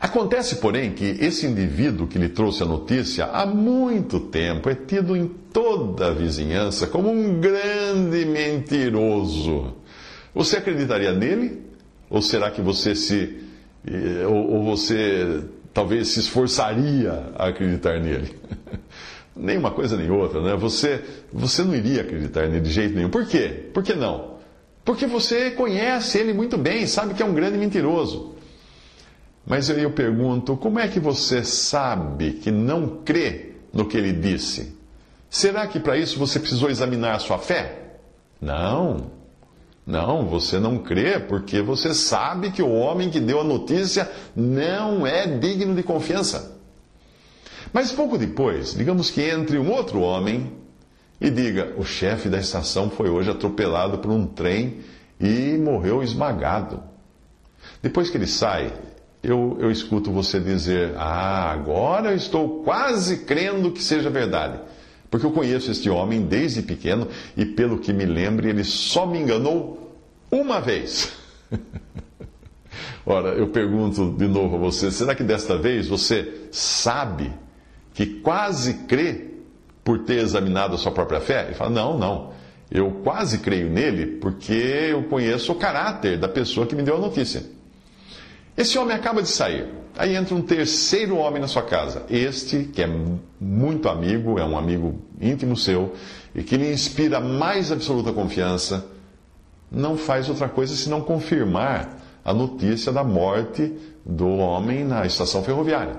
Acontece, 0.01 0.57
porém, 0.57 0.93
que 0.93 1.17
esse 1.21 1.47
indivíduo 1.47 2.07
que 2.07 2.19
lhe 2.19 2.29
trouxe 2.29 2.63
a 2.63 2.67
notícia 2.67 3.27
há 3.27 3.45
muito 3.45 4.21
tempo 4.21 4.71
é 4.71 4.75
tido 4.75 5.17
em 5.17 5.27
toda 5.53 6.09
a 6.09 6.13
vizinhança 6.13 6.87
como 6.87 7.11
um 7.11 7.41
grande 7.41 8.25
mentiroso. 8.25 9.75
Você 10.35 10.59
acreditaria 10.59 11.13
nele? 11.13 11.63
Ou 12.09 12.23
será 12.23 12.51
que 12.51 12.63
você 12.63 12.95
se 12.95 13.49
ou, 14.27 14.55
ou 14.55 14.65
você 14.65 15.43
talvez 15.73 16.09
se 16.09 16.21
esforçaria 16.21 17.33
a 17.37 17.49
acreditar 17.49 18.01
nele. 18.01 18.35
nem 19.37 19.57
uma 19.57 19.71
coisa 19.71 19.97
nem 19.97 20.11
outra, 20.11 20.43
né? 20.43 20.57
Você, 20.57 21.01
você 21.33 21.63
não 21.63 21.75
iria 21.75 22.03
acreditar 22.03 22.49
nele 22.49 22.61
de 22.61 22.71
jeito 22.71 22.95
nenhum. 22.95 23.11
Por 23.11 23.27
quê? 23.27 23.71
Por 23.73 23.83
que 23.83 23.95
não? 23.95 24.39
Porque 24.85 25.07
você 25.07 25.51
conhece 25.51 26.19
ele 26.19 26.33
muito 26.33 26.57
bem, 26.57 26.87
sabe 26.87 27.15
que 27.15 27.23
é 27.23 27.27
um 27.27 27.35
grande 27.35 27.59
mentiroso. 27.59 28.35
Mas 29.49 29.71
eu, 29.71 29.91
pergunto, 29.91 30.59
como 30.59 30.79
é 30.79 30.87
que 30.87 31.01
você 31.01 31.43
sabe 31.43 32.33
que 32.33 32.51
não 32.51 33.03
crê 33.03 33.55
no 33.73 33.87
que 33.87 33.97
ele 33.97 34.13
disse? 34.13 34.77
Será 35.31 35.67
que 35.67 35.81
para 35.81 35.97
isso 35.97 36.19
você 36.19 36.39
precisou 36.39 36.69
examinar 36.69 37.17
a 37.17 37.19
sua 37.19 37.39
fé? 37.39 37.97
Não. 38.39 39.11
Não, 39.87 40.27
você 40.27 40.59
não 40.59 40.77
crê 40.77 41.19
porque 41.19 41.63
você 41.63 41.95
sabe 41.95 42.51
que 42.51 42.63
o 42.63 42.71
homem 42.71 43.09
que 43.09 43.19
deu 43.19 43.41
a 43.41 43.45
notícia 43.45 44.11
não 44.37 45.07
é 45.07 45.27
digno 45.27 45.75
de 45.75 45.83
confiança. 45.83 46.59
Mas 47.73 47.91
pouco 47.91 48.19
depois, 48.19 48.75
digamos 48.75 49.11
que 49.11 49.23
entre 49.23 49.59
um 49.59 49.73
outro 49.73 50.01
homem 50.01 50.53
e 51.19 51.31
diga: 51.31 51.73
o 51.79 51.85
chefe 51.85 52.29
da 52.29 52.39
estação 52.39 52.91
foi 52.91 53.09
hoje 53.09 53.31
atropelado 53.31 53.97
por 53.97 54.11
um 54.11 54.27
trem 54.27 54.81
e 55.19 55.57
morreu 55.57 56.03
esmagado. 56.03 56.83
Depois 57.83 58.11
que 58.11 58.19
ele 58.19 58.27
sai, 58.27 58.73
eu, 59.31 59.57
eu 59.61 59.71
escuto 59.71 60.11
você 60.11 60.41
dizer: 60.41 60.93
Ah, 60.97 61.51
agora 61.51 62.11
eu 62.11 62.17
estou 62.17 62.63
quase 62.63 63.25
crendo 63.25 63.71
que 63.71 63.83
seja 63.83 64.11
verdade. 64.11 64.61
Porque 65.11 65.25
eu 65.25 65.31
conheço 65.31 65.71
este 65.71 65.89
homem 65.89 66.23
desde 66.23 66.63
pequeno 66.63 67.09
e, 67.37 67.45
pelo 67.45 67.79
que 67.79 67.93
me 67.93 68.05
lembre, 68.05 68.49
ele 68.49 68.65
só 68.65 69.07
me 69.07 69.19
enganou 69.19 69.97
uma 70.31 70.61
vez. 70.61 71.13
Ora, 73.07 73.31
eu 73.31 73.49
pergunto 73.49 74.15
de 74.19 74.27
novo 74.27 74.57
a 74.57 74.59
você: 74.59 74.91
será 74.91 75.15
que 75.15 75.23
desta 75.23 75.57
vez 75.57 75.89
você 75.89 76.49
sabe 76.51 77.33
que 77.95 78.07
quase 78.21 78.75
crê 78.87 79.29
por 79.83 80.01
ter 80.01 80.19
examinado 80.19 80.75
a 80.75 80.79
sua 80.79 80.93
própria 80.93 81.21
fé? 81.21 81.47
Ele 81.47 81.55
fala: 81.55 81.71
não, 81.71 81.99
não. 81.99 82.33
Eu 82.71 83.01
quase 83.03 83.39
creio 83.39 83.71
nele 83.71 84.19
porque 84.19 84.53
eu 84.53 85.05
conheço 85.05 85.53
o 85.53 85.55
caráter 85.55 86.19
da 86.19 86.29
pessoa 86.29 86.67
que 86.67 86.77
me 86.77 86.83
deu 86.83 86.97
a 86.97 87.01
notícia. 87.01 87.58
Esse 88.59 88.77
homem 88.77 88.97
acaba 88.97 89.23
de 89.23 89.29
sair. 89.29 89.69
Aí 89.97 90.17
entra 90.17 90.35
um 90.35 90.43
terceiro 90.43 91.17
homem 91.17 91.41
na 91.41 91.47
sua 91.47 91.63
casa. 91.63 92.05
Este, 92.11 92.65
que 92.65 92.83
é 92.83 92.89
muito 93.41 93.89
amigo, 93.89 94.37
é 94.37 94.45
um 94.45 94.59
amigo 94.59 95.01
íntimo 95.21 95.57
seu, 95.57 95.95
e 96.35 96.43
que 96.43 96.57
lhe 96.57 96.73
inspira 96.73 97.21
mais 97.21 97.71
absoluta 97.71 98.13
confiança, 98.13 98.85
não 99.71 99.97
faz 99.97 100.29
outra 100.29 100.49
coisa 100.49 100.75
senão 100.75 101.03
confirmar 101.03 102.01
a 102.25 102.35
notícia 102.35 102.91
da 102.91 103.05
morte 103.05 103.73
do 104.05 104.27
homem 104.27 104.85
na 104.85 105.07
estação 105.07 105.45
ferroviária. 105.45 105.97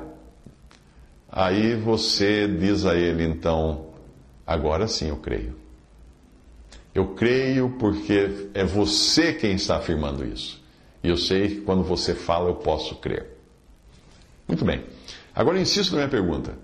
Aí 1.31 1.75
você 1.75 2.45
diz 2.45 2.85
a 2.85 2.93
ele, 2.93 3.23
então, 3.23 3.85
agora 4.45 4.85
sim 4.85 5.07
eu 5.07 5.15
creio. 5.17 5.55
Eu 6.93 7.13
creio 7.13 7.77
porque 7.79 8.49
é 8.53 8.65
você 8.65 9.31
quem 9.31 9.53
está 9.53 9.77
afirmando 9.77 10.25
isso. 10.25 10.59
E 11.03 11.09
eu 11.09 11.17
sei 11.17 11.47
que 11.47 11.61
quando 11.61 11.83
você 11.83 12.13
fala 12.13 12.49
eu 12.49 12.55
posso 12.55 12.95
crer. 12.95 13.37
Muito 14.47 14.65
bem. 14.65 14.83
Agora 15.33 15.57
eu 15.57 15.61
insisto 15.61 15.91
na 15.91 15.97
minha 15.97 16.09
pergunta, 16.09 16.57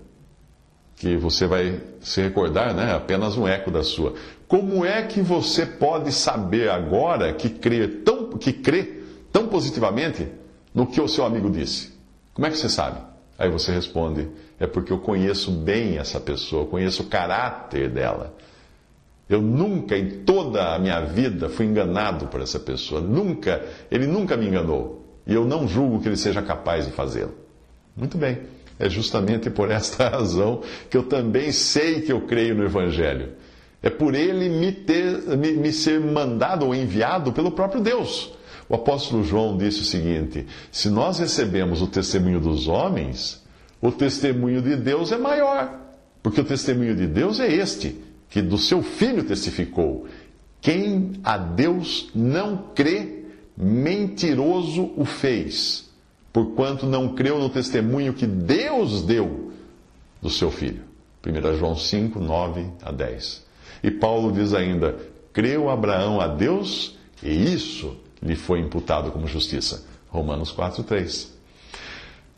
que 0.96 1.16
você 1.16 1.46
vai 1.46 1.80
se 2.00 2.20
recordar, 2.22 2.74
né? 2.74 2.94
Apenas 2.94 3.36
um 3.36 3.46
eco 3.46 3.70
da 3.70 3.82
sua. 3.82 4.14
Como 4.48 4.84
é 4.84 5.02
que 5.02 5.20
você 5.20 5.66
pode 5.66 6.12
saber 6.12 6.70
agora 6.70 7.32
que 7.32 7.50
crê 7.50 7.86
tão, 7.86 8.30
que 8.32 8.52
crê 8.52 9.02
tão 9.32 9.48
positivamente 9.48 10.26
no 10.74 10.86
que 10.86 11.00
o 11.00 11.08
seu 11.08 11.24
amigo 11.24 11.50
disse? 11.50 11.92
Como 12.32 12.46
é 12.46 12.50
que 12.50 12.56
você 12.56 12.68
sabe? 12.68 13.00
Aí 13.38 13.50
você 13.50 13.72
responde: 13.72 14.28
é 14.58 14.66
porque 14.66 14.92
eu 14.92 14.98
conheço 14.98 15.50
bem 15.50 15.98
essa 15.98 16.18
pessoa, 16.18 16.66
conheço 16.66 17.02
o 17.02 17.06
caráter 17.06 17.90
dela. 17.90 18.34
Eu 19.28 19.42
nunca, 19.42 19.98
em 19.98 20.20
toda 20.20 20.74
a 20.74 20.78
minha 20.78 21.00
vida, 21.00 21.48
fui 21.48 21.66
enganado 21.66 22.26
por 22.28 22.40
essa 22.40 22.60
pessoa. 22.60 23.00
Nunca, 23.00 23.64
ele 23.90 24.06
nunca 24.06 24.36
me 24.36 24.46
enganou. 24.46 25.04
E 25.26 25.34
eu 25.34 25.44
não 25.44 25.66
julgo 25.66 26.00
que 26.00 26.08
ele 26.08 26.16
seja 26.16 26.40
capaz 26.40 26.86
de 26.86 26.92
fazê-lo. 26.92 27.34
Muito 27.96 28.16
bem. 28.16 28.38
É 28.78 28.88
justamente 28.88 29.50
por 29.50 29.70
esta 29.70 30.08
razão 30.10 30.62
que 30.88 30.96
eu 30.96 31.02
também 31.02 31.50
sei 31.50 32.02
que 32.02 32.12
eu 32.12 32.20
creio 32.20 32.54
no 32.54 32.64
Evangelho. 32.64 33.32
É 33.82 33.90
por 33.90 34.14
ele 34.14 34.48
me, 34.48 34.72
ter, 34.72 35.36
me, 35.36 35.52
me 35.52 35.72
ser 35.72 36.00
mandado 36.00 36.64
ou 36.66 36.74
enviado 36.74 37.32
pelo 37.32 37.50
próprio 37.50 37.80
Deus. 37.80 38.32
O 38.68 38.74
apóstolo 38.74 39.24
João 39.24 39.56
disse 39.56 39.80
o 39.80 39.84
seguinte: 39.84 40.46
se 40.70 40.88
nós 40.88 41.18
recebemos 41.18 41.82
o 41.82 41.86
testemunho 41.86 42.40
dos 42.40 42.68
homens, 42.68 43.44
o 43.80 43.90
testemunho 43.92 44.62
de 44.62 44.76
Deus 44.76 45.12
é 45.12 45.18
maior. 45.18 45.80
Porque 46.22 46.40
o 46.40 46.44
testemunho 46.44 46.96
de 46.96 47.06
Deus 47.06 47.38
é 47.38 47.52
este, 47.52 47.96
que 48.28 48.42
do 48.42 48.58
seu 48.58 48.82
filho 48.82 49.24
testificou. 49.24 50.06
Quem 50.60 51.12
a 51.22 51.38
Deus 51.38 52.10
não 52.14 52.70
crê, 52.74 53.24
mentiroso 53.56 54.92
o 54.96 55.04
fez, 55.04 55.88
porquanto 56.32 56.86
não 56.86 57.14
creu 57.14 57.38
no 57.38 57.48
testemunho 57.48 58.12
que 58.12 58.26
Deus 58.26 59.02
deu 59.02 59.52
do 60.20 60.28
seu 60.28 60.50
filho. 60.50 60.82
1 61.24 61.56
João 61.56 61.76
5, 61.76 62.18
9 62.20 62.66
a 62.82 62.92
10. 62.92 63.44
E 63.82 63.90
Paulo 63.90 64.32
diz 64.32 64.54
ainda: 64.54 64.96
creu 65.32 65.68
Abraão 65.68 66.20
a 66.20 66.28
Deus 66.28 66.96
e 67.22 67.52
isso 67.52 67.96
lhe 68.22 68.36
foi 68.36 68.60
imputado 68.60 69.10
como 69.10 69.26
justiça. 69.26 69.84
Romanos 70.08 70.50
4, 70.50 70.82
3. 70.82 71.35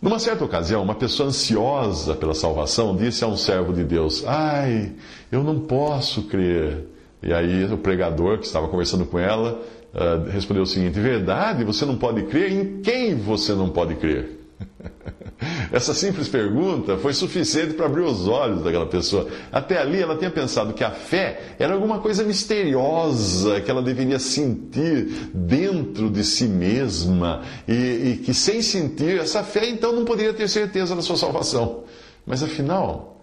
Numa 0.01 0.21
certa 0.21 0.45
ocasião, 0.45 0.83
uma 0.83 0.95
pessoa 0.95 1.29
ansiosa 1.29 2.15
pela 2.15 2.35
salvação 2.35 2.97
disse 2.97 3.25
a 3.25 3.27
um 3.27 3.37
servo 3.37 3.73
de 3.73 3.83
Deus: 3.83 4.25
Ai, 4.25 4.93
eu 5.31 5.43
não 5.43 5.59
posso 5.61 6.23
crer. 6.25 6.87
E 7.21 7.33
aí 7.33 7.65
o 7.65 7.77
pregador 7.77 8.39
que 8.39 8.47
estava 8.47 8.69
conversando 8.69 9.05
com 9.05 9.19
ela 9.19 9.61
uh, 9.93 10.31
respondeu 10.31 10.63
o 10.63 10.67
seguinte: 10.67 11.01
Verdade, 11.01 11.65
você 11.65 11.85
não 11.85 11.97
pode 11.97 12.23
crer? 12.25 12.53
Em 12.53 12.81
quem 12.81 13.17
você 13.17 13.53
não 13.55 13.71
pode 13.71 13.97
crer? 13.97 14.39
Essa 15.71 15.93
simples 15.93 16.29
pergunta 16.29 16.97
foi 16.97 17.13
suficiente 17.13 17.75
para 17.75 17.87
abrir 17.87 18.03
os 18.03 18.27
olhos 18.27 18.63
daquela 18.63 18.87
pessoa. 18.87 19.27
Até 19.53 19.79
ali 19.79 20.01
ela 20.01 20.17
tinha 20.17 20.31
pensado 20.31 20.73
que 20.73 20.83
a 20.83 20.91
fé 20.91 21.55
era 21.59 21.75
alguma 21.75 21.99
coisa 22.01 22.25
misteriosa 22.25 23.61
que 23.61 23.71
ela 23.71 23.83
deveria 23.83 24.19
sentir 24.19 25.31
dentro 25.35 26.11
de 26.11 26.25
si 26.25 26.49
mesma 26.49 27.43
e, 27.67 27.73
e 27.73 28.23
que 28.25 28.33
sem 28.33 28.63
sentir 28.63 29.21
essa 29.21 29.43
fé 29.43 29.69
então 29.69 29.93
não 29.93 30.05
poderia 30.05 30.33
ter 30.33 30.49
certeza 30.49 30.97
da 30.97 31.03
sua 31.03 31.17
salvação. 31.17 31.85
Mas 32.27 32.43
afinal, 32.43 33.23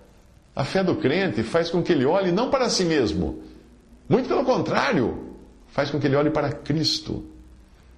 a 0.55 0.63
fé 0.63 0.83
do 0.83 0.95
crente 0.95 1.43
faz 1.43 1.69
com 1.69 1.81
que 1.81 1.91
ele 1.91 2.05
olhe 2.05 2.31
não 2.31 2.49
para 2.49 2.69
si 2.69 2.85
mesmo, 2.85 3.43
muito 4.07 4.27
pelo 4.27 4.43
contrário, 4.43 5.35
faz 5.67 5.89
com 5.89 5.99
que 5.99 6.07
ele 6.07 6.15
olhe 6.15 6.29
para 6.29 6.51
Cristo 6.51 7.34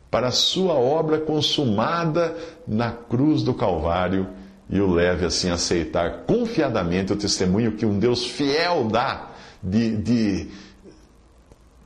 para 0.09 0.27
a 0.27 0.31
sua 0.31 0.73
obra 0.73 1.19
consumada 1.19 2.35
na 2.67 2.91
cruz 2.91 3.43
do 3.43 3.53
Calvário 3.53 4.27
e 4.69 4.79
o 4.79 4.89
leve 4.89 5.25
assim 5.25 5.49
a 5.49 5.53
aceitar 5.53 6.23
confiadamente 6.25 7.13
o 7.13 7.15
testemunho 7.15 7.73
que 7.73 7.85
um 7.85 7.97
Deus 7.97 8.25
fiel 8.25 8.85
dá 8.85 9.31
de, 9.61 9.97
de 9.97 10.47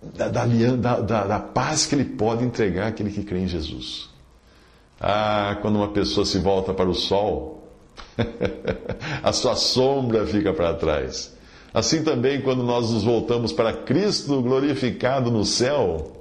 da, 0.01 0.28
da, 0.28 0.45
da, 0.99 1.24
da, 1.26 1.39
paz 1.39 1.86
que 1.86 1.95
ele 1.95 2.05
pode 2.05 2.43
entregar 2.43 2.88
àquele 2.88 3.11
que 3.11 3.24
crê 3.24 3.39
em 3.39 3.47
Jesus. 3.47 4.09
Ah, 4.99 5.57
quando 5.61 5.76
uma 5.76 5.89
pessoa 5.89 6.26
se 6.26 6.39
volta 6.39 6.74
para 6.74 6.89
o 6.89 6.93
sol, 6.93 7.72
a 9.22 9.32
sua 9.32 9.55
sombra 9.55 10.26
fica 10.26 10.53
para 10.53 10.74
trás. 10.74 11.36
Assim 11.74 12.03
também, 12.03 12.41
quando 12.41 12.63
nós 12.63 12.91
nos 12.91 13.03
voltamos 13.03 13.53
para 13.53 13.74
Cristo 13.74 14.41
glorificado 14.41 15.32
no 15.32 15.45
céu, 15.45 16.20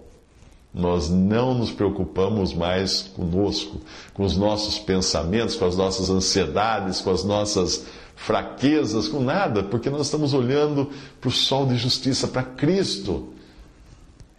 nós 0.73 1.11
não 1.11 1.55
nos 1.55 1.73
preocupamos 1.73 2.55
mais 2.55 3.03
conosco, 3.03 3.81
com 4.15 4.25
os 4.25 4.37
nossos 4.37 4.79
pensamentos, 4.79 5.57
com 5.57 5.65
as 5.65 5.77
nossas 5.77 6.09
ansiedades, 6.11 7.01
com 7.01 7.11
as 7.11 7.25
nossas 7.25 7.87
fraquezas, 8.15 9.09
com 9.09 9.21
nada, 9.21 9.65
porque 9.65 9.91
nós 9.91 10.03
estamos 10.03 10.33
olhando 10.33 10.91
para 11.21 11.29
o 11.29 11.33
sol 11.33 11.67
de 11.67 11.77
justiça, 11.77 12.29
para 12.29 12.43
Cristo. 12.43 13.33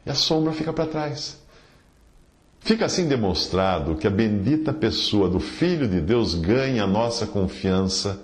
E 0.06 0.10
a 0.10 0.16
sombra 0.16 0.54
fica 0.54 0.72
para 0.72 0.86
trás. 0.86 1.42
Fica 2.62 2.86
assim 2.86 3.08
demonstrado 3.08 3.96
que 3.96 4.08
a 4.08 4.12
bendita 4.12 4.72
pessoa 4.72 5.28
do 5.28 5.40
Filho 5.40 5.88
de 5.88 6.00
Deus 6.00 6.36
ganha 6.36 6.84
a 6.84 6.88
nossa 6.88 7.26
confiança. 7.26 8.22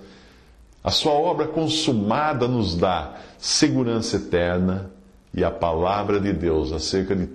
A 0.82 0.90
sua 0.90 1.12
obra 1.12 1.46
consumada 1.46 2.46
nos 2.46 2.76
dá 2.76 3.16
segurança 3.36 4.16
eterna 4.16 4.92
e 5.34 5.44
a 5.44 5.50
palavra 5.50 6.20
de 6.20 6.32
Deus 6.32 6.72
acerca 6.72 7.14
de 7.16 7.26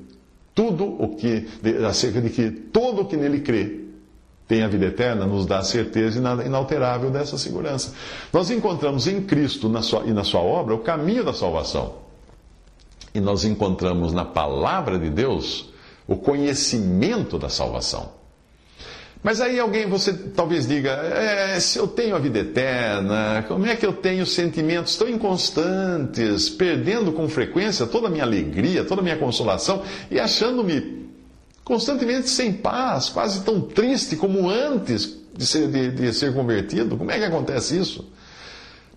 tudo 0.54 0.86
o 0.86 1.16
que, 1.16 1.48
acerca 1.88 2.22
de 2.22 2.30
que 2.30 2.52
todo 2.52 3.02
o 3.02 3.06
que 3.06 3.18
nele 3.18 3.42
crê 3.42 3.84
tem 4.48 4.62
a 4.62 4.68
vida 4.68 4.86
eterna, 4.86 5.26
nos 5.26 5.46
dá 5.46 5.60
a 5.60 5.64
certeza 5.64 6.20
inalterável 6.46 7.10
dessa 7.10 7.38
segurança. 7.38 7.94
Nós 8.32 8.52
encontramos 8.52 9.08
em 9.08 9.22
Cristo 9.22 9.70
na 9.70 9.82
sua, 9.82 10.04
e 10.04 10.12
na 10.12 10.24
sua 10.24 10.42
obra 10.42 10.76
o 10.76 10.80
caminho 10.80 11.24
da 11.24 11.34
salvação. 11.34 11.96
E 13.16 13.20
nós 13.20 13.46
encontramos 13.46 14.12
na 14.12 14.26
palavra 14.26 15.00
de 15.00 15.10
Deus 15.10 15.70
o 16.08 16.18
conhecimento 16.18 17.40
da 17.40 17.50
salvação. 17.50 18.23
Mas 19.24 19.40
aí 19.40 19.58
alguém, 19.58 19.88
você 19.88 20.12
talvez 20.12 20.68
diga: 20.68 20.92
é, 20.92 21.58
se 21.60 21.80
eu 21.80 21.88
tenho 21.88 22.16
a 22.16 22.20
vida 22.20 22.40
eterna, 22.40 23.46
como 23.48 23.66
é 23.66 23.76
que 23.76 23.86
eu 23.86 23.94
tenho 23.94 24.26
sentimentos 24.26 24.98
tão 24.98 25.08
inconstantes, 25.08 26.50
perdendo 26.50 27.14
com 27.14 27.30
frequência 27.30 27.88
toda 27.88 28.08
a 28.08 28.10
minha 28.10 28.26
alegria, 28.26 28.84
toda 28.84 29.00
a 29.00 29.04
minha 29.04 29.18
consolação 29.18 29.82
e 30.12 30.20
achando-me 30.20 31.08
constantemente 31.64 32.30
sem 32.30 32.52
paz, 32.52 33.08
quase 33.08 33.44
tão 33.46 33.62
triste 33.62 34.18
como 34.18 34.50
antes 34.50 35.18
de 35.34 35.46
ser, 35.46 35.70
de, 35.70 35.92
de 35.92 36.14
ser 36.14 36.34
convertido? 36.34 36.98
Como 36.98 37.10
é 37.10 37.18
que 37.18 37.24
acontece 37.24 37.80
isso? 37.80 38.12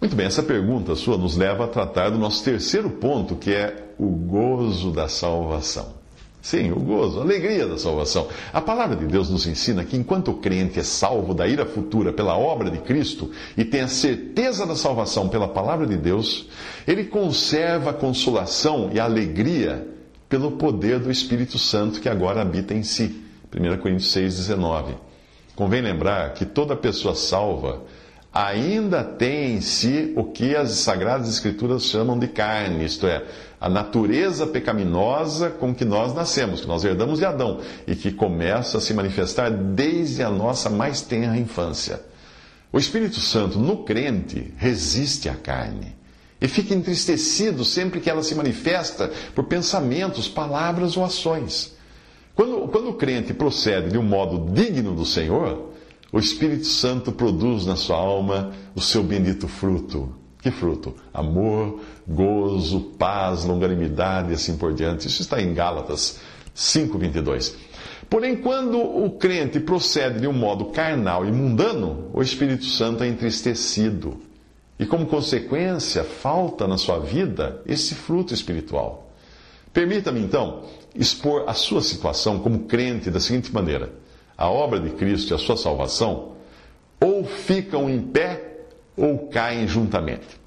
Muito 0.00 0.14
bem, 0.16 0.26
essa 0.26 0.42
pergunta 0.42 0.94
sua 0.96 1.16
nos 1.16 1.36
leva 1.36 1.64
a 1.64 1.68
tratar 1.68 2.10
do 2.10 2.18
nosso 2.18 2.44
terceiro 2.44 2.90
ponto, 2.90 3.36
que 3.36 3.52
é 3.52 3.92
o 3.96 4.08
gozo 4.08 4.90
da 4.90 5.08
salvação. 5.08 5.95
Sim, 6.46 6.70
o 6.70 6.78
gozo, 6.78 7.18
a 7.18 7.22
alegria 7.22 7.66
da 7.66 7.76
salvação. 7.76 8.28
A 8.52 8.60
palavra 8.60 8.94
de 8.94 9.04
Deus 9.04 9.28
nos 9.28 9.48
ensina 9.48 9.84
que 9.84 9.96
enquanto 9.96 10.30
o 10.30 10.34
crente 10.34 10.78
é 10.78 10.82
salvo 10.84 11.34
da 11.34 11.44
ira 11.48 11.66
futura 11.66 12.12
pela 12.12 12.38
obra 12.38 12.70
de 12.70 12.78
Cristo 12.78 13.32
e 13.56 13.64
tem 13.64 13.80
a 13.80 13.88
certeza 13.88 14.64
da 14.64 14.76
salvação 14.76 15.28
pela 15.28 15.48
palavra 15.48 15.88
de 15.88 15.96
Deus, 15.96 16.46
ele 16.86 17.02
conserva 17.02 17.90
a 17.90 17.92
consolação 17.92 18.90
e 18.92 19.00
a 19.00 19.04
alegria 19.06 19.88
pelo 20.28 20.52
poder 20.52 21.00
do 21.00 21.10
Espírito 21.10 21.58
Santo 21.58 22.00
que 22.00 22.08
agora 22.08 22.42
habita 22.42 22.72
em 22.72 22.84
si. 22.84 23.24
1 23.52 23.78
Coríntios 23.78 24.14
6,19. 24.14 24.94
Convém 25.56 25.80
lembrar 25.80 26.32
que 26.34 26.46
toda 26.46 26.76
pessoa 26.76 27.16
salva 27.16 27.82
ainda 28.36 29.02
tem 29.02 29.54
em 29.54 29.60
si 29.62 30.12
o 30.14 30.24
que 30.24 30.54
as 30.54 30.70
Sagradas 30.72 31.26
Escrituras 31.26 31.84
chamam 31.84 32.18
de 32.18 32.28
carne, 32.28 32.84
isto 32.84 33.06
é, 33.06 33.24
a 33.58 33.66
natureza 33.66 34.46
pecaminosa 34.46 35.48
com 35.48 35.74
que 35.74 35.86
nós 35.86 36.12
nascemos, 36.12 36.60
que 36.60 36.66
nós 36.66 36.84
herdamos 36.84 37.18
de 37.18 37.24
Adão 37.24 37.62
e 37.86 37.96
que 37.96 38.12
começa 38.12 38.76
a 38.76 38.80
se 38.80 38.92
manifestar 38.92 39.50
desde 39.50 40.22
a 40.22 40.28
nossa 40.28 40.68
mais 40.68 41.00
tenra 41.00 41.38
infância. 41.38 42.02
O 42.70 42.78
Espírito 42.78 43.20
Santo, 43.20 43.58
no 43.58 43.84
crente, 43.84 44.52
resiste 44.58 45.30
à 45.30 45.34
carne 45.34 45.96
e 46.38 46.46
fica 46.46 46.74
entristecido 46.74 47.64
sempre 47.64 48.00
que 48.00 48.10
ela 48.10 48.22
se 48.22 48.34
manifesta 48.34 49.10
por 49.34 49.44
pensamentos, 49.44 50.28
palavras 50.28 50.94
ou 50.94 51.02
ações. 51.02 51.74
Quando, 52.34 52.68
quando 52.68 52.90
o 52.90 52.94
crente 52.94 53.32
procede 53.32 53.92
de 53.92 53.96
um 53.96 54.02
modo 54.02 54.52
digno 54.52 54.94
do 54.94 55.06
Senhor, 55.06 55.74
o 56.12 56.18
Espírito 56.18 56.66
Santo 56.66 57.12
produz 57.12 57.66
na 57.66 57.76
sua 57.76 57.96
alma 57.96 58.52
o 58.74 58.80
seu 58.80 59.02
bendito 59.02 59.48
fruto. 59.48 60.14
Que 60.40 60.50
fruto? 60.50 60.94
Amor, 61.12 61.80
gozo, 62.06 62.92
paz, 62.98 63.44
longanimidade 63.44 64.30
e 64.30 64.34
assim 64.34 64.56
por 64.56 64.72
diante. 64.72 65.08
Isso 65.08 65.22
está 65.22 65.42
em 65.42 65.52
Gálatas 65.52 66.20
5:22. 66.54 67.56
Porém, 68.08 68.36
quando 68.36 68.78
o 68.78 69.10
crente 69.10 69.58
procede 69.58 70.20
de 70.20 70.28
um 70.28 70.32
modo 70.32 70.66
carnal 70.66 71.26
e 71.26 71.32
mundano, 71.32 72.08
o 72.12 72.22
Espírito 72.22 72.64
Santo 72.64 73.02
é 73.02 73.08
entristecido. 73.08 74.20
E 74.78 74.86
como 74.86 75.06
consequência, 75.06 76.04
falta 76.04 76.68
na 76.68 76.78
sua 76.78 77.00
vida 77.00 77.60
esse 77.66 77.94
fruto 77.94 78.32
espiritual. 78.32 79.10
Permita-me 79.72 80.20
então 80.20 80.62
expor 80.94 81.44
a 81.48 81.54
sua 81.54 81.82
situação 81.82 82.38
como 82.38 82.60
crente 82.60 83.10
da 83.10 83.18
seguinte 83.18 83.52
maneira: 83.52 83.92
a 84.36 84.48
obra 84.48 84.78
de 84.80 84.90
Cristo 84.90 85.32
e 85.32 85.34
a 85.34 85.38
sua 85.38 85.56
salvação, 85.56 86.32
ou 87.00 87.24
ficam 87.24 87.88
em 87.88 88.00
pé 88.00 88.60
ou 88.96 89.28
caem 89.28 89.66
juntamente. 89.66 90.40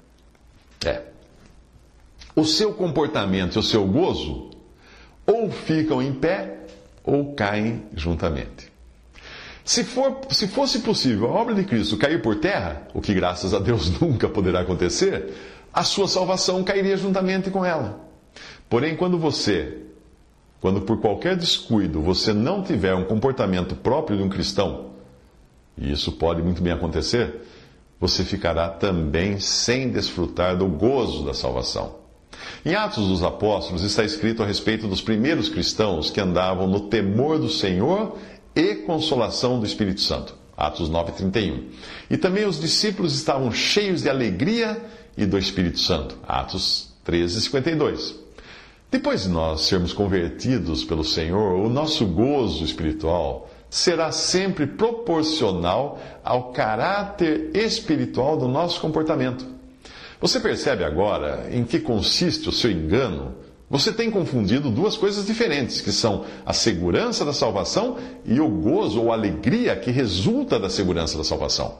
É. 0.84 1.02
O 2.34 2.44
seu 2.44 2.72
comportamento 2.72 3.56
e 3.56 3.58
o 3.58 3.62
seu 3.62 3.86
gozo 3.86 4.50
ou 5.26 5.50
ficam 5.50 6.02
em 6.02 6.12
pé 6.12 6.58
ou 7.04 7.34
caem 7.34 7.84
juntamente. 7.94 8.70
Se, 9.64 9.84
for, 9.84 10.20
se 10.30 10.48
fosse 10.48 10.80
possível 10.80 11.28
a 11.28 11.40
obra 11.40 11.54
de 11.54 11.64
Cristo 11.64 11.96
cair 11.96 12.20
por 12.22 12.36
terra, 12.36 12.88
o 12.94 13.00
que 13.00 13.14
graças 13.14 13.54
a 13.54 13.58
Deus 13.58 13.90
nunca 14.00 14.28
poderá 14.28 14.60
acontecer, 14.60 15.32
a 15.72 15.84
sua 15.84 16.08
salvação 16.08 16.64
cairia 16.64 16.96
juntamente 16.96 17.50
com 17.50 17.64
ela. 17.64 18.00
Porém, 18.68 18.96
quando 18.96 19.18
você, 19.18 19.78
quando 20.60 20.82
por 20.82 21.00
qualquer 21.00 21.36
descuido 21.36 22.00
você 22.00 22.32
não 22.32 22.62
tiver 22.62 22.94
um 22.94 23.04
comportamento 23.04 23.74
próprio 23.74 24.18
de 24.18 24.22
um 24.22 24.28
cristão, 24.28 24.90
e 25.76 25.90
isso 25.90 26.12
pode 26.12 26.42
muito 26.42 26.62
bem 26.62 26.72
acontecer, 26.72 27.42
você 27.98 28.24
ficará 28.24 28.68
também 28.68 29.38
sem 29.38 29.90
desfrutar 29.90 30.56
do 30.56 30.66
gozo 30.66 31.24
da 31.24 31.34
salvação. 31.34 32.00
Em 32.64 32.74
Atos 32.74 33.08
dos 33.08 33.22
Apóstolos 33.22 33.82
está 33.82 34.04
escrito 34.04 34.42
a 34.42 34.46
respeito 34.46 34.86
dos 34.86 35.00
primeiros 35.00 35.48
cristãos 35.48 36.10
que 36.10 36.20
andavam 36.20 36.66
no 36.66 36.88
temor 36.88 37.38
do 37.38 37.48
Senhor 37.48 38.16
e 38.54 38.76
consolação 38.76 39.58
do 39.58 39.66
Espírito 39.66 40.00
Santo. 40.00 40.34
Atos 40.56 40.90
9:31. 40.90 41.64
E 42.10 42.16
também 42.16 42.46
os 42.46 42.60
discípulos 42.60 43.14
estavam 43.14 43.50
cheios 43.50 44.02
de 44.02 44.10
alegria 44.10 44.80
e 45.16 45.24
do 45.24 45.38
Espírito 45.38 45.78
Santo. 45.78 46.16
Atos 46.26 46.90
13:52. 47.04 48.14
Depois 48.90 49.22
de 49.22 49.28
nós 49.28 49.62
sermos 49.62 49.92
convertidos 49.92 50.82
pelo 50.82 51.04
Senhor, 51.04 51.54
o 51.64 51.68
nosso 51.68 52.04
gozo 52.04 52.64
espiritual 52.64 53.48
será 53.70 54.10
sempre 54.10 54.66
proporcional 54.66 56.00
ao 56.24 56.50
caráter 56.50 57.50
espiritual 57.54 58.36
do 58.36 58.48
nosso 58.48 58.80
comportamento. 58.80 59.46
Você 60.20 60.40
percebe 60.40 60.82
agora 60.82 61.48
em 61.52 61.62
que 61.62 61.78
consiste 61.78 62.48
o 62.48 62.52
seu 62.52 62.68
engano? 62.68 63.36
Você 63.70 63.92
tem 63.92 64.10
confundido 64.10 64.68
duas 64.68 64.96
coisas 64.96 65.24
diferentes, 65.24 65.80
que 65.80 65.92
são 65.92 66.24
a 66.44 66.52
segurança 66.52 67.24
da 67.24 67.32
salvação 67.32 67.96
e 68.26 68.40
o 68.40 68.48
gozo 68.48 69.00
ou 69.00 69.12
alegria 69.12 69.76
que 69.76 69.92
resulta 69.92 70.58
da 70.58 70.68
segurança 70.68 71.16
da 71.16 71.22
salvação. 71.22 71.78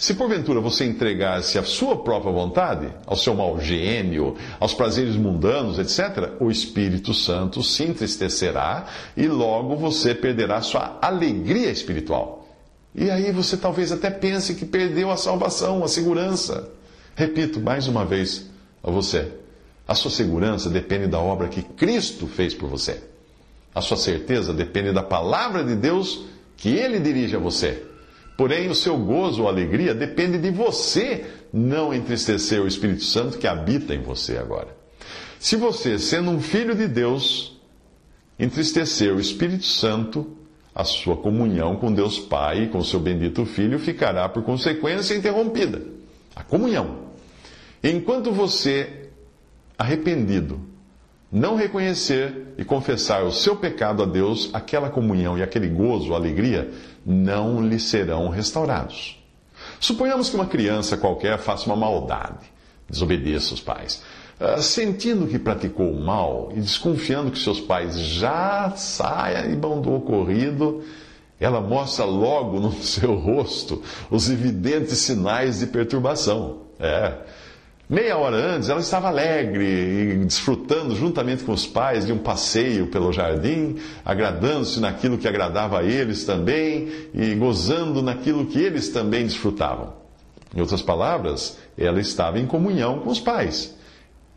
Se 0.00 0.14
porventura 0.14 0.60
você 0.60 0.86
entregar-se 0.86 1.58
à 1.58 1.62
sua 1.62 1.94
própria 1.94 2.32
vontade, 2.32 2.90
ao 3.04 3.14
seu 3.14 3.34
mau 3.34 3.60
gênio, 3.60 4.34
aos 4.58 4.72
prazeres 4.72 5.14
mundanos, 5.14 5.78
etc., 5.78 6.36
o 6.40 6.50
Espírito 6.50 7.12
Santo 7.12 7.62
se 7.62 7.84
entristecerá 7.84 8.86
e 9.14 9.28
logo 9.28 9.76
você 9.76 10.14
perderá 10.14 10.62
sua 10.62 10.98
alegria 11.02 11.70
espiritual. 11.70 12.48
E 12.94 13.10
aí 13.10 13.30
você 13.30 13.58
talvez 13.58 13.92
até 13.92 14.08
pense 14.08 14.54
que 14.54 14.64
perdeu 14.64 15.10
a 15.10 15.18
salvação, 15.18 15.84
a 15.84 15.88
segurança. 15.88 16.70
Repito 17.14 17.60
mais 17.60 17.86
uma 17.86 18.02
vez 18.02 18.46
a 18.82 18.90
você: 18.90 19.30
a 19.86 19.94
sua 19.94 20.10
segurança 20.10 20.70
depende 20.70 21.08
da 21.08 21.18
obra 21.18 21.48
que 21.48 21.60
Cristo 21.60 22.26
fez 22.26 22.54
por 22.54 22.70
você. 22.70 23.02
A 23.74 23.82
sua 23.82 23.98
certeza 23.98 24.54
depende 24.54 24.92
da 24.92 25.02
palavra 25.02 25.62
de 25.62 25.74
Deus 25.74 26.24
que 26.56 26.70
Ele 26.70 26.98
dirige 26.98 27.36
a 27.36 27.38
você. 27.38 27.89
Porém, 28.40 28.70
o 28.70 28.74
seu 28.74 28.96
gozo 28.96 29.42
ou 29.42 29.48
alegria 29.50 29.94
depende 29.94 30.38
de 30.38 30.50
você 30.50 31.26
não 31.52 31.92
entristecer 31.92 32.58
o 32.58 32.66
Espírito 32.66 33.04
Santo 33.04 33.36
que 33.36 33.46
habita 33.46 33.94
em 33.94 34.00
você 34.00 34.38
agora. 34.38 34.74
Se 35.38 35.56
você, 35.56 35.98
sendo 35.98 36.30
um 36.30 36.40
filho 36.40 36.74
de 36.74 36.88
Deus, 36.88 37.60
entristecer 38.38 39.14
o 39.14 39.20
Espírito 39.20 39.66
Santo, 39.66 40.38
a 40.74 40.84
sua 40.84 41.18
comunhão 41.18 41.76
com 41.76 41.92
Deus 41.92 42.18
Pai 42.18 42.62
e 42.62 42.68
com 42.68 42.82
seu 42.82 42.98
bendito 42.98 43.44
Filho 43.44 43.78
ficará, 43.78 44.26
por 44.26 44.42
consequência, 44.42 45.14
interrompida. 45.14 45.82
A 46.34 46.42
comunhão. 46.42 47.10
Enquanto 47.84 48.32
você, 48.32 49.10
arrependido, 49.76 50.58
não 51.30 51.56
reconhecer 51.56 52.54
e 52.56 52.64
confessar 52.64 53.22
o 53.22 53.30
seu 53.30 53.54
pecado 53.54 54.02
a 54.02 54.06
Deus, 54.06 54.48
aquela 54.54 54.88
comunhão 54.88 55.36
e 55.36 55.42
aquele 55.42 55.68
gozo, 55.68 56.14
alegria, 56.14 56.70
não 57.04 57.66
lhe 57.66 57.78
serão 57.78 58.28
restaurados. 58.28 59.18
Suponhamos 59.78 60.28
que 60.28 60.36
uma 60.36 60.46
criança 60.46 60.96
qualquer 60.96 61.38
faça 61.38 61.66
uma 61.66 61.76
maldade, 61.76 62.50
desobedeça 62.88 63.54
os 63.54 63.60
pais. 63.60 64.02
Uh, 64.40 64.60
sentindo 64.62 65.26
que 65.26 65.38
praticou 65.38 65.90
o 65.90 66.00
mal 66.00 66.50
e 66.54 66.60
desconfiando 66.60 67.30
que 67.30 67.38
seus 67.38 67.60
pais 67.60 67.98
já 67.98 68.72
saibam 68.76 69.80
do 69.80 69.94
ocorrido, 69.94 70.82
ela 71.38 71.60
mostra 71.60 72.04
logo 72.04 72.58
no 72.60 72.72
seu 72.82 73.14
rosto 73.14 73.82
os 74.10 74.30
evidentes 74.30 74.98
sinais 74.98 75.60
de 75.60 75.66
perturbação. 75.66 76.62
É. 76.78 77.14
Meia 77.90 78.16
hora 78.16 78.36
antes, 78.36 78.68
ela 78.68 78.78
estava 78.78 79.08
alegre 79.08 79.64
e 79.64 80.24
desfrutando, 80.24 80.94
juntamente 80.94 81.42
com 81.42 81.50
os 81.50 81.66
pais, 81.66 82.06
de 82.06 82.12
um 82.12 82.18
passeio 82.18 82.86
pelo 82.86 83.12
jardim, 83.12 83.78
agradando-se 84.04 84.78
naquilo 84.78 85.18
que 85.18 85.26
agradava 85.26 85.80
a 85.80 85.82
eles 85.82 86.22
também 86.22 86.88
e 87.12 87.34
gozando 87.34 88.00
naquilo 88.00 88.46
que 88.46 88.60
eles 88.60 88.90
também 88.90 89.24
desfrutavam. 89.24 89.92
Em 90.54 90.60
outras 90.60 90.80
palavras, 90.80 91.58
ela 91.76 91.98
estava 91.98 92.38
em 92.38 92.46
comunhão 92.46 93.00
com 93.00 93.10
os 93.10 93.18
pais. 93.18 93.74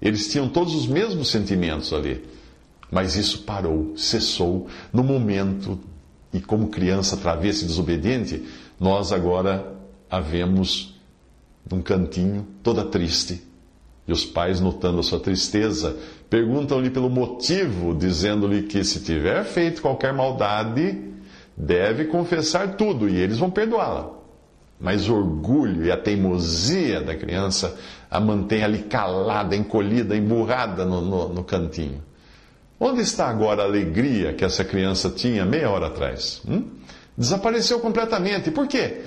Eles 0.01 0.31
tinham 0.31 0.49
todos 0.49 0.73
os 0.73 0.87
mesmos 0.87 1.29
sentimentos 1.29 1.93
ali. 1.93 2.25
Mas 2.89 3.15
isso 3.15 3.43
parou, 3.43 3.93
cessou 3.95 4.65
no 4.91 5.03
momento, 5.03 5.79
e 6.33 6.39
como 6.39 6.69
criança 6.69 7.15
travessa 7.17 7.63
e 7.63 7.67
desobediente, 7.67 8.43
nós 8.79 9.11
agora 9.11 9.75
a 10.09 10.19
vemos 10.19 10.92
num 11.69 11.81
cantinho, 11.81 12.47
toda 12.61 12.85
triste. 12.85 13.41
E 14.07 14.11
os 14.11 14.25
pais, 14.25 14.59
notando 14.59 14.99
a 14.99 15.03
sua 15.03 15.19
tristeza, 15.19 15.95
perguntam-lhe 16.29 16.89
pelo 16.89 17.09
motivo, 17.09 17.95
dizendo-lhe 17.95 18.63
que 18.63 18.83
se 18.83 18.99
tiver 18.99 19.43
feito 19.45 19.81
qualquer 19.81 20.13
maldade, 20.13 21.13
deve 21.55 22.05
confessar 22.05 22.75
tudo 22.75 23.07
e 23.07 23.17
eles 23.17 23.37
vão 23.37 23.49
perdoá-la. 23.49 24.11
Mas 24.79 25.07
o 25.07 25.15
orgulho 25.15 25.85
e 25.85 25.91
a 25.91 25.95
teimosia 25.95 26.99
da 26.99 27.15
criança 27.15 27.77
a 28.11 28.19
mantém 28.19 28.63
ali 28.63 28.79
calada, 28.79 29.55
encolhida, 29.55 30.15
emburrada 30.15 30.85
no, 30.85 31.01
no, 31.01 31.29
no 31.29 31.43
cantinho. 31.43 32.03
Onde 32.79 33.01
está 33.01 33.27
agora 33.27 33.63
a 33.63 33.65
alegria 33.65 34.33
que 34.33 34.43
essa 34.43 34.65
criança 34.65 35.09
tinha 35.09 35.45
meia 35.45 35.69
hora 35.69 35.87
atrás? 35.87 36.41
Hum? 36.47 36.65
Desapareceu 37.17 37.79
completamente. 37.79 38.51
Por 38.51 38.67
quê? 38.67 39.01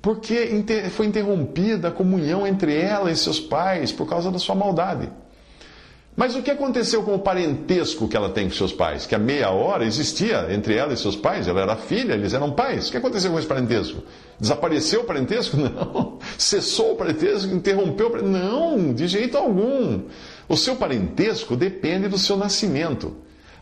Porque 0.00 0.64
foi 0.90 1.06
interrompida 1.06 1.88
a 1.88 1.92
comunhão 1.92 2.46
entre 2.46 2.74
ela 2.76 3.10
e 3.10 3.16
seus 3.16 3.40
pais 3.40 3.92
por 3.92 4.08
causa 4.08 4.30
da 4.30 4.38
sua 4.38 4.54
maldade. 4.54 5.10
Mas 6.18 6.34
o 6.34 6.42
que 6.42 6.50
aconteceu 6.50 7.04
com 7.04 7.14
o 7.14 7.18
parentesco 7.20 8.08
que 8.08 8.16
ela 8.16 8.28
tem 8.30 8.48
com 8.48 8.54
seus 8.54 8.72
pais? 8.72 9.06
Que 9.06 9.14
a 9.14 9.20
meia 9.20 9.50
hora 9.50 9.84
existia 9.84 10.48
entre 10.50 10.74
ela 10.74 10.92
e 10.92 10.96
seus 10.96 11.14
pais, 11.14 11.46
ela 11.46 11.60
era 11.60 11.76
filha, 11.76 12.14
eles 12.14 12.34
eram 12.34 12.50
pais. 12.50 12.88
O 12.88 12.90
que 12.90 12.96
aconteceu 12.96 13.30
com 13.30 13.38
esse 13.38 13.46
parentesco? 13.46 14.02
Desapareceu 14.40 15.02
o 15.02 15.04
parentesco? 15.04 15.54
Não. 15.62 16.18
Cessou 16.36 16.94
o 16.94 16.96
parentesco? 16.96 17.54
Interrompeu 17.54 18.08
o 18.08 18.10
parentesco? 18.10 18.36
Não, 18.36 18.92
de 18.92 19.06
jeito 19.06 19.38
algum. 19.38 20.00
O 20.48 20.56
seu 20.56 20.74
parentesco 20.74 21.54
depende 21.54 22.08
do 22.08 22.18
seu 22.18 22.36
nascimento. 22.36 23.14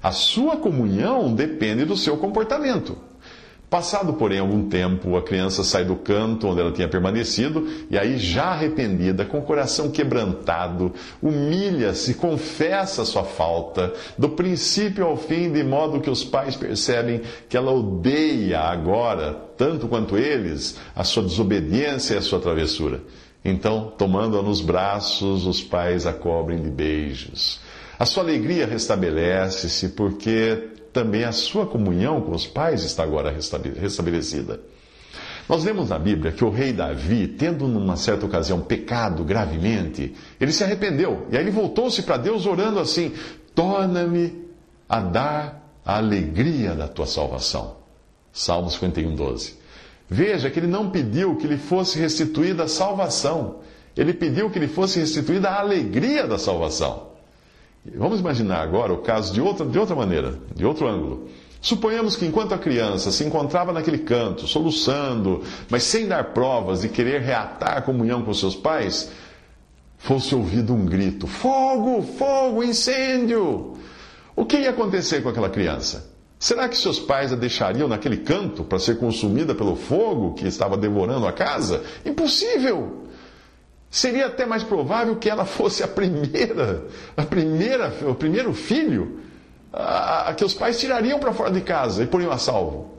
A 0.03 0.13
sua 0.13 0.57
comunhão 0.57 1.35
depende 1.35 1.85
do 1.85 1.95
seu 1.95 2.17
comportamento. 2.17 2.97
Passado, 3.69 4.13
porém, 4.13 4.39
algum 4.39 4.69
tempo, 4.69 5.17
a 5.17 5.23
criança 5.23 5.65
sai 5.65 5.85
do 5.85 5.97
canto 5.97 6.47
onde 6.47 6.61
ela 6.61 6.71
tinha 6.71 6.89
permanecido 6.89 7.67
e 7.91 7.99
aí, 7.99 8.17
já 8.17 8.45
arrependida, 8.45 9.25
com 9.25 9.41
o 9.41 9.43
coração 9.43 9.91
quebrantado, 9.91 10.93
humilha-se, 11.21 12.15
confessa 12.15 13.05
sua 13.05 13.25
falta, 13.25 13.93
do 14.17 14.29
princípio 14.29 15.05
ao 15.05 15.17
fim, 15.17 15.51
de 15.51 15.65
modo 15.65 16.01
que 16.01 16.09
os 16.09 16.23
pais 16.23 16.55
percebem 16.55 17.23
que 17.49 17.57
ela 17.57 17.73
odeia 17.73 18.61
agora, 18.61 19.37
tanto 19.57 19.89
quanto 19.89 20.17
eles, 20.17 20.79
a 20.95 21.03
sua 21.03 21.25
desobediência 21.25 22.15
e 22.15 22.19
a 22.19 22.23
sua 22.23 22.39
travessura. 22.39 23.01
Então, 23.45 23.93
tomando-a 23.99 24.43
nos 24.43 24.61
braços, 24.61 25.45
os 25.45 25.61
pais 25.61 26.07
a 26.07 26.13
cobrem 26.13 26.63
de 26.63 26.71
beijos. 26.71 27.61
A 27.99 28.07
sua 28.07 28.23
alegria 28.23 28.67
restabelece-se 28.67 29.89
porque 29.91 30.76
também 30.97 31.25
a 31.25 31.33
sua 31.33 31.67
comunhão 31.67 32.23
com 32.23 32.33
os 32.33 32.47
pais 32.47 32.83
está 32.83 33.03
agora 33.03 33.31
restabelecida. 33.31 34.59
Nós 35.47 35.63
vemos 35.63 35.91
na 35.91 35.99
Bíblia 35.99 36.33
que 36.33 36.43
o 36.43 36.49
rei 36.49 36.73
Davi, 36.73 37.29
tendo 37.29 37.69
numa 37.69 37.99
certa 37.99 38.25
ocasião 38.25 38.63
pecado 38.63 39.23
gravemente, 39.23 40.15
ele 40.41 40.53
se 40.53 40.65
arrependeu. 40.65 41.27
E 41.31 41.37
aí 41.37 41.43
ele 41.43 41.51
voltou-se 41.51 42.03
para 42.03 42.17
Deus 42.17 42.47
orando 42.47 42.81
assim: 42.81 43.13
Torna-me 43.55 44.47
a 44.89 45.01
dar 45.01 45.71
a 45.85 45.99
alegria 45.99 46.75
da 46.75 46.89
tua 46.89 47.07
salvação. 47.07 47.77
Salmo 48.33 48.71
51, 48.71 49.15
12. 49.15 49.55
Veja 50.09 50.49
que 50.49 50.59
ele 50.59 50.67
não 50.67 50.89
pediu 50.89 51.37
que 51.37 51.47
lhe 51.47 51.59
fosse 51.59 51.99
restituída 51.99 52.65
a 52.65 52.69
salvação, 52.69 53.57
ele 53.95 54.15
pediu 54.15 54.49
que 54.49 54.59
lhe 54.59 54.69
fosse 54.69 54.99
restituída 54.99 55.51
a 55.51 55.61
alegria 55.61 56.27
da 56.27 56.39
salvação. 56.39 57.16
Vamos 57.95 58.21
imaginar 58.21 58.61
agora 58.63 58.93
o 58.93 58.99
caso 58.99 59.33
de 59.33 59.41
outra, 59.41 59.65
de 59.65 59.79
outra 59.79 59.95
maneira, 59.95 60.39
de 60.55 60.65
outro 60.65 60.87
ângulo. 60.89 61.29
Suponhamos 61.61 62.17
que 62.17 62.27
enquanto 62.27 62.53
a 62.53 62.59
criança 62.59 63.11
se 63.11 63.25
encontrava 63.25 63.73
naquele 63.73 63.99
canto, 63.99 64.47
soluçando, 64.47 65.43
mas 65.71 65.83
sem 65.83 66.07
dar 66.07 66.33
provas 66.33 66.83
de 66.83 66.89
querer 66.89 67.21
reatar 67.23 67.79
a 67.79 67.83
comunhão 67.83 68.23
com 68.23 68.33
seus 68.35 68.55
pais, 68.55 69.11
fosse 69.99 70.35
ouvido 70.35 70.75
um 70.75 70.85
grito: 70.85 71.27
Fogo, 71.27 72.03
fogo, 72.03 72.63
incêndio! 72.63 73.75
O 74.35 74.45
que 74.45 74.59
ia 74.59 74.71
acontecer 74.71 75.23
com 75.23 75.29
aquela 75.29 75.49
criança? 75.49 76.15
Será 76.39 76.69
que 76.69 76.77
seus 76.77 76.99
pais 76.99 77.33
a 77.33 77.37
deixariam 77.37 77.89
naquele 77.89 78.19
canto 78.19 78.63
para 78.63 78.79
ser 78.79 78.99
consumida 78.99 79.55
pelo 79.55 79.75
fogo 79.75 80.35
que 80.35 80.47
estava 80.47 80.77
devorando 80.77 81.27
a 81.27 81.33
casa? 81.33 81.83
Impossível! 82.05 83.06
Seria 83.97 84.27
até 84.27 84.45
mais 84.45 84.63
provável 84.63 85.17
que 85.17 85.27
ela 85.27 85.47
fosse 85.47 85.83
a 85.83 85.89
primeira, 85.89 86.85
a 87.17 87.23
primeira, 87.23 87.91
o 88.07 88.15
primeiro 88.15 88.53
filho 88.53 89.21
a, 89.73 90.29
a 90.29 90.35
que 90.35 90.45
os 90.45 90.53
pais 90.53 90.79
tirariam 90.79 91.19
para 91.19 91.33
fora 91.33 91.51
de 91.51 91.63
casa 91.63 92.03
e 92.03 92.07
poriam 92.07 92.31
a 92.31 92.37
salvo. 92.37 92.91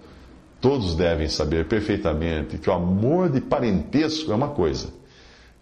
Todos 0.59 0.95
devem 0.95 1.29
saber 1.29 1.67
perfeitamente 1.67 2.57
que 2.57 2.67
o 2.67 2.73
amor 2.73 3.29
de 3.29 3.39
parentesco 3.39 4.31
é 4.31 4.35
uma 4.35 4.47
coisa, 4.47 4.87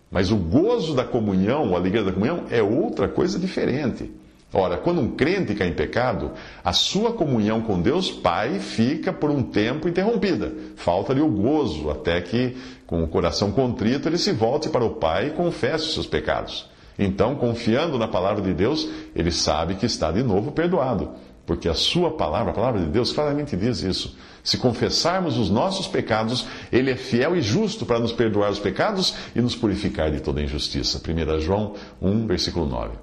mas 0.10 0.32
o 0.32 0.38
gozo 0.38 0.96
da 0.96 1.04
comunhão, 1.04 1.76
a 1.76 1.80
alegria 1.80 2.06
da 2.06 2.14
comunhão, 2.14 2.46
é 2.50 2.64
outra 2.64 3.10
coisa 3.10 3.38
diferente. 3.38 4.10
Ora, 4.58 4.78
quando 4.78 5.02
um 5.02 5.12
crente 5.18 5.54
cai 5.54 5.68
em 5.68 5.74
pecado, 5.74 6.32
a 6.64 6.72
sua 6.72 7.12
comunhão 7.12 7.60
com 7.60 7.82
Deus 7.82 8.10
Pai 8.10 8.58
fica 8.58 9.12
por 9.12 9.30
um 9.30 9.44
tempo 9.44 9.90
interrompida. 9.90 10.50
Falta-lhe 10.78 11.20
o 11.20 11.28
gozo, 11.28 11.90
até 11.90 12.22
que, 12.22 12.56
com 12.88 13.04
o 13.04 13.08
coração 13.10 13.52
contrito, 13.52 14.08
ele 14.08 14.18
se 14.18 14.32
volte 14.32 14.70
para 14.70 14.86
o 14.86 14.92
Pai 14.92 15.28
e 15.28 15.32
confesse 15.32 15.88
os 15.88 15.94
seus 15.94 16.08
pecados. 16.08 16.70
Então, 16.98 17.36
confiando 17.36 18.00
na 18.00 18.08
palavra 18.08 18.42
de 18.42 18.54
Deus, 18.54 18.88
ele 19.14 19.30
sabe 19.30 19.76
que 19.76 19.86
está 19.86 20.10
de 20.10 20.24
novo 20.24 20.54
perdoado. 20.54 21.10
Porque 21.46 21.68
a 21.68 21.74
sua 21.74 22.12
palavra, 22.12 22.52
a 22.52 22.56
palavra 22.56 22.80
de 22.80 22.88
Deus, 22.88 23.12
claramente 23.12 23.58
diz 23.58 23.84
isso. 23.84 24.16
Se 24.42 24.58
confessarmos 24.58 25.38
os 25.38 25.50
nossos 25.50 25.86
pecados, 25.86 26.48
Ele 26.72 26.92
é 26.92 26.96
fiel 26.96 27.36
e 27.36 27.42
justo 27.42 27.86
para 27.86 28.00
nos 28.00 28.14
perdoar 28.14 28.52
os 28.52 28.60
pecados 28.60 29.16
e 29.36 29.42
nos 29.42 29.56
purificar 29.56 30.10
de 30.10 30.22
toda 30.22 30.42
injustiça. 30.42 31.00
1 31.00 31.40
João 31.42 31.74
1, 32.02 32.26
versículo 32.26 32.66
9. 32.66 32.94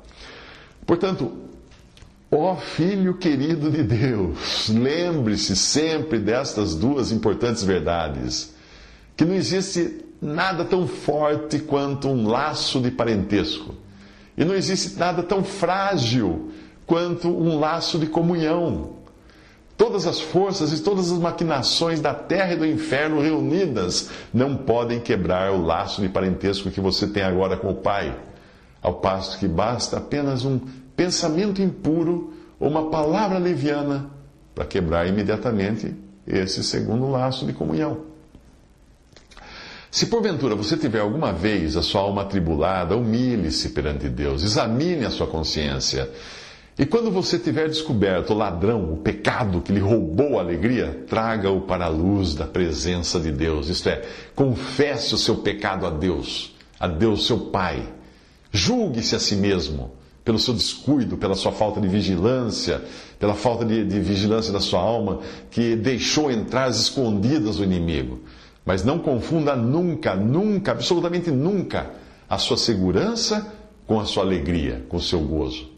Portanto, 0.86 1.32
ó 2.30 2.56
Filho 2.56 3.14
querido 3.14 3.70
de 3.70 3.82
Deus, 3.82 4.68
lembre-se 4.68 5.56
sempre 5.56 6.18
destas 6.18 6.74
duas 6.74 7.12
importantes 7.12 7.62
verdades: 7.62 8.54
que 9.16 9.24
não 9.24 9.34
existe 9.34 10.04
nada 10.20 10.64
tão 10.64 10.86
forte 10.86 11.58
quanto 11.60 12.08
um 12.08 12.26
laço 12.26 12.80
de 12.80 12.90
parentesco, 12.90 13.74
e 14.36 14.44
não 14.44 14.54
existe 14.54 14.98
nada 14.98 15.22
tão 15.22 15.44
frágil 15.44 16.50
quanto 16.86 17.28
um 17.28 17.58
laço 17.58 17.98
de 17.98 18.06
comunhão. 18.06 19.00
Todas 19.76 20.06
as 20.06 20.20
forças 20.20 20.72
e 20.72 20.82
todas 20.82 21.10
as 21.10 21.18
maquinações 21.18 22.00
da 22.00 22.14
terra 22.14 22.52
e 22.52 22.56
do 22.56 22.66
inferno 22.66 23.20
reunidas 23.20 24.10
não 24.32 24.56
podem 24.56 25.00
quebrar 25.00 25.50
o 25.52 25.64
laço 25.64 26.00
de 26.00 26.08
parentesco 26.08 26.70
que 26.70 26.80
você 26.80 27.06
tem 27.06 27.22
agora 27.22 27.56
com 27.56 27.70
o 27.70 27.74
Pai 27.74 28.14
ao 28.82 28.94
passo 28.94 29.38
que 29.38 29.46
basta 29.46 29.98
apenas 29.98 30.44
um 30.44 30.58
pensamento 30.96 31.62
impuro 31.62 32.34
ou 32.58 32.68
uma 32.68 32.90
palavra 32.90 33.38
leviana 33.38 34.10
para 34.54 34.64
quebrar 34.64 35.06
imediatamente 35.06 35.94
esse 36.26 36.62
segundo 36.64 37.08
laço 37.08 37.46
de 37.46 37.52
comunhão. 37.52 38.12
Se 39.90 40.06
porventura 40.06 40.54
você 40.54 40.76
tiver 40.76 41.00
alguma 41.00 41.32
vez 41.32 41.76
a 41.76 41.82
sua 41.82 42.00
alma 42.00 42.22
atribulada, 42.22 42.96
humilhe-se 42.96 43.70
perante 43.70 44.08
Deus, 44.08 44.42
examine 44.42 45.04
a 45.04 45.10
sua 45.10 45.26
consciência. 45.26 46.10
E 46.78 46.86
quando 46.86 47.10
você 47.10 47.38
tiver 47.38 47.68
descoberto 47.68 48.30
o 48.30 48.36
ladrão, 48.36 48.94
o 48.94 48.96
pecado 48.96 49.60
que 49.60 49.72
lhe 49.72 49.80
roubou 49.80 50.38
a 50.38 50.42
alegria, 50.42 51.04
traga-o 51.06 51.60
para 51.60 51.84
a 51.84 51.88
luz 51.88 52.34
da 52.34 52.46
presença 52.46 53.20
de 53.20 53.30
Deus. 53.30 53.68
Isto 53.68 53.90
é, 53.90 54.02
confesse 54.34 55.14
o 55.14 55.18
seu 55.18 55.36
pecado 55.36 55.84
a 55.84 55.90
Deus, 55.90 56.54
a 56.80 56.88
Deus, 56.88 57.26
seu 57.26 57.38
Pai 57.38 57.86
Julgue-se 58.52 59.16
a 59.16 59.18
si 59.18 59.34
mesmo 59.34 59.92
pelo 60.24 60.38
seu 60.38 60.54
descuido, 60.54 61.16
pela 61.16 61.34
sua 61.34 61.50
falta 61.50 61.80
de 61.80 61.88
vigilância, 61.88 62.80
pela 63.18 63.34
falta 63.34 63.64
de, 63.64 63.84
de, 63.84 63.98
vigilância 63.98 64.52
da 64.52 64.60
sua 64.60 64.80
alma, 64.80 65.20
que 65.50 65.74
deixou 65.74 66.30
entrar 66.30 66.66
as 66.66 66.78
escondidas 66.78 67.56
do 67.56 67.64
inimigo. 67.64 68.20
Mas 68.64 68.84
não 68.84 68.98
confunda 68.98 69.56
nunca, 69.56 70.14
nunca, 70.14 70.70
absolutamente 70.70 71.30
nunca, 71.30 71.90
a 72.28 72.38
sua 72.38 72.56
segurança 72.56 73.52
com 73.86 73.98
a 73.98 74.04
sua 74.04 74.22
alegria, 74.22 74.84
com 74.88 74.96
o 74.96 75.02
seu 75.02 75.20
gozo. 75.20 75.72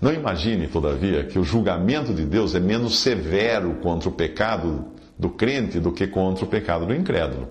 Não 0.00 0.12
imagine, 0.12 0.66
todavia, 0.66 1.24
que 1.24 1.38
o 1.38 1.44
julgamento 1.44 2.12
de 2.12 2.24
Deus 2.24 2.54
é 2.54 2.60
menos 2.60 2.98
severo 2.98 3.74
contra 3.80 4.08
o 4.08 4.12
pecado 4.12 4.86
do 5.16 5.30
crente 5.30 5.78
do 5.78 5.92
que 5.92 6.06
contra 6.08 6.44
o 6.44 6.48
pecado 6.48 6.84
do 6.84 6.94
incrédulo. 6.94 7.48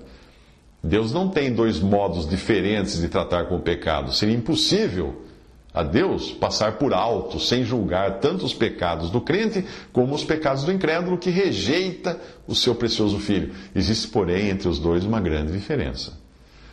Deus 0.84 1.14
não 1.14 1.30
tem 1.30 1.54
dois 1.54 1.80
modos 1.80 2.28
diferentes 2.28 3.00
de 3.00 3.08
tratar 3.08 3.46
com 3.46 3.56
o 3.56 3.62
pecado. 3.62 4.14
Seria 4.14 4.36
impossível 4.36 5.22
a 5.74 5.82
Deus 5.82 6.32
passar 6.32 6.74
por 6.74 6.94
alto, 6.94 7.40
sem 7.40 7.64
julgar 7.64 8.20
tanto 8.20 8.46
os 8.46 8.54
pecados 8.54 9.10
do 9.10 9.22
crente 9.22 9.66
como 9.92 10.14
os 10.14 10.24
pecados 10.24 10.64
do 10.66 10.72
incrédulo 10.72 11.18
que 11.18 11.30
rejeita 11.30 12.20
o 12.46 12.54
seu 12.54 12.76
precioso 12.76 13.18
filho. 13.18 13.54
Existe, 13.74 14.10
porém, 14.10 14.50
entre 14.50 14.68
os 14.68 14.78
dois 14.78 15.06
uma 15.06 15.22
grande 15.22 15.54
diferença. 15.54 16.22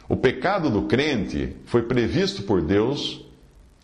O 0.08 0.16
pecado 0.16 0.68
do 0.68 0.82
crente 0.82 1.56
foi 1.64 1.82
previsto 1.82 2.42
por 2.42 2.60
Deus, 2.60 3.24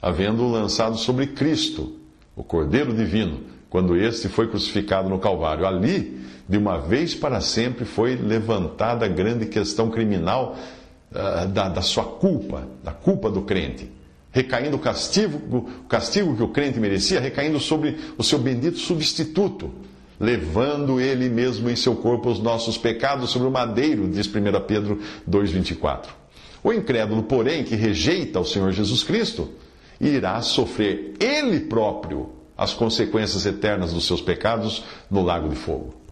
havendo 0.03 0.51
lançado 0.51 0.99
sobre 0.99 1.29
Cristo, 1.29 2.01
o 2.35 2.43
Cordeiro 2.43 2.93
Divino, 2.93 3.45
quando 3.71 3.97
este 3.97 4.29
foi 4.29 4.49
crucificado 4.49 5.09
no 5.09 5.21
Calvário. 5.21 5.65
Ali, 5.65 6.21
de 6.49 6.57
uma 6.57 6.79
vez 6.79 7.15
para 7.15 7.41
sempre, 7.41 7.85
foi 7.85 8.15
levantada 8.15 9.05
a 9.05 9.09
grande 9.09 9.47
questão 9.47 9.91
criminal 9.91 10.57
uh, 11.11 11.49
da, 11.49 11.69
da 11.69 11.83
sua 11.83 12.05
culpa, 12.05 12.69
da 12.85 12.93
culpa 12.93 13.31
do 13.31 13.43
crente. 13.43 13.91
Recaindo 14.31 14.77
o 14.77 14.79
castigo, 14.79 15.41
o 15.57 15.85
castigo 15.89 16.37
que 16.37 16.43
o 16.43 16.49
crente 16.49 16.79
merecia, 16.79 17.19
recaindo 17.19 17.59
sobre 17.59 17.97
o 18.19 18.23
seu 18.23 18.39
bendito 18.39 18.79
substituto, 18.79 19.73
levando 20.21 21.01
ele 21.01 21.29
mesmo 21.29 21.69
em 21.69 21.77
seu 21.77 21.97
corpo 21.97 22.31
os 22.31 22.39
nossos 22.39 22.79
pecados 22.79 23.31
sobre 23.31 23.49
o 23.49 23.51
madeiro, 23.51 24.09
diz 24.09 24.27
1 24.27 24.31
Pedro 24.67 25.01
2,24. 25.29 26.09
O 26.63 26.73
incrédulo, 26.73 27.23
porém, 27.23 27.65
que 27.65 27.75
rejeita 27.75 28.41
o 28.41 28.45
Senhor 28.45 28.73
Jesus 28.73 29.03
Cristo, 29.03 29.51
irá 30.01 30.41
sofrer 30.43 31.15
ele 31.19 31.61
próprio 31.61 32.31
as 32.57 32.73
consequências 32.73 33.45
eternas 33.47 33.93
dos 33.93 34.07
seus 34.07 34.21
pecados 34.21 34.85
no 35.11 35.23
lago 35.23 35.49
de 35.49 35.57
fogo. 35.57 36.06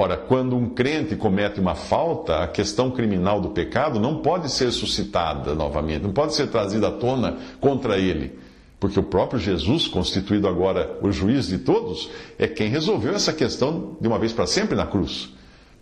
Ora, 0.00 0.16
quando 0.16 0.54
um 0.54 0.68
crente 0.68 1.16
comete 1.16 1.58
uma 1.58 1.74
falta, 1.74 2.36
a 2.44 2.46
questão 2.46 2.88
criminal 2.88 3.40
do 3.40 3.48
pecado 3.48 3.98
não 3.98 4.18
pode 4.22 4.48
ser 4.48 4.70
suscitada 4.70 5.56
novamente, 5.56 6.04
não 6.04 6.12
pode 6.12 6.36
ser 6.36 6.46
trazida 6.46 6.86
à 6.86 6.92
tona 6.92 7.36
contra 7.60 7.98
ele. 7.98 8.38
Porque 8.78 9.00
o 9.00 9.02
próprio 9.02 9.40
Jesus, 9.40 9.88
constituído 9.88 10.46
agora 10.46 10.96
o 11.02 11.10
juiz 11.10 11.48
de 11.48 11.58
todos, 11.58 12.08
é 12.38 12.46
quem 12.46 12.68
resolveu 12.68 13.12
essa 13.12 13.32
questão 13.32 13.96
de 14.00 14.06
uma 14.06 14.20
vez 14.20 14.32
para 14.32 14.46
sempre 14.46 14.76
na 14.76 14.86
cruz. 14.86 15.30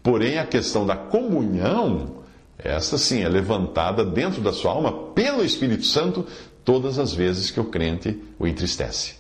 Porém, 0.02 0.38
a 0.38 0.46
questão 0.46 0.86
da 0.86 0.96
comunhão, 0.96 2.22
esta 2.58 2.96
sim 2.96 3.22
é 3.22 3.28
levantada 3.28 4.02
dentro 4.02 4.40
da 4.40 4.50
sua 4.54 4.70
alma 4.70 5.10
pelo 5.12 5.44
Espírito 5.44 5.84
Santo 5.84 6.24
todas 6.64 6.98
as 6.98 7.12
vezes 7.12 7.50
que 7.50 7.60
o 7.60 7.64
crente 7.64 8.18
o 8.38 8.46
entristece. 8.46 9.16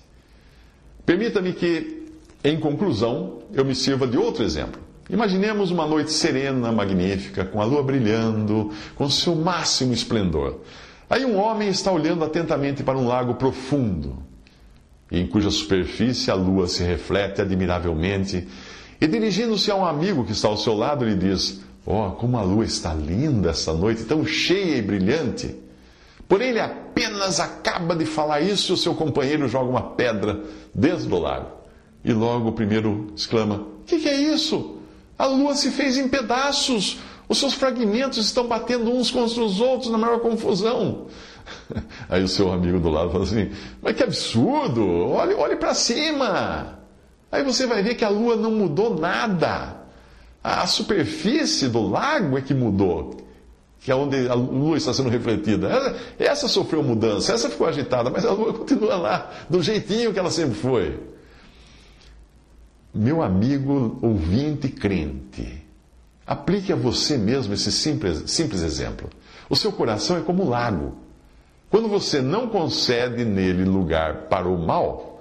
Permita-me 1.04 1.52
que, 1.52 2.06
em 2.42 2.58
conclusão, 2.58 3.40
eu 3.52 3.62
me 3.62 3.74
sirva 3.74 4.06
de 4.06 4.16
outro 4.16 4.42
exemplo. 4.42 4.85
Imaginemos 5.08 5.70
uma 5.70 5.86
noite 5.86 6.10
serena, 6.10 6.72
magnífica, 6.72 7.44
com 7.44 7.60
a 7.60 7.64
lua 7.64 7.82
brilhando, 7.82 8.72
com 8.96 9.08
seu 9.08 9.36
máximo 9.36 9.92
esplendor. 9.92 10.60
Aí 11.08 11.24
um 11.24 11.38
homem 11.38 11.68
está 11.68 11.92
olhando 11.92 12.24
atentamente 12.24 12.82
para 12.82 12.98
um 12.98 13.06
lago 13.06 13.34
profundo, 13.34 14.18
em 15.10 15.24
cuja 15.24 15.48
superfície 15.48 16.28
a 16.28 16.34
lua 16.34 16.66
se 16.66 16.82
reflete 16.82 17.40
admiravelmente, 17.40 18.48
e 19.00 19.06
dirigindo-se 19.06 19.70
a 19.70 19.76
um 19.76 19.86
amigo 19.86 20.24
que 20.24 20.32
está 20.32 20.48
ao 20.48 20.56
seu 20.56 20.74
lado, 20.74 21.04
lhe 21.04 21.14
diz: 21.14 21.60
Oh, 21.84 22.10
como 22.12 22.36
a 22.36 22.42
lua 22.42 22.64
está 22.64 22.92
linda 22.92 23.50
essa 23.50 23.72
noite, 23.72 24.04
tão 24.04 24.26
cheia 24.26 24.76
e 24.76 24.82
brilhante. 24.82 25.54
Porém, 26.26 26.48
ele 26.48 26.60
apenas 26.60 27.38
acaba 27.38 27.94
de 27.94 28.04
falar 28.04 28.40
isso 28.40 28.72
e 28.72 28.74
o 28.74 28.76
seu 28.76 28.94
companheiro 28.96 29.46
joga 29.46 29.70
uma 29.70 29.82
pedra 29.94 30.42
dentro 30.74 31.06
do 31.06 31.18
lago. 31.20 31.50
E 32.04 32.12
logo 32.12 32.48
o 32.48 32.52
primeiro 32.52 33.12
exclama: 33.14 33.54
O 33.54 33.84
que, 33.86 34.00
que 34.00 34.08
é 34.08 34.20
isso? 34.20 34.75
A 35.18 35.26
lua 35.26 35.54
se 35.54 35.70
fez 35.70 35.96
em 35.96 36.08
pedaços. 36.08 36.98
Os 37.28 37.38
seus 37.38 37.54
fragmentos 37.54 38.18
estão 38.18 38.46
batendo 38.46 38.90
uns 38.90 39.10
contra 39.10 39.42
os 39.42 39.60
outros 39.60 39.90
na 39.90 39.98
maior 39.98 40.20
confusão. 40.20 41.06
Aí 42.08 42.22
o 42.22 42.28
seu 42.28 42.52
amigo 42.52 42.78
do 42.78 42.88
lado 42.88 43.10
fala 43.10 43.24
assim: 43.24 43.50
Mas 43.82 43.96
que 43.96 44.02
absurdo! 44.02 45.10
Olhe, 45.10 45.34
olhe 45.34 45.56
para 45.56 45.74
cima! 45.74 46.78
Aí 47.30 47.42
você 47.42 47.66
vai 47.66 47.82
ver 47.82 47.96
que 47.96 48.04
a 48.04 48.08
lua 48.08 48.36
não 48.36 48.50
mudou 48.50 48.98
nada. 48.98 49.76
A 50.42 50.66
superfície 50.66 51.68
do 51.68 51.88
lago 51.88 52.38
é 52.38 52.40
que 52.40 52.54
mudou 52.54 53.26
que 53.86 53.92
é 53.92 53.94
onde 53.94 54.28
a 54.28 54.34
lua 54.34 54.76
está 54.76 54.92
sendo 54.92 55.08
refletida. 55.08 55.68
Essa, 55.68 55.96
essa 56.18 56.48
sofreu 56.48 56.82
mudança, 56.82 57.32
essa 57.32 57.48
ficou 57.48 57.68
agitada, 57.68 58.10
mas 58.10 58.24
a 58.24 58.32
lua 58.32 58.50
continua 58.58 58.96
lá, 58.96 59.30
do 59.48 59.62
jeitinho 59.62 60.12
que 60.12 60.18
ela 60.18 60.28
sempre 60.28 60.56
foi. 60.58 60.98
Meu 62.96 63.22
amigo 63.22 63.98
ouvinte 64.00 64.68
crente, 64.68 65.62
aplique 66.26 66.72
a 66.72 66.76
você 66.76 67.18
mesmo 67.18 67.52
esse 67.52 67.70
simples, 67.70 68.30
simples 68.30 68.62
exemplo. 68.62 69.10
O 69.50 69.54
seu 69.54 69.70
coração 69.70 70.16
é 70.16 70.20
como 70.22 70.44
um 70.44 70.48
lago. 70.48 70.96
Quando 71.70 71.88
você 71.88 72.22
não 72.22 72.48
concede 72.48 73.24
nele 73.24 73.64
lugar 73.64 74.28
para 74.28 74.48
o 74.48 74.58
mal, 74.58 75.16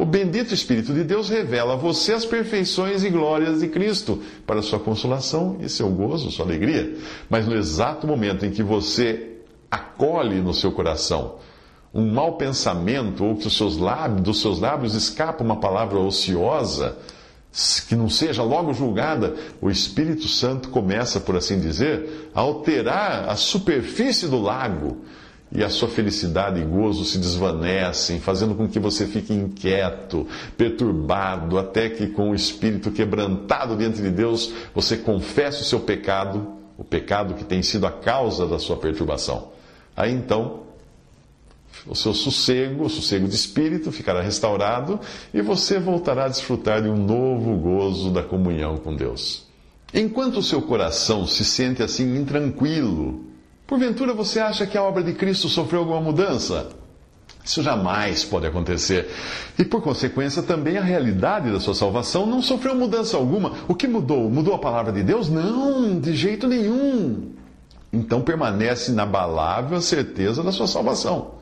O 0.00 0.04
bendito 0.06 0.54
Espírito 0.54 0.94
de 0.94 1.04
Deus 1.04 1.28
revela 1.28 1.74
a 1.74 1.76
você 1.76 2.14
as 2.14 2.24
perfeições 2.24 3.04
e 3.04 3.10
glórias 3.10 3.60
de 3.60 3.68
Cristo 3.68 4.22
para 4.46 4.62
sua 4.62 4.78
consolação 4.78 5.58
e 5.60 5.68
seu 5.68 5.90
gozo, 5.90 6.30
sua 6.30 6.46
alegria. 6.46 6.96
Mas 7.28 7.46
no 7.46 7.54
exato 7.54 8.06
momento 8.06 8.46
em 8.46 8.50
que 8.50 8.62
você 8.62 9.40
acolhe 9.70 10.40
no 10.40 10.54
seu 10.54 10.72
coração 10.72 11.34
um 11.92 12.10
mau 12.10 12.38
pensamento 12.38 13.24
ou 13.24 13.36
que 13.36 13.46
os 13.46 13.54
seus 13.54 13.76
lábios, 13.76 14.22
dos 14.22 14.40
seus 14.40 14.58
lábios 14.58 14.94
escapa 14.94 15.44
uma 15.44 15.56
palavra 15.56 15.98
ociosa, 15.98 16.96
que 17.88 17.96
não 17.96 18.08
seja 18.08 18.42
logo 18.42 18.72
julgada, 18.72 19.34
o 19.60 19.70
Espírito 19.70 20.28
Santo 20.28 20.68
começa, 20.68 21.18
por 21.18 21.36
assim 21.36 21.58
dizer, 21.58 22.30
a 22.34 22.40
alterar 22.40 23.28
a 23.28 23.34
superfície 23.34 24.28
do 24.28 24.40
lago 24.40 24.98
e 25.52 25.64
a 25.64 25.68
sua 25.68 25.88
felicidade 25.88 26.60
e 26.60 26.64
gozo 26.64 27.04
se 27.04 27.18
desvanecem, 27.18 28.20
fazendo 28.20 28.54
com 28.54 28.68
que 28.68 28.78
você 28.78 29.04
fique 29.04 29.32
inquieto, 29.32 30.26
perturbado, 30.56 31.58
até 31.58 31.88
que 31.88 32.06
com 32.06 32.30
o 32.30 32.34
espírito 32.34 32.92
quebrantado 32.92 33.76
diante 33.76 34.00
de 34.00 34.10
Deus, 34.10 34.52
você 34.72 34.96
confesse 34.96 35.62
o 35.62 35.64
seu 35.64 35.80
pecado, 35.80 36.54
o 36.78 36.84
pecado 36.84 37.34
que 37.34 37.44
tem 37.44 37.62
sido 37.62 37.84
a 37.86 37.90
causa 37.90 38.46
da 38.46 38.60
sua 38.60 38.76
perturbação. 38.76 39.50
Aí 39.96 40.12
então, 40.12 40.69
o 41.86 41.94
seu 41.94 42.12
sossego, 42.12 42.84
o 42.84 42.90
sossego 42.90 43.26
de 43.26 43.34
espírito 43.34 43.90
ficará 43.90 44.20
restaurado 44.20 45.00
e 45.32 45.40
você 45.40 45.78
voltará 45.78 46.24
a 46.24 46.28
desfrutar 46.28 46.82
de 46.82 46.88
um 46.88 46.96
novo 46.96 47.56
gozo 47.56 48.10
da 48.10 48.22
comunhão 48.22 48.76
com 48.76 48.94
Deus. 48.94 49.46
Enquanto 49.92 50.38
o 50.38 50.42
seu 50.42 50.62
coração 50.62 51.26
se 51.26 51.44
sente 51.44 51.82
assim 51.82 52.16
intranquilo, 52.16 53.30
Porventura 53.70 54.12
você 54.12 54.40
acha 54.40 54.66
que 54.66 54.76
a 54.76 54.82
obra 54.82 55.00
de 55.00 55.12
Cristo 55.12 55.48
sofreu 55.48 55.82
alguma 55.82 56.00
mudança? 56.00 56.70
Isso 57.44 57.62
jamais 57.62 58.24
pode 58.24 58.44
acontecer. 58.44 59.08
E 59.56 59.64
por 59.64 59.80
consequência, 59.80 60.42
também 60.42 60.76
a 60.76 60.82
realidade 60.82 61.52
da 61.52 61.60
sua 61.60 61.72
salvação 61.72 62.26
não 62.26 62.42
sofreu 62.42 62.74
mudança 62.74 63.16
alguma. 63.16 63.52
O 63.68 63.74
que 63.76 63.86
mudou? 63.86 64.28
Mudou 64.28 64.54
a 64.54 64.58
palavra 64.58 64.90
de 64.90 65.04
Deus? 65.04 65.28
Não, 65.28 66.00
de 66.00 66.16
jeito 66.16 66.48
nenhum. 66.48 67.30
Então 67.92 68.22
permanece 68.22 68.90
inabalável 68.90 69.78
a 69.78 69.80
certeza 69.80 70.42
da 70.42 70.50
sua 70.50 70.66
salvação. 70.66 71.34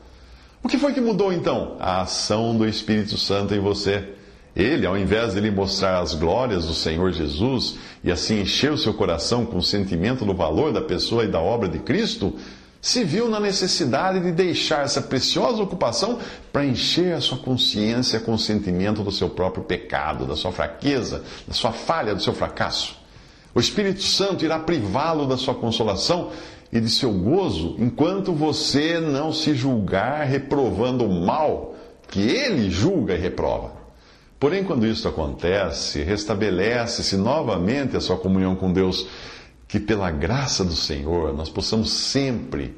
O 0.61 0.67
que 0.67 0.77
foi 0.77 0.93
que 0.93 1.01
mudou 1.01 1.31
então? 1.31 1.77
A 1.79 2.01
ação 2.01 2.55
do 2.55 2.67
Espírito 2.67 3.17
Santo 3.17 3.53
em 3.53 3.59
você. 3.59 4.09
Ele, 4.55 4.85
ao 4.85 4.97
invés 4.97 5.33
de 5.33 5.39
lhe 5.39 5.49
mostrar 5.49 5.99
as 5.99 6.13
glórias 6.13 6.65
do 6.65 6.73
Senhor 6.73 7.11
Jesus 7.13 7.75
e 8.03 8.11
assim 8.11 8.41
encher 8.41 8.71
o 8.71 8.77
seu 8.77 8.93
coração 8.93 9.45
com 9.45 9.57
o 9.57 9.63
sentimento 9.63 10.25
do 10.25 10.33
valor 10.33 10.73
da 10.73 10.81
pessoa 10.81 11.23
e 11.23 11.27
da 11.29 11.39
obra 11.39 11.69
de 11.69 11.79
Cristo, 11.79 12.35
se 12.81 13.03
viu 13.03 13.29
na 13.29 13.39
necessidade 13.39 14.19
de 14.19 14.31
deixar 14.31 14.83
essa 14.83 15.01
preciosa 15.01 15.61
ocupação 15.61 16.19
para 16.51 16.65
encher 16.65 17.13
a 17.13 17.21
sua 17.21 17.37
consciência 17.37 18.19
com 18.19 18.33
o 18.33 18.39
sentimento 18.39 19.03
do 19.03 19.11
seu 19.11 19.29
próprio 19.29 19.63
pecado, 19.63 20.25
da 20.25 20.35
sua 20.35 20.51
fraqueza, 20.51 21.23
da 21.47 21.53
sua 21.53 21.71
falha, 21.71 22.15
do 22.15 22.21
seu 22.21 22.33
fracasso. 22.33 22.97
O 23.53 23.59
Espírito 23.59 24.03
Santo 24.03 24.45
irá 24.45 24.59
privá-lo 24.59 25.25
da 25.25 25.37
sua 25.37 25.55
consolação 25.55 26.31
e 26.71 26.79
de 26.79 26.89
seu 26.89 27.11
gozo 27.11 27.75
enquanto 27.79 28.33
você 28.33 28.99
não 28.99 29.33
se 29.33 29.53
julgar 29.53 30.25
reprovando 30.25 31.05
o 31.05 31.25
mal 31.25 31.75
que 32.07 32.21
ele 32.21 32.69
julga 32.69 33.15
e 33.15 33.19
reprova. 33.19 33.73
Porém, 34.39 34.63
quando 34.63 34.87
isso 34.87 35.07
acontece, 35.07 36.01
restabelece-se 36.01 37.17
novamente 37.17 37.97
a 37.97 38.01
sua 38.01 38.17
comunhão 38.17 38.55
com 38.55 38.71
Deus, 38.71 39.05
que 39.67 39.79
pela 39.79 40.09
graça 40.09 40.63
do 40.63 40.75
Senhor 40.75 41.35
nós 41.35 41.49
possamos 41.49 41.91
sempre 41.91 42.75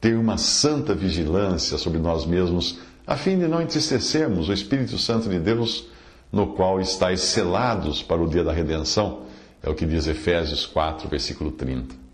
ter 0.00 0.16
uma 0.16 0.36
santa 0.36 0.94
vigilância 0.94 1.78
sobre 1.78 1.98
nós 1.98 2.26
mesmos, 2.26 2.78
a 3.06 3.16
fim 3.16 3.38
de 3.38 3.48
não 3.48 3.62
entristecermos 3.62 4.48
o 4.48 4.52
Espírito 4.52 4.98
Santo 4.98 5.28
de 5.28 5.38
Deus, 5.38 5.88
no 6.30 6.48
qual 6.48 6.78
estáis 6.78 7.22
selados 7.22 8.02
para 8.02 8.22
o 8.22 8.28
dia 8.28 8.44
da 8.44 8.52
redenção. 8.52 9.22
É 9.62 9.70
o 9.70 9.74
que 9.74 9.86
diz 9.86 10.06
Efésios 10.06 10.66
4, 10.66 11.08
versículo 11.08 11.50
30. 11.50 12.07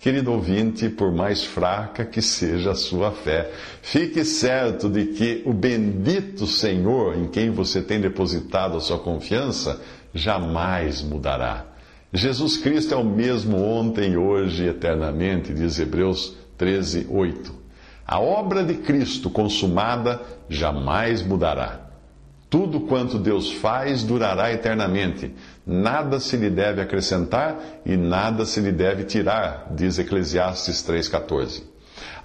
Querido 0.00 0.32
ouvinte, 0.32 0.88
por 0.88 1.12
mais 1.12 1.44
fraca 1.44 2.06
que 2.06 2.22
seja 2.22 2.70
a 2.70 2.74
sua 2.74 3.12
fé, 3.12 3.52
fique 3.82 4.24
certo 4.24 4.88
de 4.88 5.04
que 5.08 5.42
o 5.44 5.52
bendito 5.52 6.46
Senhor 6.46 7.18
em 7.18 7.28
quem 7.28 7.50
você 7.50 7.82
tem 7.82 8.00
depositado 8.00 8.78
a 8.78 8.80
sua 8.80 8.98
confiança 8.98 9.78
jamais 10.14 11.02
mudará. 11.02 11.66
Jesus 12.14 12.56
Cristo 12.56 12.94
é 12.94 12.96
o 12.96 13.04
mesmo 13.04 13.62
ontem, 13.62 14.16
hoje 14.16 14.64
e 14.64 14.68
eternamente, 14.68 15.52
diz 15.52 15.78
Hebreus 15.78 16.34
13, 16.56 17.06
8. 17.10 17.54
A 18.06 18.18
obra 18.18 18.64
de 18.64 18.76
Cristo 18.76 19.28
consumada 19.28 20.18
jamais 20.48 21.22
mudará. 21.22 21.90
Tudo 22.48 22.80
quanto 22.80 23.18
Deus 23.18 23.52
faz 23.52 24.02
durará 24.02 24.50
eternamente. 24.50 25.32
Nada 25.72 26.18
se 26.18 26.36
lhe 26.36 26.50
deve 26.50 26.82
acrescentar 26.82 27.56
e 27.86 27.96
nada 27.96 28.44
se 28.44 28.58
lhe 28.58 28.72
deve 28.72 29.04
tirar, 29.04 29.68
diz 29.70 30.00
Eclesiastes 30.00 30.82
3,14. 30.82 31.62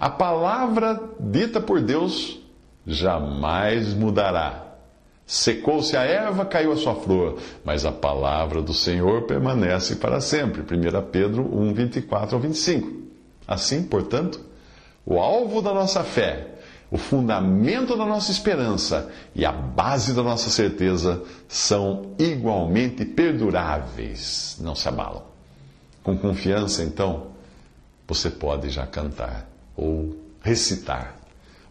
A 0.00 0.10
palavra 0.10 1.00
dita 1.20 1.60
por 1.60 1.80
Deus 1.80 2.40
jamais 2.84 3.94
mudará. 3.94 4.64
Secou-se 5.24 5.96
a 5.96 6.02
erva, 6.02 6.44
caiu 6.44 6.72
a 6.72 6.76
sua 6.76 6.96
flor, 6.96 7.38
mas 7.64 7.86
a 7.86 7.92
palavra 7.92 8.60
do 8.60 8.74
Senhor 8.74 9.22
permanece 9.28 9.94
para 9.94 10.20
sempre. 10.20 10.62
1 10.62 11.02
Pedro 11.12 11.48
1, 11.56 11.72
24 11.72 12.34
ao 12.34 12.42
25. 12.42 12.90
Assim, 13.46 13.84
portanto, 13.84 14.40
o 15.04 15.20
alvo 15.20 15.62
da 15.62 15.72
nossa 15.72 16.02
fé 16.02 16.48
o 16.90 16.96
fundamento 16.96 17.96
da 17.96 18.06
nossa 18.06 18.30
esperança 18.30 19.10
e 19.34 19.44
a 19.44 19.50
base 19.52 20.14
da 20.14 20.22
nossa 20.22 20.50
certeza 20.50 21.22
são 21.48 22.14
igualmente 22.18 23.04
perduráveis, 23.04 24.56
não 24.60 24.74
se 24.74 24.88
abalam. 24.88 25.24
Com 26.02 26.16
confiança, 26.16 26.84
então, 26.84 27.28
você 28.06 28.30
pode 28.30 28.70
já 28.70 28.86
cantar 28.86 29.48
ou 29.76 30.16
recitar. 30.40 31.16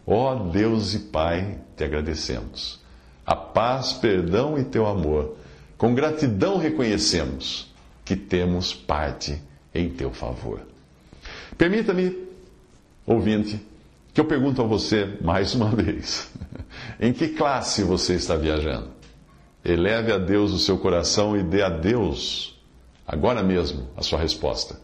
Ó 0.06 0.34
oh 0.34 0.50
Deus 0.50 0.94
e 0.94 0.98
Pai, 0.98 1.58
te 1.76 1.84
agradecemos. 1.84 2.80
A 3.24 3.34
paz, 3.34 3.94
perdão 3.94 4.58
e 4.58 4.64
teu 4.64 4.86
amor. 4.86 5.36
Com 5.78 5.94
gratidão 5.94 6.58
reconhecemos 6.58 7.74
que 8.04 8.14
temos 8.14 8.72
parte 8.72 9.42
em 9.74 9.88
teu 9.88 10.12
favor. 10.12 10.60
Permita-me, 11.58 12.16
ouvinte, 13.06 13.60
que 14.16 14.20
eu 14.20 14.24
pergunto 14.24 14.62
a 14.62 14.64
você 14.64 15.18
mais 15.20 15.54
uma 15.54 15.68
vez: 15.68 16.32
em 16.98 17.12
que 17.12 17.28
classe 17.28 17.82
você 17.82 18.14
está 18.14 18.34
viajando? 18.34 18.88
Eleve 19.62 20.10
a 20.10 20.16
Deus 20.16 20.52
o 20.52 20.58
seu 20.58 20.78
coração 20.78 21.36
e 21.36 21.42
dê 21.42 21.60
a 21.60 21.68
Deus, 21.68 22.58
agora 23.06 23.42
mesmo, 23.42 23.86
a 23.94 24.00
sua 24.00 24.18
resposta. 24.18 24.80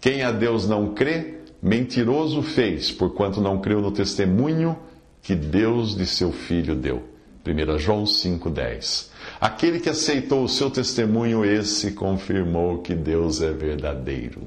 Quem 0.00 0.22
a 0.22 0.30
Deus 0.30 0.68
não 0.68 0.94
crê, 0.94 1.40
mentiroso 1.60 2.40
fez, 2.40 2.92
porquanto 2.92 3.40
não 3.40 3.60
creu 3.60 3.80
no 3.80 3.90
testemunho 3.90 4.78
que 5.20 5.34
Deus 5.34 5.96
de 5.96 6.06
seu 6.06 6.30
Filho 6.30 6.76
deu. 6.76 7.02
1 7.44 7.78
João 7.80 8.04
5,10. 8.04 9.10
Aquele 9.40 9.80
que 9.80 9.88
aceitou 9.88 10.44
o 10.44 10.48
seu 10.48 10.70
testemunho, 10.70 11.44
esse 11.44 11.92
confirmou 11.92 12.78
que 12.78 12.94
Deus 12.94 13.42
é 13.42 13.50
verdadeiro. 13.50 14.42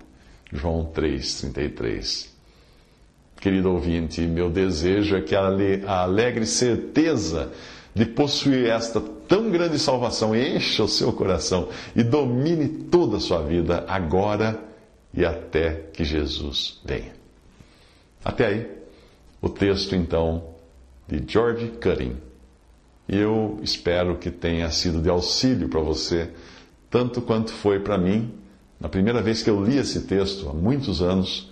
João 0.54 0.89
3,33. 0.95 2.38
Querido 3.39 3.71
ouvinte, 3.71 4.21
meu 4.21 4.49
desejo 4.49 5.15
é 5.15 5.21
que 5.21 5.33
a 5.33 6.01
alegre 6.01 6.45
certeza 6.45 7.51
de 7.95 8.05
possuir 8.05 8.69
esta 8.69 8.99
tão 8.99 9.49
grande 9.49 9.79
salvação 9.79 10.35
encha 10.35 10.83
o 10.83 10.87
seu 10.89 11.13
coração 11.13 11.69
e 11.95 12.03
domine 12.03 12.67
toda 12.67 13.17
a 13.17 13.19
sua 13.19 13.41
vida 13.41 13.85
agora 13.87 14.59
e 15.13 15.25
até 15.25 15.85
que 15.93 16.03
Jesus 16.03 16.81
venha. 16.83 17.13
Até 18.23 18.47
aí, 18.47 18.67
o 19.41 19.47
texto 19.47 19.95
então 19.95 20.43
de 21.07 21.23
George 21.25 21.71
Cutting. 21.81 22.17
Eu 23.07 23.59
espero 23.63 24.17
que 24.17 24.29
tenha 24.29 24.69
sido 24.69 25.01
de 25.01 25.09
auxílio 25.09 25.69
para 25.69 25.79
você, 25.79 26.29
tanto 26.89 27.21
quanto 27.21 27.51
foi 27.51 27.79
para 27.79 27.97
mim, 27.97 28.33
na 28.79 28.87
primeira 28.87 29.21
vez 29.21 29.41
que 29.41 29.49
eu 29.49 29.63
li 29.63 29.77
esse 29.77 30.01
texto, 30.01 30.47
há 30.49 30.53
muitos 30.53 31.01
anos 31.01 31.49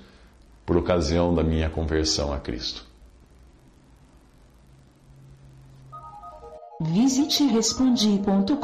por 0.67 0.75
ocasião 0.75 1.33
da 1.33 1.41
minha 1.41 1.69
conversão 1.69 2.33
a 2.33 2.39
Cristo. 2.41 2.85
Visite 6.81 7.45
respondi.com.br. 7.45 8.57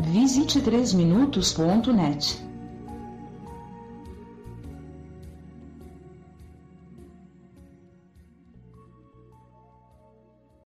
Visite 0.00 0.60
3minutos.net. 0.60 2.47